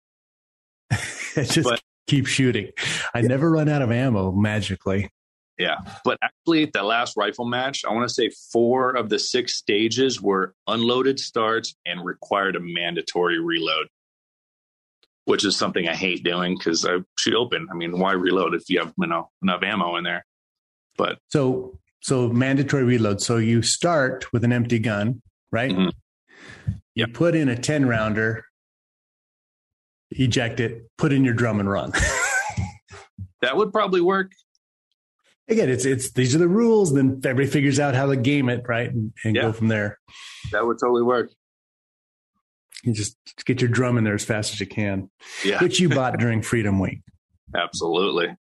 just 1.35 1.63
but, 1.63 1.81
keep 2.07 2.27
shooting. 2.27 2.69
I 3.15 3.23
never 3.23 3.51
run 3.51 3.71
out 3.71 3.81
of 3.81 3.91
ammo 3.91 4.33
magically. 4.33 5.09
Yeah. 5.61 5.77
But 6.07 6.17
actually, 6.23 6.65
the 6.73 6.83
last 6.83 7.19
rifle 7.19 7.45
match, 7.45 7.85
I 7.85 7.93
want 7.93 8.09
to 8.09 8.15
say 8.15 8.31
four 8.51 8.97
of 8.97 9.11
the 9.11 9.19
six 9.19 9.57
stages 9.57 10.21
were 10.21 10.55
unloaded 10.67 11.21
starts 11.21 11.77
and 11.85 12.03
required 12.03 12.57
a 12.57 12.61
mandatory 12.61 13.39
reload, 13.39 13.89
which 15.27 15.45
is 15.45 15.59
something 15.59 15.87
I 15.87 15.95
hate 15.95 16.25
doing 16.25 16.57
because 16.57 16.87
I 16.87 17.01
shoot 17.19 17.35
open. 17.35 17.69
I 17.71 17.75
mean, 17.75 17.99
why 17.99 18.13
reload 18.13 18.55
if 18.55 18.71
you 18.71 18.79
have 18.79 18.95
you 18.99 19.07
know 19.07 19.29
enough 19.43 19.63
ammo 19.63 19.97
in 19.97 20.05
there? 20.05 20.25
But 20.97 21.19
so 21.29 21.79
so 22.01 22.31
mandatory 22.31 22.85
reload. 22.85 23.21
So 23.21 23.37
you 23.37 23.61
start 23.61 24.33
with 24.33 24.45
an 24.45 24.55
empty 24.55 24.79
gun, 24.79 25.21
right? 25.53 25.73
Mm-hmm. 25.73 25.91
You 26.95 27.05
yep. 27.07 27.13
put 27.13 27.35
in 27.35 27.51
a 27.51 27.57
10 27.57 27.87
rounder, 27.87 28.47
eject 30.11 30.59
it, 30.59 30.91
put 30.97 31.13
in 31.13 31.23
your 31.23 31.35
drum 31.35 31.61
and 31.61 31.71
run. 31.71 31.93
that 33.43 33.59
would 33.59 33.73
probably 33.73 34.01
work 34.01 34.33
again, 35.51 35.69
it's 35.69 35.85
it's 35.85 36.13
these 36.13 36.35
are 36.35 36.39
the 36.39 36.49
rules. 36.49 36.95
Then 36.95 37.21
everybody 37.25 37.47
figures 37.49 37.79
out 37.79 37.95
how 37.95 38.07
to 38.07 38.17
game 38.17 38.49
it, 38.49 38.65
right, 38.69 38.91
and, 38.91 39.13
and 39.25 39.37
yeah. 39.37 39.43
go 39.43 39.53
from 39.53 39.69
there. 39.69 39.99
That 40.53 40.65
would 40.67 40.79
totally 40.81 41.03
work. 41.03 41.31
You 42.83 42.95
just 42.95 43.17
get 43.45 43.61
your 43.61 43.69
drum 43.69 43.99
in 43.99 44.05
there 44.05 44.15
as 44.15 44.25
fast 44.25 44.55
as 44.55 44.61
you 44.61 44.67
can. 44.67 45.11
Yeah, 45.45 45.63
which 45.63 45.81
you 45.81 45.89
bought 45.89 46.19
during 46.19 46.43
Freedom 46.43 46.79
Week. 46.79 47.03
Absolutely. 47.55 48.37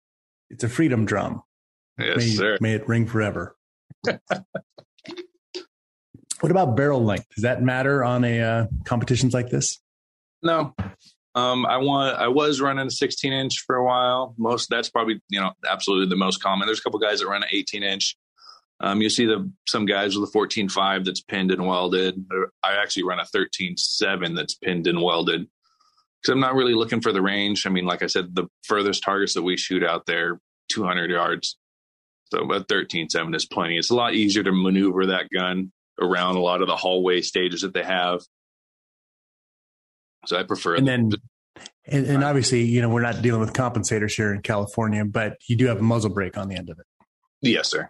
It's 0.49 0.63
a 0.63 0.69
freedom 0.69 1.05
drum. 1.05 1.41
Yes, 1.97 2.17
may, 2.17 2.27
sir. 2.27 2.57
May 2.59 2.73
it 2.73 2.87
ring 2.87 3.07
forever. 3.07 3.55
what 4.03 4.15
about 6.43 6.75
barrel 6.75 7.03
length? 7.03 7.27
Does 7.35 7.43
that 7.43 7.63
matter 7.63 8.03
on 8.03 8.23
a 8.23 8.41
uh, 8.41 8.65
competitions 8.83 9.33
like 9.33 9.49
this? 9.49 9.79
No. 10.43 10.75
Um, 11.35 11.65
I 11.65 11.77
want. 11.77 12.17
I 12.17 12.29
was 12.29 12.61
running 12.61 12.87
a 12.87 12.91
16 12.91 13.33
inch 13.33 13.63
for 13.67 13.75
a 13.75 13.85
while. 13.85 14.33
Most 14.37 14.69
that's 14.69 14.89
probably 14.89 15.21
you 15.29 15.39
know 15.39 15.51
absolutely 15.69 16.07
the 16.07 16.15
most 16.15 16.41
common. 16.41 16.65
There's 16.65 16.79
a 16.79 16.83
couple 16.83 16.99
guys 16.99 17.19
that 17.19 17.27
run 17.27 17.43
an 17.43 17.49
18 17.51 17.83
inch. 17.83 18.15
Um, 18.79 19.01
you 19.01 19.09
see 19.09 19.25
the 19.25 19.49
some 19.67 19.85
guys 19.85 20.17
with 20.17 20.29
a 20.29 20.37
14.5 20.37 21.05
that's 21.05 21.21
pinned 21.21 21.51
and 21.51 21.65
welded. 21.65 22.25
I 22.63 22.75
actually 22.75 23.03
run 23.03 23.19
a 23.19 23.23
13.7 23.23 24.35
that's 24.35 24.55
pinned 24.55 24.87
and 24.87 25.01
welded 25.01 25.47
because 26.21 26.33
I'm 26.33 26.39
not 26.39 26.55
really 26.55 26.73
looking 26.73 27.01
for 27.01 27.11
the 27.11 27.21
range. 27.21 27.65
I 27.65 27.69
mean, 27.69 27.85
like 27.85 28.01
I 28.01 28.07
said, 28.07 28.33
the 28.33 28.47
furthest 28.63 29.03
targets 29.03 29.33
that 29.33 29.43
we 29.43 29.57
shoot 29.57 29.83
out 29.83 30.05
there 30.05 30.39
200 30.69 31.11
yards. 31.11 31.57
So 32.33 32.39
a 32.39 32.63
13.7 32.63 33.35
is 33.35 33.45
plenty. 33.45 33.77
It's 33.77 33.91
a 33.91 33.95
lot 33.95 34.13
easier 34.13 34.43
to 34.43 34.51
maneuver 34.51 35.05
that 35.07 35.29
gun 35.33 35.71
around 36.01 36.35
a 36.35 36.41
lot 36.41 36.61
of 36.61 36.67
the 36.67 36.75
hallway 36.75 37.21
stages 37.21 37.61
that 37.61 37.73
they 37.73 37.83
have. 37.83 38.21
So 40.25 40.37
I 40.37 40.43
prefer. 40.43 40.75
And 40.75 40.87
then, 40.87 41.11
and, 41.85 42.05
and, 42.05 42.23
obviously, 42.23 42.63
you 42.63 42.81
know, 42.81 42.89
we're 42.89 43.01
not 43.01 43.21
dealing 43.21 43.41
with 43.41 43.53
compensators 43.53 44.15
here 44.15 44.33
in 44.33 44.41
California, 44.41 45.05
but 45.05 45.37
you 45.47 45.55
do 45.55 45.67
have 45.67 45.79
a 45.79 45.83
muzzle 45.83 46.09
brake 46.09 46.37
on 46.37 46.49
the 46.49 46.55
end 46.55 46.69
of 46.69 46.79
it. 46.79 46.85
Yes, 47.41 47.69
sir. 47.69 47.89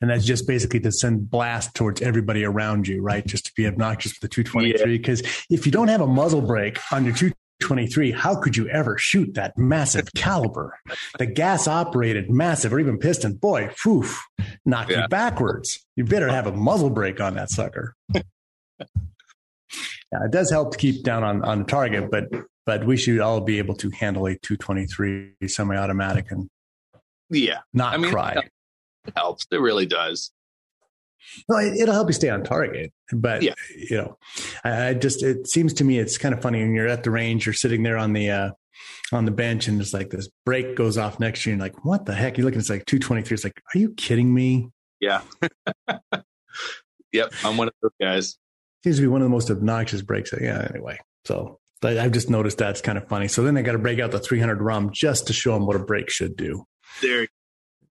And 0.00 0.10
that's 0.10 0.24
just 0.24 0.46
basically 0.46 0.80
to 0.80 0.92
send 0.92 1.30
blast 1.30 1.74
towards 1.74 2.02
everybody 2.02 2.44
around 2.44 2.86
you, 2.86 3.00
right? 3.00 3.26
Just 3.26 3.46
to 3.46 3.52
be 3.56 3.66
obnoxious 3.66 4.12
with 4.12 4.20
the 4.20 4.28
223. 4.28 4.98
Because 4.98 5.22
yeah. 5.22 5.28
if 5.50 5.66
you 5.66 5.72
don't 5.72 5.88
have 5.88 6.00
a 6.00 6.06
muzzle 6.06 6.42
brake 6.42 6.78
on 6.92 7.04
your 7.04 7.14
223, 7.14 8.12
how 8.12 8.34
could 8.38 8.56
you 8.56 8.68
ever 8.68 8.98
shoot 8.98 9.34
that 9.34 9.56
massive 9.56 10.08
caliber? 10.16 10.78
The 11.18 11.26
gas 11.26 11.66
operated 11.66 12.30
massive 12.30 12.72
or 12.72 12.80
even 12.80 12.98
piston, 12.98 13.34
boy, 13.34 13.70
poof, 13.82 14.22
knock 14.64 14.90
yeah. 14.90 15.02
you 15.02 15.08
backwards. 15.08 15.84
You 15.96 16.04
better 16.04 16.28
have 16.28 16.46
a 16.46 16.52
muzzle 16.52 16.90
brake 16.90 17.20
on 17.20 17.34
that 17.34 17.50
sucker. 17.50 17.94
Yeah, 20.12 20.24
it 20.24 20.30
does 20.30 20.50
help 20.50 20.72
to 20.72 20.78
keep 20.78 21.02
down 21.02 21.24
on, 21.24 21.42
on 21.44 21.60
the 21.60 21.64
target, 21.64 22.10
but 22.10 22.24
but 22.66 22.86
we 22.86 22.96
should 22.96 23.20
all 23.20 23.40
be 23.40 23.58
able 23.58 23.74
to 23.76 23.90
handle 23.90 24.26
a 24.26 24.36
223 24.38 25.34
semi-automatic 25.46 26.30
and 26.30 26.48
yeah, 27.30 27.58
not 27.72 27.94
I 27.94 27.96
mean, 27.98 28.10
cry. 28.10 28.32
It 29.06 29.12
helps. 29.16 29.46
It 29.50 29.60
really 29.60 29.86
does. 29.86 30.30
Well, 31.48 31.58
it, 31.58 31.86
will 31.86 31.92
help 31.92 32.08
you 32.08 32.12
stay 32.12 32.28
on 32.28 32.42
target, 32.44 32.92
but 33.12 33.42
yeah. 33.42 33.54
you 33.76 33.96
know, 33.96 34.18
I, 34.62 34.88
I 34.88 34.94
just 34.94 35.22
it 35.22 35.48
seems 35.48 35.72
to 35.74 35.84
me 35.84 35.98
it's 35.98 36.18
kind 36.18 36.34
of 36.34 36.42
funny 36.42 36.60
when 36.60 36.74
you're 36.74 36.88
at 36.88 37.02
the 37.02 37.10
range, 37.10 37.46
you're 37.46 37.54
sitting 37.54 37.82
there 37.82 37.96
on 37.96 38.12
the 38.12 38.30
uh, 38.30 38.50
on 39.12 39.24
the 39.24 39.30
bench, 39.30 39.66
and 39.66 39.80
it's 39.80 39.94
like 39.94 40.10
this 40.10 40.28
break 40.44 40.76
goes 40.76 40.98
off 40.98 41.18
next 41.18 41.42
to 41.42 41.50
you, 41.50 41.54
and 41.54 41.62
like, 41.62 41.84
what 41.84 42.04
the 42.04 42.14
heck? 42.14 42.36
You're 42.36 42.44
looking, 42.44 42.60
it's 42.60 42.70
like 42.70 42.84
223. 42.84 43.34
It's 43.34 43.44
like, 43.44 43.60
are 43.74 43.78
you 43.78 43.94
kidding 43.94 44.32
me? 44.32 44.70
Yeah. 45.00 45.22
yep, 47.12 47.32
I'm 47.42 47.56
one 47.56 47.68
of 47.68 47.74
those 47.82 47.92
guys 47.98 48.38
seems 48.84 48.96
to 48.96 49.02
be 49.02 49.08
one 49.08 49.22
of 49.22 49.24
the 49.24 49.30
most 49.30 49.50
obnoxious 49.50 50.02
breaks. 50.02 50.30
Yeah, 50.38 50.68
anyway. 50.70 50.98
So 51.24 51.58
I've 51.82 52.12
just 52.12 52.28
noticed 52.28 52.58
that's 52.58 52.82
kind 52.82 52.98
of 52.98 53.08
funny. 53.08 53.28
So 53.28 53.42
then 53.42 53.54
they 53.54 53.62
got 53.62 53.72
to 53.72 53.78
break 53.78 53.98
out 53.98 54.10
the 54.10 54.18
300 54.18 54.60
RUM 54.60 54.90
just 54.92 55.26
to 55.28 55.32
show 55.32 55.54
them 55.54 55.66
what 55.66 55.74
a 55.74 55.78
break 55.78 56.10
should 56.10 56.36
do. 56.36 56.64
There. 57.00 57.26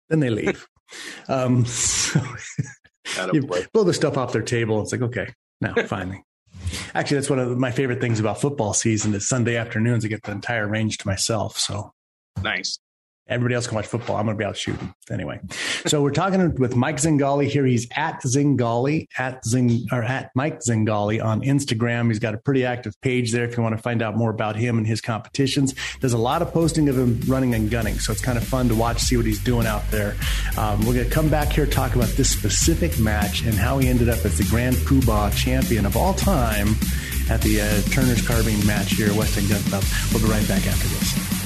Then 0.09 0.19
they 0.19 0.31
leave. 0.31 0.67
um, 1.27 1.65
so 1.65 2.19
you 3.33 3.43
blow 3.71 3.83
the 3.83 3.93
stuff 3.93 4.17
off 4.17 4.33
their 4.33 4.41
table. 4.41 4.81
It's 4.81 4.91
like, 4.91 5.03
okay, 5.03 5.31
now 5.61 5.75
finally. 5.85 6.23
Actually, 6.95 7.17
that's 7.17 7.29
one 7.29 7.39
of 7.39 7.55
my 7.59 7.69
favorite 7.69 8.01
things 8.01 8.19
about 8.19 8.41
football 8.41 8.73
season 8.73 9.13
is 9.13 9.29
Sunday 9.29 9.57
afternoons. 9.57 10.03
I 10.03 10.07
get 10.07 10.23
the 10.23 10.31
entire 10.31 10.67
range 10.67 10.97
to 10.97 11.07
myself. 11.07 11.55
So 11.59 11.93
nice. 12.41 12.79
Everybody 13.29 13.55
else 13.55 13.67
can 13.67 13.75
watch 13.75 13.87
football. 13.87 14.17
I'm 14.17 14.25
going 14.25 14.37
to 14.37 14.41
be 14.41 14.45
out 14.45 14.57
shooting 14.57 14.93
anyway. 15.09 15.39
So 15.85 16.01
we're 16.01 16.11
talking 16.11 16.55
with 16.55 16.75
Mike 16.75 16.97
Zingali 16.97 17.47
here. 17.47 17.65
He's 17.65 17.87
at 17.95 18.21
Zingali 18.23 19.07
at 19.17 19.45
Zing 19.45 19.87
or 19.91 20.03
at 20.03 20.31
Mike 20.35 20.59
Zingali 20.59 21.23
on 21.23 21.41
Instagram. 21.41 22.07
He's 22.07 22.19
got 22.19 22.33
a 22.33 22.37
pretty 22.37 22.65
active 22.65 22.99
page 23.01 23.31
there 23.31 23.45
if 23.45 23.55
you 23.55 23.63
want 23.63 23.75
to 23.75 23.81
find 23.81 24.01
out 24.01 24.17
more 24.17 24.31
about 24.31 24.55
him 24.55 24.77
and 24.77 24.87
his 24.87 24.99
competitions. 24.99 25.75
There's 26.01 26.13
a 26.13 26.17
lot 26.17 26.41
of 26.41 26.51
posting 26.51 26.89
of 26.89 26.97
him 26.97 27.21
running 27.27 27.53
and 27.53 27.69
gunning, 27.69 27.99
so 27.99 28.11
it's 28.11 28.21
kind 28.21 28.37
of 28.37 28.43
fun 28.43 28.67
to 28.69 28.75
watch, 28.75 28.99
see 28.99 29.15
what 29.15 29.25
he's 29.25 29.43
doing 29.43 29.67
out 29.67 29.89
there. 29.91 30.15
Um, 30.57 30.79
we're 30.79 30.93
going 30.93 31.07
to 31.07 31.11
come 31.13 31.29
back 31.29 31.49
here 31.49 31.65
talk 31.65 31.95
about 31.95 32.09
this 32.09 32.29
specific 32.29 32.99
match 32.99 33.43
and 33.43 33.53
how 33.53 33.77
he 33.77 33.87
ended 33.87 34.09
up 34.09 34.23
as 34.25 34.37
the 34.37 34.45
Grand 34.45 34.75
Poobah 34.75 35.35
champion 35.35 35.85
of 35.85 35.95
all 35.95 36.13
time 36.13 36.69
at 37.29 37.41
the 37.41 37.61
uh, 37.61 37.81
Turner's 37.91 38.25
carbine 38.25 38.65
match 38.65 38.93
here 38.93 39.09
at 39.09 39.15
West 39.15 39.37
End 39.37 39.49
Gun 39.49 39.61
Club. 39.63 39.83
We'll 40.11 40.23
be 40.23 40.29
right 40.29 40.47
back 40.47 40.65
after 40.65 40.87
this. 40.87 41.38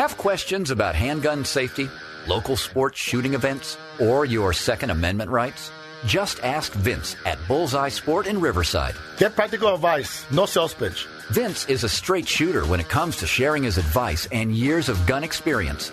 Have 0.00 0.16
questions 0.16 0.70
about 0.70 0.94
handgun 0.94 1.44
safety, 1.44 1.86
local 2.26 2.56
sports 2.56 2.98
shooting 2.98 3.34
events, 3.34 3.76
or 4.00 4.24
your 4.24 4.54
Second 4.54 4.88
Amendment 4.88 5.30
rights? 5.30 5.70
Just 6.06 6.42
ask 6.42 6.72
Vince 6.72 7.16
at 7.26 7.38
Bullseye 7.46 7.90
Sport 7.90 8.26
in 8.26 8.40
Riverside. 8.40 8.94
Get 9.18 9.36
practical 9.36 9.74
advice, 9.74 10.24
no 10.30 10.46
sales 10.46 10.72
pitch. 10.72 11.06
Vince 11.32 11.68
is 11.68 11.84
a 11.84 11.88
straight 11.90 12.26
shooter 12.26 12.64
when 12.64 12.80
it 12.80 12.88
comes 12.88 13.18
to 13.18 13.26
sharing 13.26 13.62
his 13.62 13.76
advice 13.76 14.26
and 14.32 14.54
years 14.54 14.88
of 14.88 15.06
gun 15.06 15.22
experience. 15.22 15.92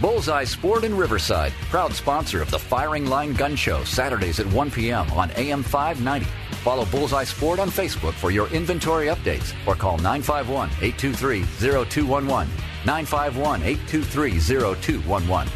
Bullseye 0.00 0.44
Sport 0.44 0.84
in 0.84 0.96
Riverside, 0.96 1.52
proud 1.68 1.92
sponsor 1.92 2.40
of 2.40 2.50
the 2.50 2.58
Firing 2.58 3.04
Line 3.04 3.34
Gun 3.34 3.54
Show, 3.54 3.84
Saturdays 3.84 4.40
at 4.40 4.46
1 4.46 4.70
p.m. 4.70 5.10
on 5.10 5.30
AM 5.32 5.62
590. 5.62 6.26
Follow 6.64 6.86
Bullseye 6.86 7.24
Sport 7.24 7.58
on 7.58 7.68
Facebook 7.68 8.14
for 8.14 8.30
your 8.30 8.48
inventory 8.48 9.08
updates 9.08 9.54
or 9.66 9.74
call 9.74 9.98
951 9.98 10.70
823 10.80 11.42
0211. 11.42 12.48
951 12.86 13.62
823 13.62 14.40
0211. 14.40 15.52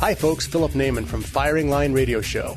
Hi, 0.00 0.14
folks. 0.14 0.46
Philip 0.46 0.72
Naiman 0.72 1.06
from 1.06 1.20
Firing 1.20 1.68
Line 1.68 1.92
Radio 1.92 2.22
Show. 2.22 2.56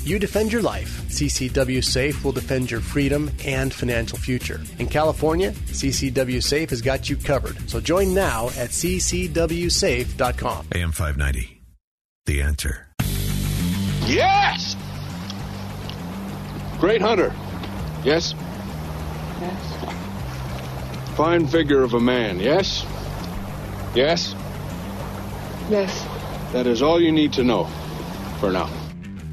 You 0.03 0.17
defend 0.17 0.51
your 0.51 0.63
life. 0.63 1.03
CCW 1.09 1.83
Safe 1.83 2.23
will 2.23 2.31
defend 2.31 2.71
your 2.71 2.81
freedom 2.81 3.29
and 3.45 3.71
financial 3.71 4.17
future. 4.17 4.59
In 4.79 4.87
California, 4.87 5.51
CCW 5.51 6.41
Safe 6.41 6.71
has 6.71 6.81
got 6.81 7.07
you 7.07 7.15
covered. 7.15 7.69
So 7.69 7.79
join 7.79 8.11
now 8.15 8.47
at 8.57 8.71
ccwsafe.com. 8.71 10.65
AM 10.73 10.91
590. 10.91 11.61
The 12.25 12.41
answer. 12.41 12.87
Yes! 14.07 14.75
Great 16.79 17.01
hunter. 17.01 17.31
Yes? 18.03 18.33
Yes. 19.39 21.15
Fine 21.15 21.45
figure 21.45 21.83
of 21.83 21.93
a 21.93 21.99
man, 21.99 22.39
yes? 22.39 22.83
Yes? 23.93 24.33
Yes. 25.69 26.03
That 26.53 26.65
is 26.65 26.81
all 26.81 26.99
you 26.99 27.11
need 27.11 27.33
to 27.33 27.43
know 27.43 27.65
for 28.39 28.51
now. 28.51 28.67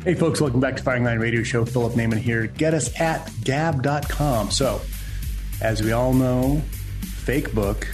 Hey, 0.05 0.15
folks, 0.15 0.41
welcome 0.41 0.61
back 0.61 0.77
to 0.77 0.83
Firing 0.83 1.05
Line 1.05 1.19
Radio 1.19 1.43
Show. 1.43 1.65
Philip 1.65 1.95
Naiman 1.95 2.19
here. 2.19 2.47
Get 2.47 2.73
us 2.73 2.99
at 3.01 3.31
gab.com. 3.43 4.51
So, 4.51 4.81
as 5.61 5.83
we 5.83 5.91
all 5.91 6.15
know, 6.15 6.63
fake 7.03 7.53
book, 7.53 7.87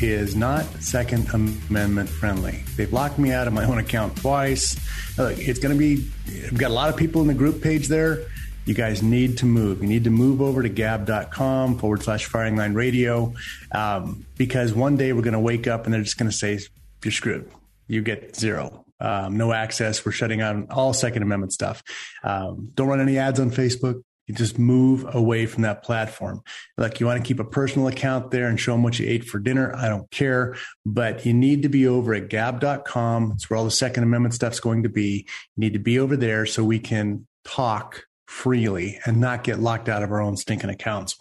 is 0.00 0.34
not 0.34 0.64
Second 0.82 1.28
Amendment 1.32 2.08
friendly. 2.08 2.64
They've 2.76 2.92
locked 2.92 3.18
me 3.18 3.30
out 3.30 3.46
of 3.46 3.52
my 3.52 3.64
own 3.64 3.78
account 3.78 4.16
twice. 4.16 4.76
Look, 5.18 5.38
it's 5.38 5.58
going 5.58 5.74
to 5.74 5.78
be, 5.78 6.10
I've 6.46 6.58
got 6.58 6.70
a 6.70 6.74
lot 6.74 6.88
of 6.88 6.96
people 6.96 7.20
in 7.20 7.28
the 7.28 7.34
group 7.34 7.62
page 7.62 7.88
there. 7.88 8.26
You 8.64 8.74
guys 8.74 9.02
need 9.02 9.38
to 9.38 9.46
move. 9.46 9.82
You 9.82 9.88
need 9.88 10.04
to 10.04 10.10
move 10.10 10.40
over 10.40 10.62
to 10.62 10.68
gab.com 10.68 11.78
forward 11.78 12.02
slash 12.02 12.24
firing 12.24 12.56
line 12.56 12.74
radio 12.74 13.34
um, 13.72 14.24
because 14.38 14.72
one 14.72 14.96
day 14.96 15.12
we're 15.12 15.22
going 15.22 15.34
to 15.34 15.40
wake 15.40 15.66
up 15.66 15.84
and 15.84 15.92
they're 15.92 16.02
just 16.02 16.18
going 16.18 16.30
to 16.30 16.36
say, 16.36 16.58
you're 17.04 17.12
screwed. 17.12 17.50
You 17.86 18.02
get 18.02 18.34
zero. 18.34 18.84
Um, 19.02 19.36
no 19.36 19.52
access. 19.52 20.04
We're 20.06 20.12
shutting 20.12 20.38
down 20.38 20.68
all 20.70 20.94
Second 20.94 21.22
Amendment 21.22 21.52
stuff. 21.52 21.82
Um, 22.22 22.70
don't 22.74 22.88
run 22.88 23.00
any 23.00 23.18
ads 23.18 23.40
on 23.40 23.50
Facebook. 23.50 24.02
You 24.28 24.34
just 24.34 24.58
move 24.58 25.04
away 25.12 25.46
from 25.46 25.64
that 25.64 25.82
platform. 25.82 26.42
Like 26.78 27.00
you 27.00 27.06
want 27.06 27.22
to 27.22 27.26
keep 27.26 27.40
a 27.40 27.44
personal 27.44 27.88
account 27.88 28.30
there 28.30 28.46
and 28.46 28.58
show 28.58 28.72
them 28.72 28.84
what 28.84 28.98
you 28.98 29.06
ate 29.08 29.24
for 29.24 29.40
dinner. 29.40 29.74
I 29.74 29.88
don't 29.88 30.08
care, 30.12 30.54
but 30.86 31.26
you 31.26 31.34
need 31.34 31.62
to 31.62 31.68
be 31.68 31.88
over 31.88 32.14
at 32.14 32.28
gab.com. 32.28 33.32
It's 33.32 33.50
where 33.50 33.58
all 33.58 33.64
the 33.64 33.70
Second 33.72 34.04
Amendment 34.04 34.34
stuff's 34.34 34.60
going 34.60 34.84
to 34.84 34.88
be. 34.88 35.26
You 35.56 35.60
need 35.60 35.72
to 35.72 35.80
be 35.80 35.98
over 35.98 36.16
there 36.16 36.46
so 36.46 36.62
we 36.62 36.78
can 36.78 37.26
talk 37.44 38.04
freely 38.32 38.98
and 39.04 39.20
not 39.20 39.44
get 39.44 39.60
locked 39.60 39.88
out 39.90 40.02
of 40.02 40.10
our 40.10 40.20
own 40.20 40.36
stinking 40.36 40.70
accounts. 40.70 41.16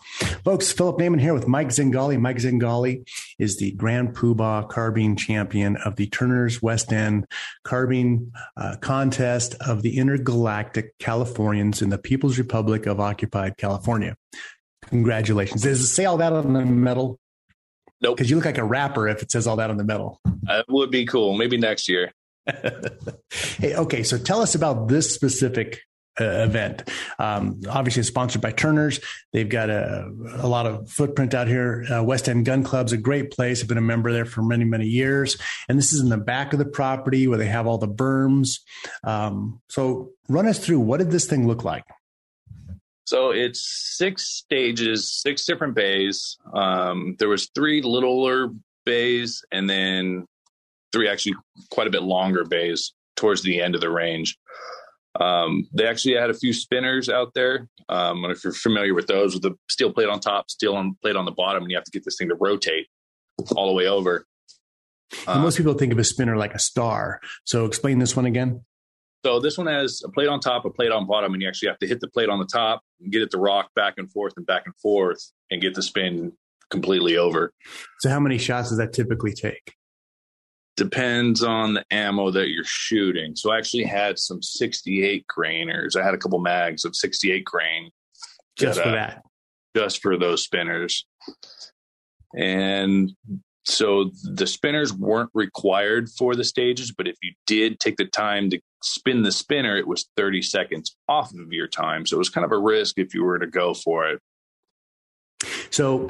Folks, 0.46 0.72
Philip 0.72 0.98
Naiman 0.98 1.20
here 1.20 1.34
with 1.34 1.48
Mike 1.48 1.68
Zingali. 1.68 2.18
Mike 2.18 2.38
Zingali 2.38 3.08
is 3.38 3.58
the 3.58 3.74
Grand 3.74 4.16
Poobah 4.16 4.70
carbine 4.70 5.18
champion 5.18 5.76
of 5.78 5.98
the 5.98 6.08
Turner's 6.08 6.62
West 6.62 6.94
End 6.94 7.28
carbine 7.64 8.32
uh, 8.56 8.78
contest 8.80 9.56
of 9.60 9.82
the 9.82 9.98
intergalactic 9.98 10.98
Californians 11.00 11.82
in 11.82 11.90
the 11.90 11.98
People's 11.98 12.38
Republic 12.38 12.86
of 12.86 13.00
Occupied 13.00 13.58
California. 13.58 14.16
Congratulations. 14.88 15.62
Does 15.62 15.82
it 15.82 15.88
say 15.88 16.06
all 16.06 16.18
that 16.18 16.32
on 16.32 16.54
the 16.54 16.66
medal? 16.66 17.20
Nope. 18.00 18.16
Because 18.16 18.30
you 18.30 18.38
look 18.38 18.46
like 18.46 18.58
a 18.58 18.64
rapper 18.64 19.08
if 19.10 19.22
it 19.22 19.32
says 19.32 19.48
all 19.48 19.58
that 19.58 19.70
on 19.70 19.78
the 19.78 19.84
medal. 19.84 20.20
That 20.44 20.66
would 20.70 20.90
be 20.90 21.06
cool. 21.06 21.36
Maybe 21.36 21.58
next 21.58 21.90
year. 21.90 22.14
hey, 23.60 23.76
okay, 23.76 24.02
so 24.02 24.18
tell 24.18 24.42
us 24.42 24.56
about 24.56 24.88
this 24.88 25.14
specific 25.14 25.82
event. 26.20 26.90
Um, 27.20 27.62
obviously, 27.70 28.02
it's 28.02 28.10
sponsored 28.10 28.42
by 28.42 28.52
Turner's. 28.52 29.00
They've 29.34 29.48
got 29.48 29.70
a, 29.70 30.10
a 30.38 30.48
lot 30.48 30.66
of 30.66 30.90
footprint 30.90 31.34
out 31.34 31.48
here. 31.48 31.86
Uh, 31.92 32.04
West 32.04 32.28
End 32.28 32.46
Gun 32.46 32.64
Club's 32.64 32.92
a 32.92 32.98
great 32.98 33.32
place. 33.32 33.62
I've 33.62 33.68
been 33.68 33.78
a 33.78 33.82
member 33.82 34.12
there 34.12 34.26
for 34.26 34.42
many, 34.42 34.66
many 34.66 34.88
years. 34.88 35.38
And 35.70 35.78
this 35.78 35.94
is 35.94 36.02
in 36.02 36.10
the 36.10 36.18
back 36.18 36.54
of 36.54 36.60
the 36.60 36.66
property 36.66 37.28
where 37.28 37.38
they 37.38 37.48
have 37.48 37.68
all 37.68 37.78
the 37.78 37.88
berms. 37.88 38.60
Um, 39.04 39.62
so, 39.70 40.12
run 40.28 40.48
us 40.48 40.60
through 40.60 40.80
what 40.80 40.98
did 40.98 41.12
this 41.12 41.26
thing 41.26 41.48
look 41.48 41.64
like? 41.64 41.84
So 43.06 43.32
it's 43.32 43.60
six 43.98 44.24
stages, 44.26 45.12
six 45.12 45.46
different 45.46 45.76
bays. 45.76 46.38
Um, 46.54 47.18
there 47.20 47.28
was 47.28 47.50
three 47.54 47.82
littler 47.82 48.52
bays, 48.86 49.44
and 49.52 49.70
then 49.70 50.26
three 50.94 51.10
actually 51.10 51.36
quite 51.72 51.88
a 51.88 51.92
bit 51.92 52.04
longer 52.04 52.46
bays 52.46 52.94
towards 53.18 53.44
the 53.44 53.62
end 53.62 53.76
of 53.76 53.82
the 53.82 53.90
range. 53.90 54.38
Um, 55.22 55.68
they 55.74 55.86
actually 55.86 56.16
had 56.16 56.30
a 56.30 56.34
few 56.34 56.52
spinners 56.52 57.10
out 57.10 57.34
there. 57.36 57.68
Um, 57.90 58.24
and 58.24 58.32
if 58.32 58.44
you're 58.44 58.54
familiar 58.54 58.94
with 58.96 59.08
those, 59.08 59.34
with 59.34 59.44
the 59.44 59.56
steel 59.70 59.94
plate 59.94 60.10
on 60.10 60.20
top, 60.20 60.50
steel 60.50 60.76
on, 60.76 60.96
plate 61.02 61.16
on 61.16 61.26
the 61.26 61.32
bottom, 61.32 61.62
and 61.64 61.72
you 61.72 61.78
have 61.78 61.84
to 61.84 61.92
get 61.92 62.04
this 62.04 62.16
thing 62.18 62.30
to 62.30 62.36
rotate 62.36 62.88
all 63.56 63.68
the 63.68 63.74
way 63.74 63.88
over. 63.88 64.26
Um, 65.28 65.42
most 65.42 65.58
people 65.58 65.74
think 65.74 65.92
of 65.92 66.00
a 66.00 66.04
spinner 66.04 66.38
like 66.38 66.54
a 66.54 66.60
star. 66.60 67.20
So 67.44 67.66
explain 67.66 68.00
this 68.00 68.16
one 68.16 68.26
again. 68.26 68.62
So 69.24 69.40
this 69.40 69.58
one 69.58 69.68
has 69.68 70.02
a 70.04 70.10
plate 70.10 70.28
on 70.28 70.40
top, 70.40 70.66
a 70.66 70.72
plate 70.72 70.92
on 70.92 71.06
bottom, 71.06 71.34
and 71.34 71.42
you 71.42 71.48
actually 71.48 71.70
have 71.70 71.78
to 71.80 71.88
hit 71.88 72.00
the 72.00 72.08
plate 72.08 72.30
on 72.30 72.40
the 72.40 72.48
top 72.52 72.82
and 73.00 73.12
get 73.12 73.22
it 73.22 73.30
to 73.32 73.38
rock 73.38 73.70
back 73.76 73.96
and 73.98 74.12
forth 74.12 74.34
and 74.36 74.46
back 74.48 74.64
and 74.66 74.76
forth 74.78 75.20
and 75.52 75.62
get 75.62 75.76
the 75.76 75.84
spin 75.84 76.32
completely 76.72 77.18
over. 77.18 77.54
So 78.00 78.10
how 78.10 78.20
many 78.20 78.40
shots 78.40 78.70
does 78.70 78.80
that 78.80 78.94
typically 78.94 79.34
take? 79.34 79.76
Depends 80.78 81.44
on 81.44 81.74
the 81.74 81.86
ammo 81.92 82.32
that 82.32 82.50
you're 82.50 82.64
shooting. 82.64 83.36
So 83.36 83.52
I 83.52 83.58
actually 83.58 83.84
had 83.84 84.18
some 84.18 84.42
68 84.42 85.26
grainers. 85.28 85.96
I 85.96 86.04
had 86.04 86.14
a 86.14 86.18
couple 86.18 86.40
mags 86.40 86.86
of 86.86 86.96
68 86.96 87.44
grain. 87.44 87.92
Just 88.58 88.78
that, 88.78 88.84
for 88.84 88.90
uh, 88.90 88.94
that. 88.94 89.24
Just 89.76 90.02
for 90.02 90.18
those 90.18 90.44
spinners. 90.44 91.06
And 92.36 93.12
so 93.64 94.12
the 94.24 94.48
spinners 94.48 94.94
weren't 94.94 95.30
required 95.34 96.10
for 96.10 96.36
the 96.36 96.44
stages, 96.44 96.92
but 96.92 97.08
if 97.08 97.16
you 97.22 97.34
did 97.46 97.80
take 97.80 97.98
the 97.98 98.06
time 98.06 98.50
to 98.50 98.60
spin 98.82 99.22
the 99.22 99.32
spinner, 99.32 99.78
it 99.78 99.88
was 99.88 100.10
30 100.18 100.42
seconds 100.42 100.96
off 101.08 101.32
of 101.34 101.52
your 101.52 101.68
time. 101.68 102.06
So 102.06 102.16
it 102.16 102.20
was 102.20 102.30
kind 102.30 102.46
of 102.46 102.52
a 102.52 102.58
risk 102.58 102.98
if 102.98 103.14
you 103.14 103.24
were 103.24 103.40
to 103.40 103.48
go 103.48 103.74
for 103.74 104.08
it. 104.08 104.20
So 105.70 106.10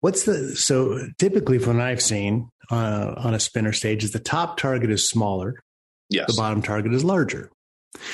what's 0.00 0.24
the 0.24 0.56
so 0.56 1.08
typically 1.18 1.58
from 1.58 1.78
what 1.78 1.86
I've 1.86 2.02
seen, 2.02 2.50
uh, 2.70 3.14
on 3.16 3.34
a 3.34 3.40
spinner 3.40 3.72
stage 3.72 4.04
is 4.04 4.12
the 4.12 4.18
top 4.18 4.56
target 4.56 4.90
is 4.90 5.08
smaller. 5.08 5.54
Yes. 6.10 6.26
The 6.28 6.40
bottom 6.40 6.62
target 6.62 6.92
is 6.92 7.04
larger. 7.04 7.50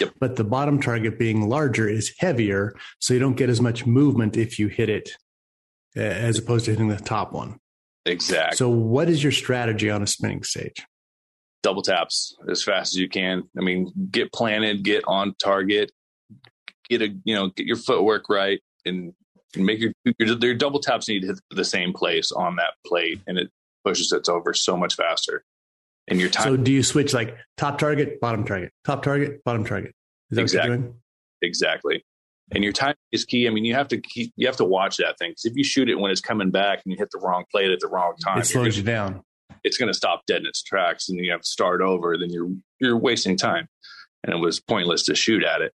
Yep. 0.01 0.14
But 0.20 0.37
the 0.37 0.45
bottom 0.45 0.80
target 0.80 1.18
being 1.18 1.49
larger 1.49 1.89
is 1.89 2.14
heavier, 2.18 2.74
so 3.01 3.14
you 3.14 3.20
don't 3.20 3.37
get 3.37 3.51
as 3.51 3.61
much 3.61 3.87
movement 3.87 4.37
if 4.37 4.59
you 4.59 4.68
hit 4.68 4.89
it 4.89 5.11
as 5.97 6.39
opposed 6.39 6.64
to 6.66 6.72
hitting 6.72 6.89
the 6.89 6.97
top 6.97 7.32
one. 7.32 7.59
Exactly. 8.07 8.57
So, 8.57 8.68
what 8.68 9.09
is 9.09 9.22
your 9.22 9.32
strategy 9.32 9.91
on 9.91 10.03
a 10.03 10.07
spinning 10.07 10.43
stage? 10.43 10.85
Double 11.62 11.82
taps 11.82 12.37
as 12.49 12.62
fast 12.62 12.95
as 12.95 13.01
you 13.01 13.09
can. 13.09 13.45
I 13.59 13.62
mean, 13.62 13.93
get 14.11 14.32
planted, 14.32 14.85
get 14.85 15.05
on 15.07 15.35
target, 15.43 15.91
get 16.89 17.03
a 17.03 17.09
you 17.24 17.35
know 17.35 17.49
get 17.49 17.66
your 17.66 17.76
footwork 17.76 18.28
right, 18.28 18.61
and 18.85 19.12
make 19.57 19.81
your 19.81 19.93
your, 20.19 20.37
your 20.39 20.55
double 20.55 20.81
taps 20.81 21.09
need 21.09 21.21
to 21.21 21.29
hit 21.29 21.41
the 21.51 21.65
same 21.65 21.93
place 21.93 22.33
on 22.33 22.57
that 22.57 22.75
plate, 22.87 23.21
and 23.27 23.39
it 23.39 23.51
pushes 23.85 24.13
it 24.13 24.29
over 24.29 24.55
so 24.55 24.77
much 24.77 24.95
faster. 24.95 25.45
And 26.09 26.21
your 26.21 26.29
time. 26.29 26.45
So 26.45 26.57
do 26.57 26.71
you 26.71 26.83
switch 26.83 27.15
like 27.15 27.37
top 27.57 27.79
target, 27.79 28.21
bottom 28.21 28.45
target, 28.45 28.73
top 28.85 29.03
target, 29.03 29.43
bottom 29.45 29.65
target? 29.65 29.93
Is 30.31 30.37
that 30.37 30.43
exactly. 30.43 30.71
what 30.71 30.79
you're 30.79 30.87
doing? 30.89 31.01
Exactly. 31.43 32.05
And 32.53 32.63
your 32.63 32.73
time 32.73 32.95
is 33.11 33.25
key. 33.25 33.47
I 33.47 33.51
mean, 33.51 33.65
you 33.65 33.75
have 33.75 33.89
to 33.89 33.99
keep, 33.99 34.33
you 34.37 34.47
have 34.47 34.57
to 34.59 34.65
watch 34.65 34.99
that 34.99 35.19
thing 35.19 35.31
because 35.31 35.47
if 35.47 35.57
you 35.57 35.65
shoot 35.65 35.89
it 35.89 35.99
when 35.99 36.11
it's 36.11 36.21
coming 36.21 36.51
back 36.51 36.83
and 36.85 36.93
you 36.93 36.99
hit 36.99 37.09
the 37.11 37.19
wrong 37.21 37.45
plate 37.51 37.71
at 37.71 37.81
the 37.81 37.89
wrong 37.89 38.15
time, 38.23 38.39
it 38.39 38.45
slows 38.45 38.77
you 38.77 38.83
down. 38.83 39.23
It's 39.63 39.79
going 39.79 39.89
to 39.89 39.95
stop 39.95 40.27
dead 40.27 40.43
in 40.43 40.47
its 40.47 40.63
tracks, 40.63 41.09
and 41.09 41.19
you 41.19 41.31
have 41.31 41.41
to 41.41 41.49
start 41.49 41.81
over. 41.81 42.19
Then 42.19 42.31
you're 42.31 42.51
you're 42.81 42.99
wasting 42.99 43.39
time, 43.39 43.67
and 44.23 44.35
it 44.35 44.39
was 44.39 44.61
pointless 44.61 45.05
to 45.05 45.15
shoot 45.15 45.43
at 45.43 45.63
it. 45.63 45.73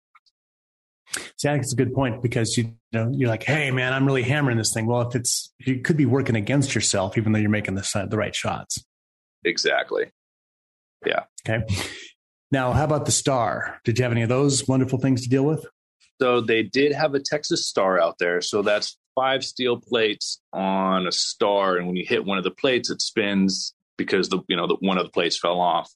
See, 1.37 1.47
I 1.47 1.53
think 1.53 1.63
it's 1.63 1.73
a 1.73 1.77
good 1.77 1.93
point 1.93 2.21
because 2.21 2.57
you 2.57 2.75
know 2.91 3.09
you're 3.11 3.29
like, 3.29 3.43
hey 3.43 3.71
man, 3.71 3.93
I'm 3.93 4.05
really 4.05 4.23
hammering 4.23 4.57
this 4.57 4.73
thing. 4.73 4.85
Well, 4.85 5.01
if 5.07 5.15
it's 5.15 5.53
you 5.59 5.81
could 5.81 5.97
be 5.97 6.05
working 6.05 6.35
against 6.35 6.75
yourself, 6.75 7.17
even 7.17 7.31
though 7.31 7.39
you're 7.39 7.49
making 7.49 7.75
the 7.75 8.07
the 8.09 8.17
right 8.17 8.35
shots. 8.35 8.83
Exactly. 9.43 10.11
Yeah. 11.05 11.23
Okay. 11.47 11.65
Now, 12.51 12.71
how 12.71 12.83
about 12.83 13.05
the 13.05 13.11
star? 13.11 13.79
Did 13.83 13.97
you 13.97 14.03
have 14.03 14.11
any 14.11 14.21
of 14.21 14.29
those 14.29 14.67
wonderful 14.67 14.99
things 14.99 15.23
to 15.23 15.29
deal 15.29 15.43
with? 15.43 15.65
So 16.21 16.41
they 16.41 16.63
did 16.63 16.93
have 16.93 17.13
a 17.13 17.19
Texas 17.19 17.67
star 17.67 17.99
out 17.99 18.17
there. 18.17 18.41
So 18.41 18.61
that's 18.61 18.97
five 19.15 19.43
steel 19.43 19.77
plates 19.77 20.41
on 20.53 21.07
a 21.07 21.11
star, 21.11 21.77
and 21.77 21.87
when 21.87 21.95
you 21.95 22.05
hit 22.05 22.25
one 22.25 22.37
of 22.37 22.43
the 22.43 22.51
plates, 22.51 22.89
it 22.89 23.01
spins 23.01 23.73
because 23.97 24.29
the 24.29 24.39
you 24.47 24.55
know 24.55 24.67
the, 24.67 24.75
one 24.79 24.97
of 24.97 25.05
the 25.05 25.11
plates 25.11 25.37
fell 25.37 25.59
off. 25.59 25.91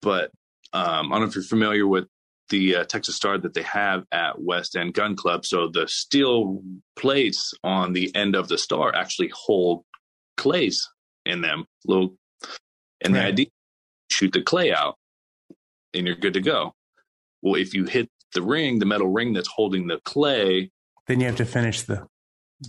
But 0.00 0.30
um, 0.72 1.12
I 1.12 1.16
don't 1.16 1.22
know 1.22 1.28
if 1.28 1.34
you're 1.34 1.44
familiar 1.44 1.86
with 1.86 2.06
the 2.52 2.76
uh, 2.76 2.84
Texas 2.84 3.16
Star 3.16 3.38
that 3.38 3.54
they 3.54 3.62
have 3.62 4.04
at 4.12 4.40
West 4.40 4.76
End 4.76 4.94
Gun 4.94 5.16
Club. 5.16 5.44
So 5.44 5.68
the 5.68 5.88
steel 5.88 6.62
plates 6.94 7.52
on 7.64 7.94
the 7.94 8.14
end 8.14 8.36
of 8.36 8.46
the 8.46 8.58
star 8.58 8.94
actually 8.94 9.32
hold 9.34 9.84
clays 10.36 10.88
in 11.26 11.40
them. 11.40 11.64
Little, 11.86 12.14
and 13.00 13.14
right. 13.14 13.22
the 13.22 13.26
idea 13.26 13.46
shoot 14.12 14.32
the 14.32 14.42
clay 14.42 14.72
out, 14.72 14.96
and 15.94 16.06
you're 16.06 16.14
good 16.14 16.34
to 16.34 16.40
go. 16.40 16.74
Well, 17.40 17.60
if 17.60 17.74
you 17.74 17.86
hit 17.86 18.08
the 18.34 18.42
ring, 18.42 18.78
the 18.78 18.86
metal 18.86 19.08
ring 19.08 19.32
that's 19.32 19.48
holding 19.48 19.88
the 19.88 19.98
clay, 20.04 20.70
then 21.08 21.18
you 21.18 21.26
have 21.26 21.36
to 21.36 21.44
finish 21.44 21.82
the 21.82 22.06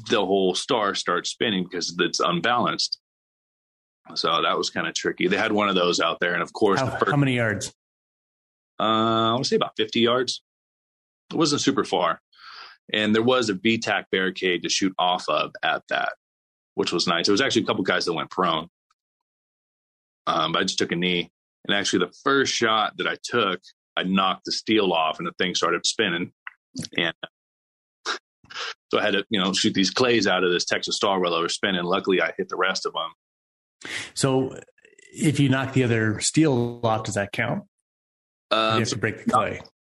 the 0.09 0.25
whole 0.25 0.55
star 0.55 0.95
starts 0.95 1.29
spinning 1.29 1.65
because 1.65 1.95
it's 1.99 2.19
unbalanced. 2.19 2.99
So 4.15 4.41
that 4.41 4.57
was 4.57 4.69
kind 4.69 4.87
of 4.87 4.95
tricky. 4.95 5.27
They 5.27 5.37
had 5.37 5.51
one 5.51 5.69
of 5.69 5.75
those 5.75 5.99
out 5.99 6.19
there, 6.19 6.33
and 6.33 6.41
of 6.41 6.51
course, 6.51 6.79
how, 6.79 6.89
first, 6.89 7.11
how 7.11 7.17
many 7.17 7.35
yards? 7.35 7.73
Uh, 8.79 8.83
I 8.83 9.31
want 9.31 9.43
to 9.43 9.49
say 9.49 9.55
about 9.55 9.75
50 9.77 9.99
yards. 9.99 10.41
It 11.31 11.37
wasn't 11.37 11.61
super 11.61 11.83
far. 11.83 12.21
And 12.91 13.15
there 13.15 13.23
was 13.23 13.49
a 13.49 13.53
VTAC 13.53 14.05
barricade 14.11 14.63
to 14.63 14.69
shoot 14.69 14.93
off 14.97 15.27
of 15.29 15.51
at 15.63 15.83
that, 15.89 16.13
which 16.75 16.91
was 16.91 17.07
nice. 17.07 17.27
There 17.27 17.33
was 17.33 17.41
actually 17.41 17.63
a 17.63 17.65
couple 17.65 17.83
guys 17.83 18.05
that 18.05 18.13
went 18.13 18.29
prone. 18.29 18.67
Um, 20.27 20.55
I 20.55 20.63
just 20.63 20.77
took 20.77 20.91
a 20.91 20.95
knee. 20.95 21.31
And 21.65 21.75
actually, 21.75 22.05
the 22.05 22.13
first 22.23 22.53
shot 22.53 22.97
that 22.97 23.07
I 23.07 23.15
took, 23.23 23.61
I 23.95 24.03
knocked 24.03 24.45
the 24.45 24.51
steel 24.51 24.91
off 24.91 25.17
and 25.17 25.27
the 25.27 25.31
thing 25.37 25.55
started 25.55 25.85
spinning. 25.85 26.33
And 26.97 27.13
so 28.91 28.99
I 28.99 29.01
had 29.01 29.13
to, 29.13 29.25
you 29.29 29.39
know, 29.39 29.53
shoot 29.53 29.73
these 29.73 29.91
clays 29.91 30.27
out 30.27 30.43
of 30.43 30.51
this 30.51 30.65
Texas 30.65 30.97
Star 30.97 31.19
while 31.19 31.33
I 31.33 31.41
was 31.41 31.53
spinning. 31.53 31.83
Luckily, 31.83 32.21
I 32.21 32.33
hit 32.37 32.49
the 32.49 32.57
rest 32.57 32.85
of 32.85 32.93
them. 32.93 33.91
So 34.13 34.59
if 35.13 35.39
you 35.39 35.47
knock 35.47 35.73
the 35.73 35.83
other 35.83 36.19
steel 36.19 36.81
off, 36.83 37.03
does 37.05 37.15
that 37.15 37.31
count? 37.31 37.63
Um, 38.53 38.75
you 38.75 38.79
have 38.81 38.89
to 38.89 38.97
break 38.97 39.25
the 39.25 39.31
clay. 39.31 39.59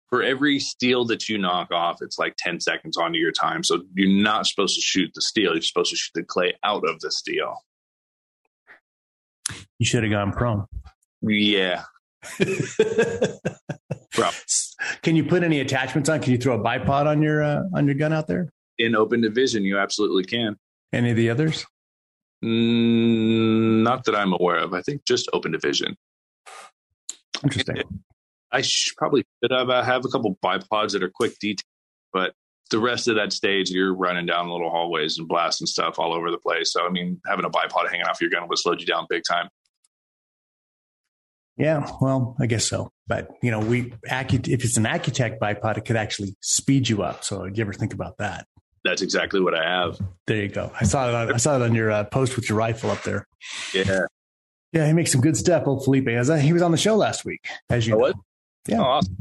For 0.09 0.21
every 0.21 0.59
steel 0.59 1.05
that 1.05 1.27
you 1.27 1.39
knock 1.39 1.71
off, 1.71 2.01
it's 2.01 2.19
like 2.19 2.35
10 2.37 2.59
seconds 2.59 2.97
onto 2.97 3.17
your 3.17 3.31
time. 3.31 3.63
So 3.63 3.81
you're 3.95 4.21
not 4.21 4.45
supposed 4.45 4.75
to 4.75 4.81
shoot 4.81 5.09
the 5.15 5.21
steel. 5.21 5.53
You're 5.53 5.63
supposed 5.63 5.89
to 5.89 5.95
shoot 5.95 6.11
the 6.13 6.23
clay 6.23 6.53
out 6.63 6.87
of 6.87 6.99
the 6.99 7.11
steel. 7.11 7.55
You 9.79 9.85
should 9.87 10.03
have 10.03 10.11
gone 10.11 10.31
prone. 10.31 10.65
Yeah. 11.21 11.83
Can 15.01 15.15
you 15.15 15.23
put 15.23 15.43
any 15.43 15.59
attachments 15.59 16.09
on? 16.09 16.21
Can 16.21 16.31
you 16.31 16.37
throw 16.37 16.59
a 16.59 16.63
bipod 16.63 17.07
on 17.07 17.21
your 17.21 17.43
uh, 17.43 17.63
on 17.73 17.85
your 17.87 17.95
gun 17.95 18.13
out 18.13 18.27
there? 18.27 18.49
In 18.77 18.95
open 18.95 19.21
division, 19.21 19.63
you 19.63 19.77
absolutely 19.77 20.23
can. 20.23 20.57
Any 20.93 21.11
of 21.11 21.17
the 21.17 21.29
others? 21.29 21.65
Mm, 22.43 23.83
not 23.83 24.05
that 24.05 24.15
I'm 24.15 24.33
aware 24.33 24.57
of. 24.57 24.73
I 24.73 24.81
think 24.81 25.05
just 25.05 25.29
open 25.33 25.51
division. 25.51 25.95
Interesting. 27.43 27.83
I 28.53 28.61
sh- 28.61 28.93
probably 28.95 29.25
should 29.41 29.51
have 29.51 29.69
uh, 29.69 29.83
have 29.83 30.05
a 30.05 30.09
couple 30.09 30.37
bipods 30.43 30.91
that 30.91 31.03
are 31.03 31.09
quick 31.09 31.37
detail, 31.39 31.65
but 32.13 32.33
the 32.69 32.79
rest 32.79 33.07
of 33.07 33.15
that 33.15 33.33
stage, 33.33 33.69
you're 33.69 33.93
running 33.93 34.25
down 34.25 34.49
little 34.49 34.69
hallways 34.69 35.17
and 35.17 35.27
blasting 35.27 35.67
stuff 35.67 35.99
all 35.99 36.13
over 36.13 36.31
the 36.31 36.37
place. 36.37 36.71
So, 36.71 36.85
I 36.85 36.89
mean, 36.89 37.21
having 37.27 37.45
a 37.45 37.49
bipod 37.49 37.89
hanging 37.89 38.05
off 38.05 38.21
your 38.21 38.29
gun 38.29 38.47
would 38.47 38.57
slow 38.57 38.73
you 38.73 38.85
down 38.85 39.05
big 39.09 39.23
time. 39.29 39.49
Yeah, 41.57 41.87
well, 42.01 42.35
I 42.39 42.47
guess 42.47 42.65
so. 42.65 42.89
But 43.05 43.29
you 43.43 43.51
know, 43.51 43.59
we 43.59 43.93
if 44.03 44.63
it's 44.63 44.77
an 44.77 44.85
Accu-Tac 44.85 45.39
bipod, 45.39 45.77
it 45.77 45.85
could 45.85 45.97
actually 45.97 46.35
speed 46.41 46.89
you 46.89 47.03
up. 47.03 47.23
So, 47.23 47.45
you 47.45 47.61
ever 47.61 47.73
think 47.73 47.93
about 47.93 48.17
that? 48.17 48.47
That's 48.83 49.01
exactly 49.01 49.39
what 49.39 49.53
I 49.53 49.63
have. 49.63 49.99
There 50.27 50.37
you 50.37 50.49
go. 50.49 50.71
I 50.79 50.83
saw 50.85 51.09
it. 51.09 51.15
On, 51.15 51.33
I 51.33 51.37
saw 51.37 51.55
it 51.55 51.61
on 51.61 51.75
your 51.75 51.91
uh, 51.91 52.03
post 52.05 52.35
with 52.35 52.49
your 52.49 52.57
rifle 52.57 52.91
up 52.91 53.03
there. 53.03 53.27
Yeah, 53.73 54.05
yeah. 54.71 54.87
He 54.87 54.93
makes 54.93 55.11
some 55.11 55.21
good 55.21 55.37
stuff. 55.37 55.67
Old 55.67 55.83
Felipe, 55.85 56.07
as 56.07 56.29
I, 56.29 56.39
he 56.39 56.53
was 56.53 56.61
on 56.61 56.71
the 56.71 56.77
show 56.77 56.95
last 56.95 57.23
week, 57.23 57.45
as 57.69 57.85
you 57.85 57.95
oh, 57.95 58.07
know. 58.07 58.13
Yeah. 58.67 58.79
Oh, 58.79 58.83
awesome. 58.83 59.17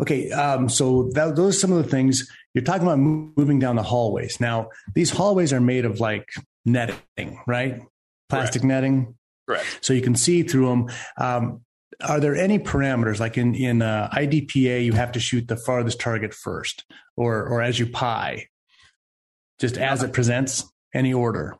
Okay, 0.00 0.30
um, 0.32 0.68
so 0.68 1.10
that, 1.14 1.36
those 1.36 1.56
are 1.56 1.58
some 1.58 1.72
of 1.72 1.82
the 1.82 1.88
things 1.88 2.28
you're 2.54 2.64
talking 2.64 2.82
about 2.82 2.98
moving 2.98 3.58
down 3.58 3.76
the 3.76 3.82
hallways. 3.82 4.40
Now, 4.40 4.68
these 4.94 5.10
hallways 5.10 5.52
are 5.52 5.60
made 5.60 5.84
of 5.84 6.00
like 6.00 6.28
netting, 6.64 7.40
right? 7.46 7.80
Plastic 8.28 8.62
Correct. 8.62 8.64
netting. 8.64 9.14
Correct. 9.48 9.78
So 9.80 9.92
you 9.92 10.02
can 10.02 10.16
see 10.16 10.42
through 10.42 10.68
them. 10.68 10.90
Um, 11.16 11.60
are 12.00 12.20
there 12.20 12.34
any 12.34 12.58
parameters 12.58 13.20
like 13.20 13.38
in 13.38 13.54
in 13.54 13.82
uh, 13.82 14.08
IDPA 14.12 14.84
you 14.84 14.92
have 14.92 15.12
to 15.12 15.20
shoot 15.20 15.46
the 15.46 15.56
farthest 15.56 16.00
target 16.00 16.34
first, 16.34 16.84
or 17.16 17.46
or 17.46 17.62
as 17.62 17.78
you 17.78 17.86
pie, 17.86 18.46
just 19.60 19.76
as 19.76 20.02
it 20.02 20.12
presents? 20.12 20.64
Any 20.94 21.14
order? 21.14 21.56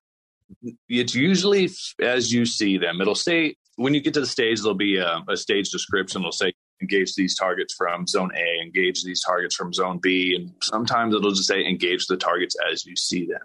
It's 0.89 1.15
usually 1.15 1.71
as 2.01 2.33
you 2.33 2.45
see 2.45 2.79
them. 2.79 3.01
It'll 3.01 3.15
say 3.15 3.57
when 3.77 3.95
you 3.95 4.01
get 4.01 4.15
to 4.15 4.21
the 4.21 4.27
stage, 4.27 4.61
there'll 4.61 4.75
be 4.75 4.97
a, 4.97 5.23
a 5.29 5.37
stage 5.37 5.71
description. 5.71 6.23
It'll 6.23 6.33
say 6.33 6.53
engage 6.81 7.15
these 7.15 7.37
targets 7.37 7.75
from 7.75 8.07
zone 8.07 8.31
A, 8.37 8.63
engage 8.63 9.03
these 9.03 9.23
targets 9.25 9.55
from 9.55 9.73
zone 9.73 9.99
B, 10.03 10.35
and 10.35 10.53
sometimes 10.63 11.15
it'll 11.15 11.31
just 11.31 11.49
say 11.49 11.65
engage 11.65 12.07
the 12.07 12.17
targets 12.17 12.57
as 12.71 12.85
you 12.85 12.97
see 12.97 13.27
them. 13.27 13.41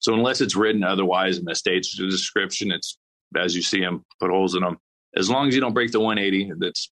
So 0.00 0.14
unless 0.14 0.40
it's 0.40 0.56
written 0.56 0.84
otherwise 0.84 1.38
in 1.38 1.44
the 1.44 1.54
stage 1.54 1.90
description, 1.90 2.70
it's 2.70 2.96
as 3.36 3.54
you 3.54 3.62
see 3.62 3.80
them, 3.80 4.04
put 4.20 4.30
holes 4.30 4.54
in 4.54 4.62
them. 4.62 4.78
As 5.14 5.28
long 5.28 5.48
as 5.48 5.54
you 5.54 5.60
don't 5.60 5.74
break 5.74 5.92
the 5.92 6.00
180, 6.00 6.52
that's 6.58 6.90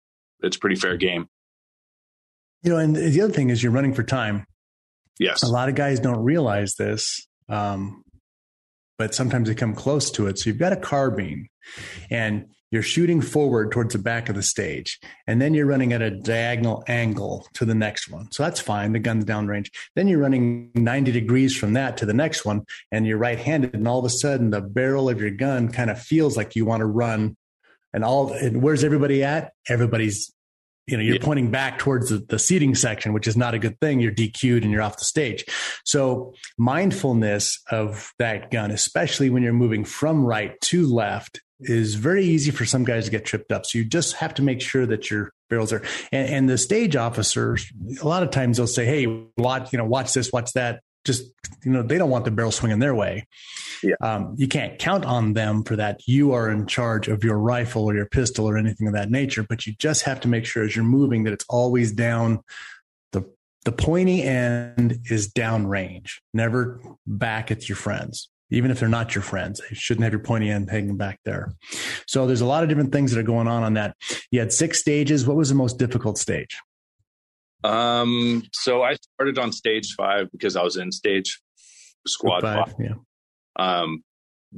it's 0.40 0.56
pretty 0.56 0.76
fair 0.76 0.96
game. 0.96 1.28
You 2.62 2.72
know, 2.72 2.78
and 2.78 2.94
the 2.94 3.20
other 3.20 3.32
thing 3.32 3.50
is 3.50 3.62
you're 3.62 3.72
running 3.72 3.94
for 3.94 4.02
time. 4.02 4.46
Yes, 5.18 5.42
a 5.42 5.48
lot 5.48 5.68
of 5.68 5.74
guys 5.74 6.00
don't 6.00 6.22
realize 6.22 6.74
this, 6.74 7.26
um, 7.48 8.02
but 8.98 9.14
sometimes 9.14 9.48
they 9.48 9.54
come 9.54 9.74
close 9.74 10.10
to 10.12 10.26
it. 10.26 10.38
So 10.38 10.50
you've 10.50 10.58
got 10.58 10.72
a 10.72 10.76
carbine, 10.76 11.48
and 12.10 12.46
you're 12.70 12.82
shooting 12.82 13.20
forward 13.20 13.72
towards 13.72 13.94
the 13.94 13.98
back 13.98 14.28
of 14.28 14.34
the 14.34 14.42
stage, 14.42 14.98
and 15.26 15.40
then 15.40 15.54
you're 15.54 15.66
running 15.66 15.92
at 15.92 16.02
a 16.02 16.10
diagonal 16.10 16.84
angle 16.86 17.46
to 17.54 17.64
the 17.64 17.74
next 17.74 18.10
one. 18.10 18.30
So 18.30 18.42
that's 18.42 18.60
fine. 18.60 18.92
The 18.92 18.98
gun's 18.98 19.24
downrange. 19.24 19.70
Then 19.96 20.08
you're 20.08 20.18
running 20.18 20.70
90 20.74 21.12
degrees 21.12 21.56
from 21.56 21.72
that 21.74 21.96
to 21.98 22.06
the 22.06 22.12
next 22.12 22.44
one, 22.44 22.64
and 22.92 23.06
you're 23.06 23.18
right 23.18 23.38
handed. 23.38 23.74
And 23.74 23.88
all 23.88 23.98
of 23.98 24.04
a 24.04 24.10
sudden, 24.10 24.50
the 24.50 24.60
barrel 24.60 25.08
of 25.08 25.20
your 25.20 25.30
gun 25.30 25.68
kind 25.70 25.90
of 25.90 26.00
feels 26.00 26.36
like 26.36 26.56
you 26.56 26.66
want 26.66 26.80
to 26.80 26.86
run. 26.86 27.36
And 27.94 28.04
all, 28.04 28.32
and 28.32 28.62
where's 28.62 28.84
everybody 28.84 29.24
at? 29.24 29.52
Everybody's, 29.66 30.30
you 30.86 30.98
know, 30.98 31.02
you're 31.02 31.16
yeah. 31.16 31.24
pointing 31.24 31.50
back 31.50 31.78
towards 31.78 32.10
the, 32.10 32.18
the 32.18 32.38
seating 32.38 32.74
section, 32.74 33.14
which 33.14 33.26
is 33.26 33.36
not 33.36 33.54
a 33.54 33.58
good 33.58 33.80
thing. 33.80 33.98
You're 33.98 34.12
DQ'd 34.12 34.62
and 34.62 34.70
you're 34.70 34.82
off 34.82 34.98
the 34.98 35.04
stage. 35.04 35.46
So 35.84 36.34
mindfulness 36.58 37.58
of 37.70 38.12
that 38.18 38.50
gun, 38.50 38.70
especially 38.70 39.30
when 39.30 39.42
you're 39.42 39.54
moving 39.54 39.86
from 39.86 40.22
right 40.22 40.60
to 40.62 40.86
left, 40.86 41.40
is 41.60 41.94
very 41.96 42.24
easy 42.24 42.50
for 42.50 42.64
some 42.64 42.84
guys 42.84 43.06
to 43.06 43.10
get 43.10 43.24
tripped 43.24 43.50
up. 43.50 43.66
So 43.66 43.78
you 43.78 43.84
just 43.84 44.14
have 44.16 44.34
to 44.34 44.42
make 44.42 44.60
sure 44.60 44.86
that 44.86 45.10
your 45.10 45.32
barrels 45.50 45.72
are. 45.72 45.82
And, 46.12 46.28
and, 46.28 46.48
the 46.48 46.58
stage 46.58 46.94
officers, 46.94 47.70
a 48.00 48.06
lot 48.06 48.22
of 48.22 48.30
times 48.30 48.56
they'll 48.58 48.66
say, 48.66 48.84
"Hey, 48.84 49.06
watch, 49.36 49.72
you 49.72 49.78
know, 49.78 49.84
watch 49.84 50.12
this, 50.12 50.32
watch 50.32 50.52
that." 50.52 50.82
Just 51.04 51.24
you 51.64 51.72
know, 51.72 51.82
they 51.82 51.98
don't 51.98 52.10
want 52.10 52.24
the 52.24 52.30
barrel 52.30 52.50
swinging 52.50 52.78
their 52.78 52.94
way. 52.94 53.26
Yeah. 53.82 53.94
Um, 54.00 54.34
you 54.36 54.46
can't 54.48 54.78
count 54.78 55.04
on 55.04 55.32
them 55.32 55.64
for 55.64 55.76
that. 55.76 56.00
You 56.06 56.32
are 56.32 56.50
in 56.50 56.66
charge 56.66 57.08
of 57.08 57.24
your 57.24 57.38
rifle 57.38 57.84
or 57.84 57.94
your 57.94 58.06
pistol 58.06 58.48
or 58.48 58.56
anything 58.56 58.86
of 58.86 58.94
that 58.94 59.10
nature. 59.10 59.42
But 59.42 59.66
you 59.66 59.74
just 59.78 60.02
have 60.02 60.20
to 60.20 60.28
make 60.28 60.44
sure 60.44 60.64
as 60.64 60.76
you're 60.76 60.84
moving 60.84 61.24
that 61.24 61.32
it's 61.32 61.46
always 61.48 61.92
down. 61.92 62.40
The 63.12 63.24
the 63.64 63.72
pointy 63.72 64.22
end 64.22 65.00
is 65.10 65.32
downrange, 65.32 66.18
never 66.34 66.80
back 67.06 67.50
at 67.50 67.68
your 67.68 67.76
friends 67.76 68.28
even 68.50 68.70
if 68.70 68.80
they're 68.80 68.88
not 68.88 69.14
your 69.14 69.22
friends. 69.22 69.60
You 69.70 69.76
shouldn't 69.76 70.04
have 70.04 70.12
your 70.12 70.22
pointy 70.22 70.50
end 70.50 70.70
hanging 70.70 70.96
back 70.96 71.20
there. 71.24 71.52
So 72.06 72.26
there's 72.26 72.40
a 72.40 72.46
lot 72.46 72.62
of 72.62 72.68
different 72.68 72.92
things 72.92 73.12
that 73.12 73.20
are 73.20 73.24
going 73.24 73.48
on 73.48 73.62
on 73.62 73.74
that. 73.74 73.94
You 74.30 74.40
had 74.40 74.52
six 74.52 74.78
stages. 74.80 75.26
What 75.26 75.36
was 75.36 75.48
the 75.48 75.54
most 75.54 75.78
difficult 75.78 76.18
stage? 76.18 76.56
Um, 77.64 78.44
so 78.52 78.82
I 78.82 78.94
started 78.94 79.38
on 79.38 79.52
stage 79.52 79.94
five 79.96 80.30
because 80.32 80.56
I 80.56 80.62
was 80.62 80.76
in 80.76 80.92
stage 80.92 81.40
squad 82.06 82.42
five. 82.42 82.66
five. 82.66 82.74
Yeah. 82.78 82.94
Um, 83.58 84.02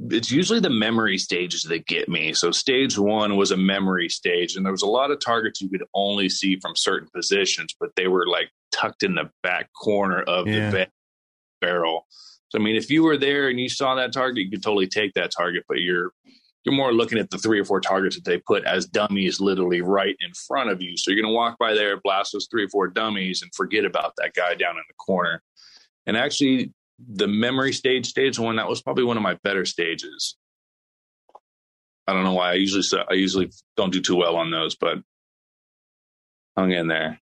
it's 0.09 0.31
usually 0.31 0.59
the 0.61 0.69
memory 0.69 1.17
stages 1.17 1.63
that 1.63 1.85
get 1.85 2.07
me. 2.07 2.33
So 2.33 2.51
stage 2.51 2.97
one 2.97 3.35
was 3.35 3.51
a 3.51 3.57
memory 3.57 4.07
stage, 4.07 4.55
and 4.55 4.65
there 4.65 4.71
was 4.71 4.83
a 4.83 4.87
lot 4.87 5.11
of 5.11 5.19
targets 5.19 5.59
you 5.59 5.69
could 5.69 5.83
only 5.93 6.29
see 6.29 6.57
from 6.61 6.75
certain 6.75 7.09
positions, 7.13 7.75
but 7.77 7.89
they 7.97 8.07
were 8.07 8.25
like 8.27 8.49
tucked 8.71 9.03
in 9.03 9.15
the 9.15 9.29
back 9.43 9.69
corner 9.73 10.21
of 10.21 10.47
Yeah. 10.47 10.69
the 10.69 10.87
barrel. 11.59 12.07
So 12.51 12.59
I 12.59 12.61
mean, 12.61 12.75
if 12.75 12.91
you 12.91 13.03
were 13.03 13.17
there 13.17 13.47
and 13.47 13.57
you 13.57 13.69
saw 13.69 13.95
that 13.95 14.11
target, 14.11 14.43
you 14.43 14.49
could 14.51 14.61
totally 14.61 14.87
take 14.87 15.13
that 15.13 15.31
target, 15.31 15.63
but 15.69 15.79
you're 15.79 16.11
you're 16.65 16.75
more 16.75 16.93
looking 16.93 17.17
at 17.17 17.29
the 17.29 17.37
three 17.37 17.59
or 17.59 17.65
four 17.65 17.79
targets 17.79 18.15
that 18.15 18.25
they 18.25 18.37
put 18.37 18.65
as 18.65 18.85
dummies 18.85 19.39
literally 19.39 19.81
right 19.81 20.15
in 20.19 20.31
front 20.33 20.69
of 20.69 20.81
you. 20.81 20.97
So 20.97 21.11
you're 21.11 21.23
to 21.23 21.29
walk 21.29 21.57
by 21.57 21.73
there, 21.73 21.99
blast 22.03 22.33
those 22.33 22.47
three 22.51 22.65
or 22.65 22.69
four 22.69 22.87
dummies, 22.89 23.41
and 23.41 23.55
forget 23.55 23.85
about 23.85 24.13
that 24.17 24.33
guy 24.35 24.53
down 24.55 24.75
in 24.75 24.83
the 24.87 24.93
corner. 24.95 25.41
And 26.05 26.17
actually, 26.17 26.73
the 26.99 27.27
memory 27.27 27.71
stage, 27.71 28.05
stage 28.05 28.37
one, 28.37 28.57
that 28.57 28.67
was 28.67 28.81
probably 28.81 29.05
one 29.05 29.17
of 29.17 29.23
my 29.23 29.35
better 29.43 29.65
stages. 29.65 30.35
I 32.05 32.13
don't 32.13 32.25
know 32.25 32.33
why. 32.33 32.51
I 32.51 32.55
usually 32.55 32.83
I 33.09 33.13
usually 33.13 33.49
don't 33.77 33.93
do 33.93 34.01
too 34.01 34.17
well 34.17 34.35
on 34.35 34.51
those, 34.51 34.75
but 34.75 34.97
hung 36.57 36.71
in 36.71 36.87
there. 36.87 37.21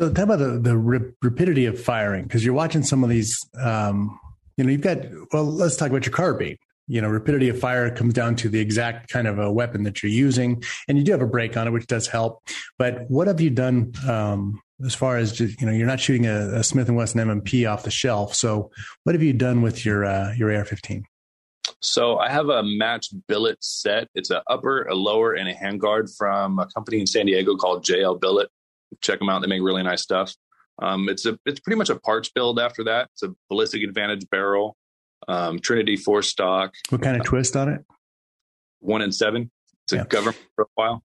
So 0.00 0.12
talk 0.12 0.24
about 0.24 0.40
the, 0.40 0.58
the 0.58 0.76
rap- 0.76 1.14
rapidity 1.22 1.66
of 1.66 1.80
firing 1.80 2.24
because 2.24 2.44
you're 2.44 2.54
watching 2.54 2.82
some 2.82 3.04
of 3.04 3.10
these. 3.10 3.38
Um, 3.56 4.18
you 4.56 4.64
know, 4.64 4.70
you've 4.70 4.80
got. 4.80 4.98
Well, 5.32 5.44
let's 5.44 5.76
talk 5.76 5.90
about 5.90 6.06
your 6.06 6.12
carbine. 6.12 6.58
You 6.88 7.00
know, 7.00 7.08
rapidity 7.08 7.48
of 7.48 7.58
fire 7.58 7.94
comes 7.94 8.12
down 8.12 8.36
to 8.36 8.48
the 8.48 8.58
exact 8.58 9.10
kind 9.10 9.26
of 9.26 9.38
a 9.38 9.50
weapon 9.50 9.84
that 9.84 10.02
you're 10.02 10.12
using, 10.12 10.62
and 10.88 10.98
you 10.98 11.04
do 11.04 11.12
have 11.12 11.22
a 11.22 11.26
break 11.26 11.56
on 11.56 11.66
it, 11.66 11.70
which 11.70 11.86
does 11.86 12.06
help. 12.06 12.42
But 12.78 13.08
what 13.08 13.28
have 13.28 13.40
you 13.40 13.50
done 13.50 13.92
um, 14.08 14.60
as 14.84 14.94
far 14.94 15.16
as 15.16 15.32
just, 15.32 15.60
you 15.60 15.66
know? 15.66 15.72
You're 15.72 15.86
not 15.86 16.00
shooting 16.00 16.26
a, 16.26 16.56
a 16.56 16.64
Smith 16.64 16.90
Wesson 16.90 17.20
M&P 17.20 17.66
off 17.66 17.84
the 17.84 17.90
shelf. 17.90 18.34
So, 18.34 18.70
what 19.04 19.14
have 19.14 19.22
you 19.22 19.32
done 19.32 19.62
with 19.62 19.84
your 19.84 20.04
uh, 20.04 20.34
your 20.34 20.54
AR-15? 20.54 21.04
So 21.80 22.18
I 22.18 22.30
have 22.30 22.48
a 22.48 22.62
matched 22.62 23.14
billet 23.26 23.62
set. 23.62 24.08
It's 24.14 24.30
a 24.30 24.42
upper, 24.48 24.82
a 24.84 24.94
lower, 24.94 25.32
and 25.32 25.48
a 25.48 25.54
handguard 25.54 26.14
from 26.16 26.58
a 26.58 26.66
company 26.66 27.00
in 27.00 27.06
San 27.06 27.26
Diego 27.26 27.56
called 27.56 27.84
JL 27.84 28.20
Billet. 28.20 28.48
Check 29.00 29.18
them 29.18 29.28
out; 29.28 29.42
they 29.42 29.48
make 29.48 29.62
really 29.62 29.82
nice 29.82 30.02
stuff. 30.02 30.34
Um, 30.82 31.08
it's 31.08 31.24
a 31.26 31.38
it's 31.46 31.60
pretty 31.60 31.76
much 31.78 31.90
a 31.90 31.96
parts 31.98 32.28
build 32.30 32.58
after 32.58 32.84
that. 32.84 33.08
It's 33.14 33.22
a 33.22 33.34
ballistic 33.48 33.82
advantage 33.82 34.28
barrel, 34.30 34.76
um, 35.28 35.58
Trinity 35.60 35.96
Force 35.96 36.28
stock. 36.28 36.74
What 36.90 37.02
kind 37.02 37.16
of 37.16 37.24
twist 37.24 37.56
on 37.56 37.68
it? 37.68 37.84
One 38.80 39.00
in 39.02 39.12
seven. 39.12 39.50
It's 39.84 39.92
a 39.92 39.96
Yeah. 39.96 40.04
government 40.04 40.38
profile. 40.56 41.02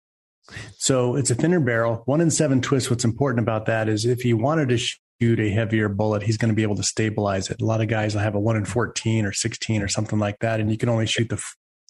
So 0.78 1.16
it's 1.16 1.32
a 1.32 1.36
thinner 1.36 1.60
barrel, 1.60 2.04
one 2.06 2.22
in 2.22 2.30
seven 2.30 2.62
twist. 2.62 2.90
What's 2.90 3.06
important 3.06 3.40
about 3.42 3.66
that 3.66 3.88
is 3.90 4.06
if 4.06 4.22
he 4.22 4.34
wanted 4.34 4.70
to 4.70 4.78
shoot 4.78 5.40
a 5.40 5.50
heavier 5.50 5.88
bullet, 5.90 6.24
he's 6.24 6.38
going 6.38 6.50
to 6.50 6.56
be 6.56 6.64
able 6.64 6.76
to 6.76 6.84
stabilize 6.84 7.50
it. 7.50 7.62
A 7.62 7.66
lot 7.66 7.82
of 7.82 7.88
guys 7.88 8.14
will 8.14 8.22
have 8.22 8.36
a 8.36 8.40
one 8.40 8.58
in 8.58 8.66
14 8.66 9.26
or 9.26 9.32
16 9.32 9.82
or 9.82 9.88
something 9.88 10.20
like 10.20 10.40
that. 10.40 10.60
And 10.60 10.70
you 10.70 10.78
can 10.78 10.90
only 10.90 11.06
shoot 11.08 11.30
the 11.30 11.42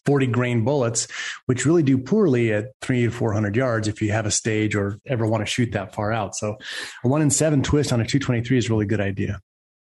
40 0.05 0.27
grain 0.27 0.63
bullets, 0.63 1.07
which 1.45 1.65
really 1.65 1.83
do 1.83 1.97
poorly 1.97 2.51
at 2.53 2.67
three 2.81 3.03
to 3.03 3.11
400 3.11 3.55
yards 3.55 3.87
if 3.87 4.01
you 4.01 4.11
have 4.11 4.25
a 4.25 4.31
stage 4.31 4.75
or 4.75 4.99
ever 5.07 5.25
want 5.25 5.41
to 5.41 5.45
shoot 5.45 5.71
that 5.71 5.93
far 5.93 6.11
out. 6.11 6.35
So 6.35 6.57
a 7.03 7.07
one 7.07 7.21
in 7.21 7.29
seven 7.29 7.63
twist 7.63 7.93
on 7.93 8.01
a 8.01 8.05
223 8.05 8.57
is 8.57 8.69
a 8.69 8.73
really 8.73 8.85
good 8.85 9.01
idea. 9.01 9.39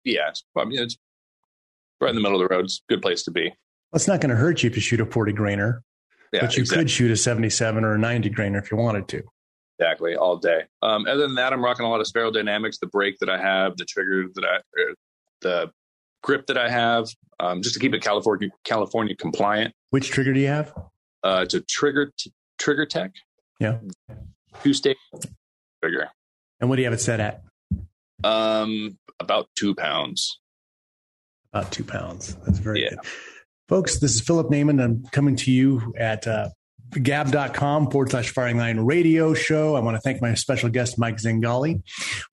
Yeah, 0.03 0.31
I 0.57 0.65
mean, 0.65 0.79
it's 0.79 0.97
right 1.99 2.09
in 2.09 2.15
the 2.15 2.21
middle 2.21 2.41
of 2.41 2.47
the 2.47 2.53
road. 2.53 2.65
It's 2.65 2.81
a 2.89 2.93
good 2.93 3.01
place 3.01 3.23
to 3.23 3.31
be. 3.31 3.53
It's 3.93 4.07
not 4.07 4.21
going 4.21 4.29
to 4.29 4.35
hurt 4.35 4.63
you 4.63 4.69
if 4.69 4.75
you 4.75 4.81
shoot 4.81 5.01
a 5.01 5.05
40 5.05 5.33
grainer, 5.33 5.79
Yeah, 6.33 6.41
but 6.41 6.55
you 6.55 6.61
exactly. 6.61 6.83
could 6.83 6.91
shoot 6.91 7.11
a 7.11 7.17
77 7.17 7.83
or 7.83 7.93
a 7.93 7.97
90 7.97 8.29
grainer 8.31 8.61
if 8.61 8.71
you 8.71 8.77
wanted 8.77 9.07
to. 9.09 9.23
Exactly, 9.79 10.15
all 10.15 10.37
day. 10.37 10.63
Um, 10.81 11.05
other 11.07 11.21
than 11.21 11.35
that, 11.35 11.53
I'm 11.53 11.63
rocking 11.63 11.85
a 11.85 11.89
lot 11.89 11.99
of 12.01 12.07
Sparrow 12.07 12.31
Dynamics. 12.31 12.79
The 12.79 12.87
brake 12.87 13.17
that 13.19 13.29
I 13.29 13.37
have, 13.37 13.77
the 13.77 13.85
trigger 13.85 14.25
that 14.33 14.43
I, 14.43 14.57
er, 14.79 14.95
the 15.41 15.71
grip 16.23 16.47
that 16.47 16.57
I 16.57 16.69
have, 16.69 17.07
um, 17.39 17.61
just 17.61 17.73
to 17.75 17.79
keep 17.79 17.93
it 17.93 18.01
California 18.01 18.49
California 18.63 19.15
compliant. 19.15 19.73
Which 19.89 20.09
trigger 20.09 20.33
do 20.33 20.39
you 20.39 20.47
have? 20.47 20.73
Uh, 21.23 21.41
it's 21.43 21.53
a 21.53 21.61
trigger 21.61 22.11
t- 22.17 22.31
TriggerTech. 22.59 23.11
Yeah. 23.59 23.79
Two 24.63 24.73
state 24.73 24.97
trigger. 25.81 26.09
And 26.59 26.69
what 26.69 26.75
do 26.77 26.81
you 26.81 26.87
have 26.87 26.93
it 26.93 27.01
set 27.01 27.19
at? 27.19 27.41
Um, 28.23 28.97
about 29.19 29.47
two 29.55 29.75
pounds. 29.75 30.39
About 31.53 31.71
two 31.71 31.83
pounds. 31.83 32.35
That's 32.45 32.59
very 32.59 32.83
yeah. 32.83 32.89
good. 32.89 32.99
Folks, 33.69 33.99
this 33.99 34.15
is 34.15 34.21
Philip 34.21 34.47
Naiman. 34.47 34.81
I'm 34.81 35.03
coming 35.11 35.35
to 35.37 35.51
you 35.51 35.93
at 35.97 36.27
uh, 36.27 36.49
gab.com 36.91 37.91
forward 37.91 38.11
slash 38.11 38.29
firing 38.29 38.57
line 38.57 38.79
radio 38.79 39.33
show. 39.33 39.75
I 39.75 39.79
want 39.79 39.95
to 39.95 40.01
thank 40.01 40.21
my 40.21 40.33
special 40.33 40.69
guest, 40.69 40.97
Mike 40.97 41.17
Zingali. 41.17 41.81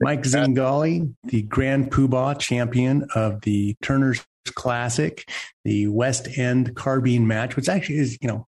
Mike 0.00 0.22
Zingali, 0.22 1.14
the 1.24 1.42
Grand 1.42 1.90
Poobah 1.90 2.38
champion 2.38 3.07
of 3.14 3.40
the 3.42 3.76
Turner's 3.82 4.24
Classic, 4.55 5.28
the 5.64 5.88
West 5.88 6.28
End 6.38 6.74
carbine 6.76 7.26
match, 7.26 7.57
which 7.57 7.68
actually 7.68 7.98
is, 7.98 8.18
you 8.20 8.28
know, 8.28 8.46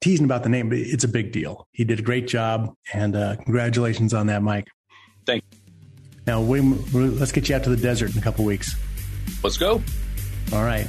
teasing 0.00 0.24
about 0.24 0.42
the 0.42 0.48
name, 0.48 0.68
but 0.68 0.78
it's 0.78 1.04
a 1.04 1.08
big 1.08 1.32
deal. 1.32 1.68
He 1.72 1.84
did 1.84 1.98
a 1.98 2.02
great 2.02 2.26
job, 2.26 2.74
and 2.92 3.14
uh, 3.14 3.36
congratulations 3.36 4.14
on 4.14 4.26
that, 4.28 4.42
Mike. 4.42 4.68
Thank 5.26 5.44
you. 5.52 5.58
Now, 6.26 6.40
we, 6.40 6.60
let's 6.62 7.32
get 7.32 7.48
you 7.48 7.54
out 7.54 7.64
to 7.64 7.70
the 7.70 7.76
desert 7.76 8.12
in 8.12 8.18
a 8.18 8.22
couple 8.22 8.44
weeks. 8.44 8.74
Let's 9.42 9.58
go. 9.58 9.82
All 10.52 10.64
right. 10.64 10.86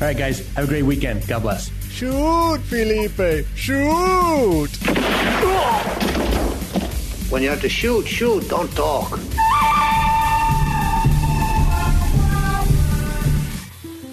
All 0.00 0.06
right, 0.06 0.16
guys. 0.16 0.46
Have 0.54 0.64
a 0.64 0.68
great 0.68 0.84
weekend. 0.84 1.26
God 1.26 1.42
bless. 1.42 1.70
Shoot, 1.90 2.58
Felipe! 2.64 3.46
Shoot! 3.56 4.70
When 7.30 7.42
you 7.42 7.48
have 7.50 7.60
to 7.62 7.68
shoot, 7.68 8.06
shoot, 8.06 8.48
don't 8.48 8.70
talk. 8.72 9.18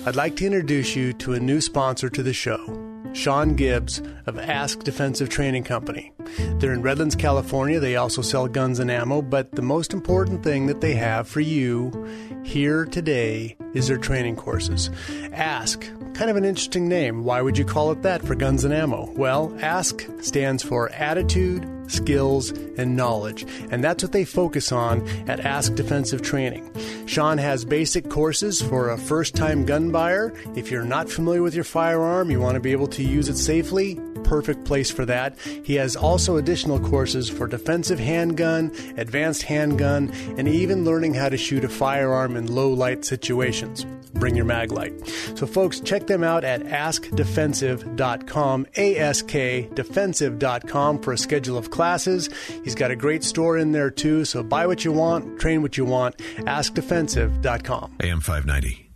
I'd 0.07 0.15
like 0.15 0.35
to 0.37 0.45
introduce 0.45 0.95
you 0.95 1.13
to 1.13 1.33
a 1.33 1.39
new 1.39 1.61
sponsor 1.61 2.09
to 2.09 2.23
the 2.23 2.33
show. 2.33 2.84
Sean 3.15 3.55
Gibbs 3.55 4.01
of 4.25 4.37
Ask 4.37 4.83
Defensive 4.83 5.29
Training 5.29 5.63
Company. 5.63 6.11
They're 6.59 6.73
in 6.73 6.81
Redlands, 6.81 7.15
California. 7.15 7.79
They 7.79 7.95
also 7.95 8.21
sell 8.21 8.47
guns 8.47 8.79
and 8.79 8.91
ammo, 8.91 9.21
but 9.21 9.53
the 9.53 9.61
most 9.61 9.93
important 9.93 10.43
thing 10.43 10.67
that 10.67 10.81
they 10.81 10.93
have 10.95 11.27
for 11.27 11.39
you 11.39 12.07
here 12.43 12.85
today 12.85 13.55
is 13.73 13.87
their 13.87 13.97
training 13.97 14.35
courses. 14.35 14.89
Ask, 15.31 15.81
kind 16.13 16.29
of 16.29 16.35
an 16.35 16.45
interesting 16.45 16.87
name. 16.87 17.23
Why 17.23 17.41
would 17.41 17.57
you 17.57 17.65
call 17.65 17.91
it 17.91 18.01
that 18.03 18.21
for 18.21 18.35
guns 18.35 18.65
and 18.65 18.73
ammo? 18.73 19.11
Well, 19.15 19.55
Ask 19.61 20.05
stands 20.21 20.61
for 20.61 20.89
Attitude, 20.89 21.65
skills, 21.87 22.51
and 22.77 22.95
knowledge. 22.95 23.45
And 23.71 23.83
that's 23.83 24.03
what 24.03 24.11
they 24.11 24.25
focus 24.25 24.71
on 24.71 25.07
at 25.27 25.39
Ask 25.39 25.75
Defensive 25.75 26.21
Training. 26.21 26.69
Sean 27.05 27.37
has 27.37 27.65
basic 27.65 28.09
courses 28.09 28.61
for 28.61 28.89
a 28.89 28.97
first 28.97 29.35
time 29.35 29.65
gun 29.65 29.91
buyer. 29.91 30.33
If 30.55 30.71
you're 30.71 30.83
not 30.83 31.09
familiar 31.09 31.41
with 31.41 31.55
your 31.55 31.63
firearm, 31.63 32.31
you 32.31 32.39
want 32.39 32.55
to 32.55 32.61
be 32.61 32.71
able 32.71 32.87
to 32.87 33.03
use 33.03 33.29
it 33.29 33.37
safely, 33.37 33.99
perfect 34.23 34.65
place 34.65 34.91
for 34.91 35.05
that. 35.05 35.37
He 35.63 35.75
has 35.75 35.95
also 35.95 36.37
additional 36.37 36.79
courses 36.79 37.29
for 37.29 37.47
defensive 37.47 37.99
handgun, 37.99 38.71
advanced 38.97 39.43
handgun, 39.43 40.11
and 40.37 40.47
even 40.47 40.83
learning 40.83 41.13
how 41.13 41.29
to 41.29 41.37
shoot 41.37 41.63
a 41.63 41.69
firearm 41.69 42.35
in 42.35 42.53
low 42.53 42.69
light 42.69 43.05
situations. 43.05 43.85
Bring 44.15 44.35
your 44.35 44.45
mag 44.45 44.71
light. 44.71 44.93
So, 45.35 45.45
folks, 45.45 45.79
check 45.81 46.07
them 46.07 46.23
out 46.23 46.43
at 46.43 46.63
askdefensive.com, 46.63 48.67
A 48.77 48.97
S 48.97 49.21
K 49.21 49.69
defensive.com 49.73 51.01
for 51.01 51.11
a 51.11 51.17
schedule 51.17 51.57
of 51.57 51.69
classes. 51.75 52.29
He's 52.63 52.75
got 52.75 52.89
a 52.91 52.95
great 52.95 53.23
store 53.23 53.57
in 53.57 53.71
there 53.71 53.91
too. 53.91 54.25
So, 54.25 54.41
buy 54.41 54.65
what 54.65 54.83
you 54.83 54.91
want, 54.91 55.39
train 55.39 55.61
what 55.61 55.77
you 55.77 55.85
want. 55.85 56.17
AskDefensive.com. 56.17 57.97
AM 58.01 58.21
590. 58.21 58.91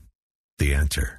The 0.57 0.73
answer. 0.73 1.18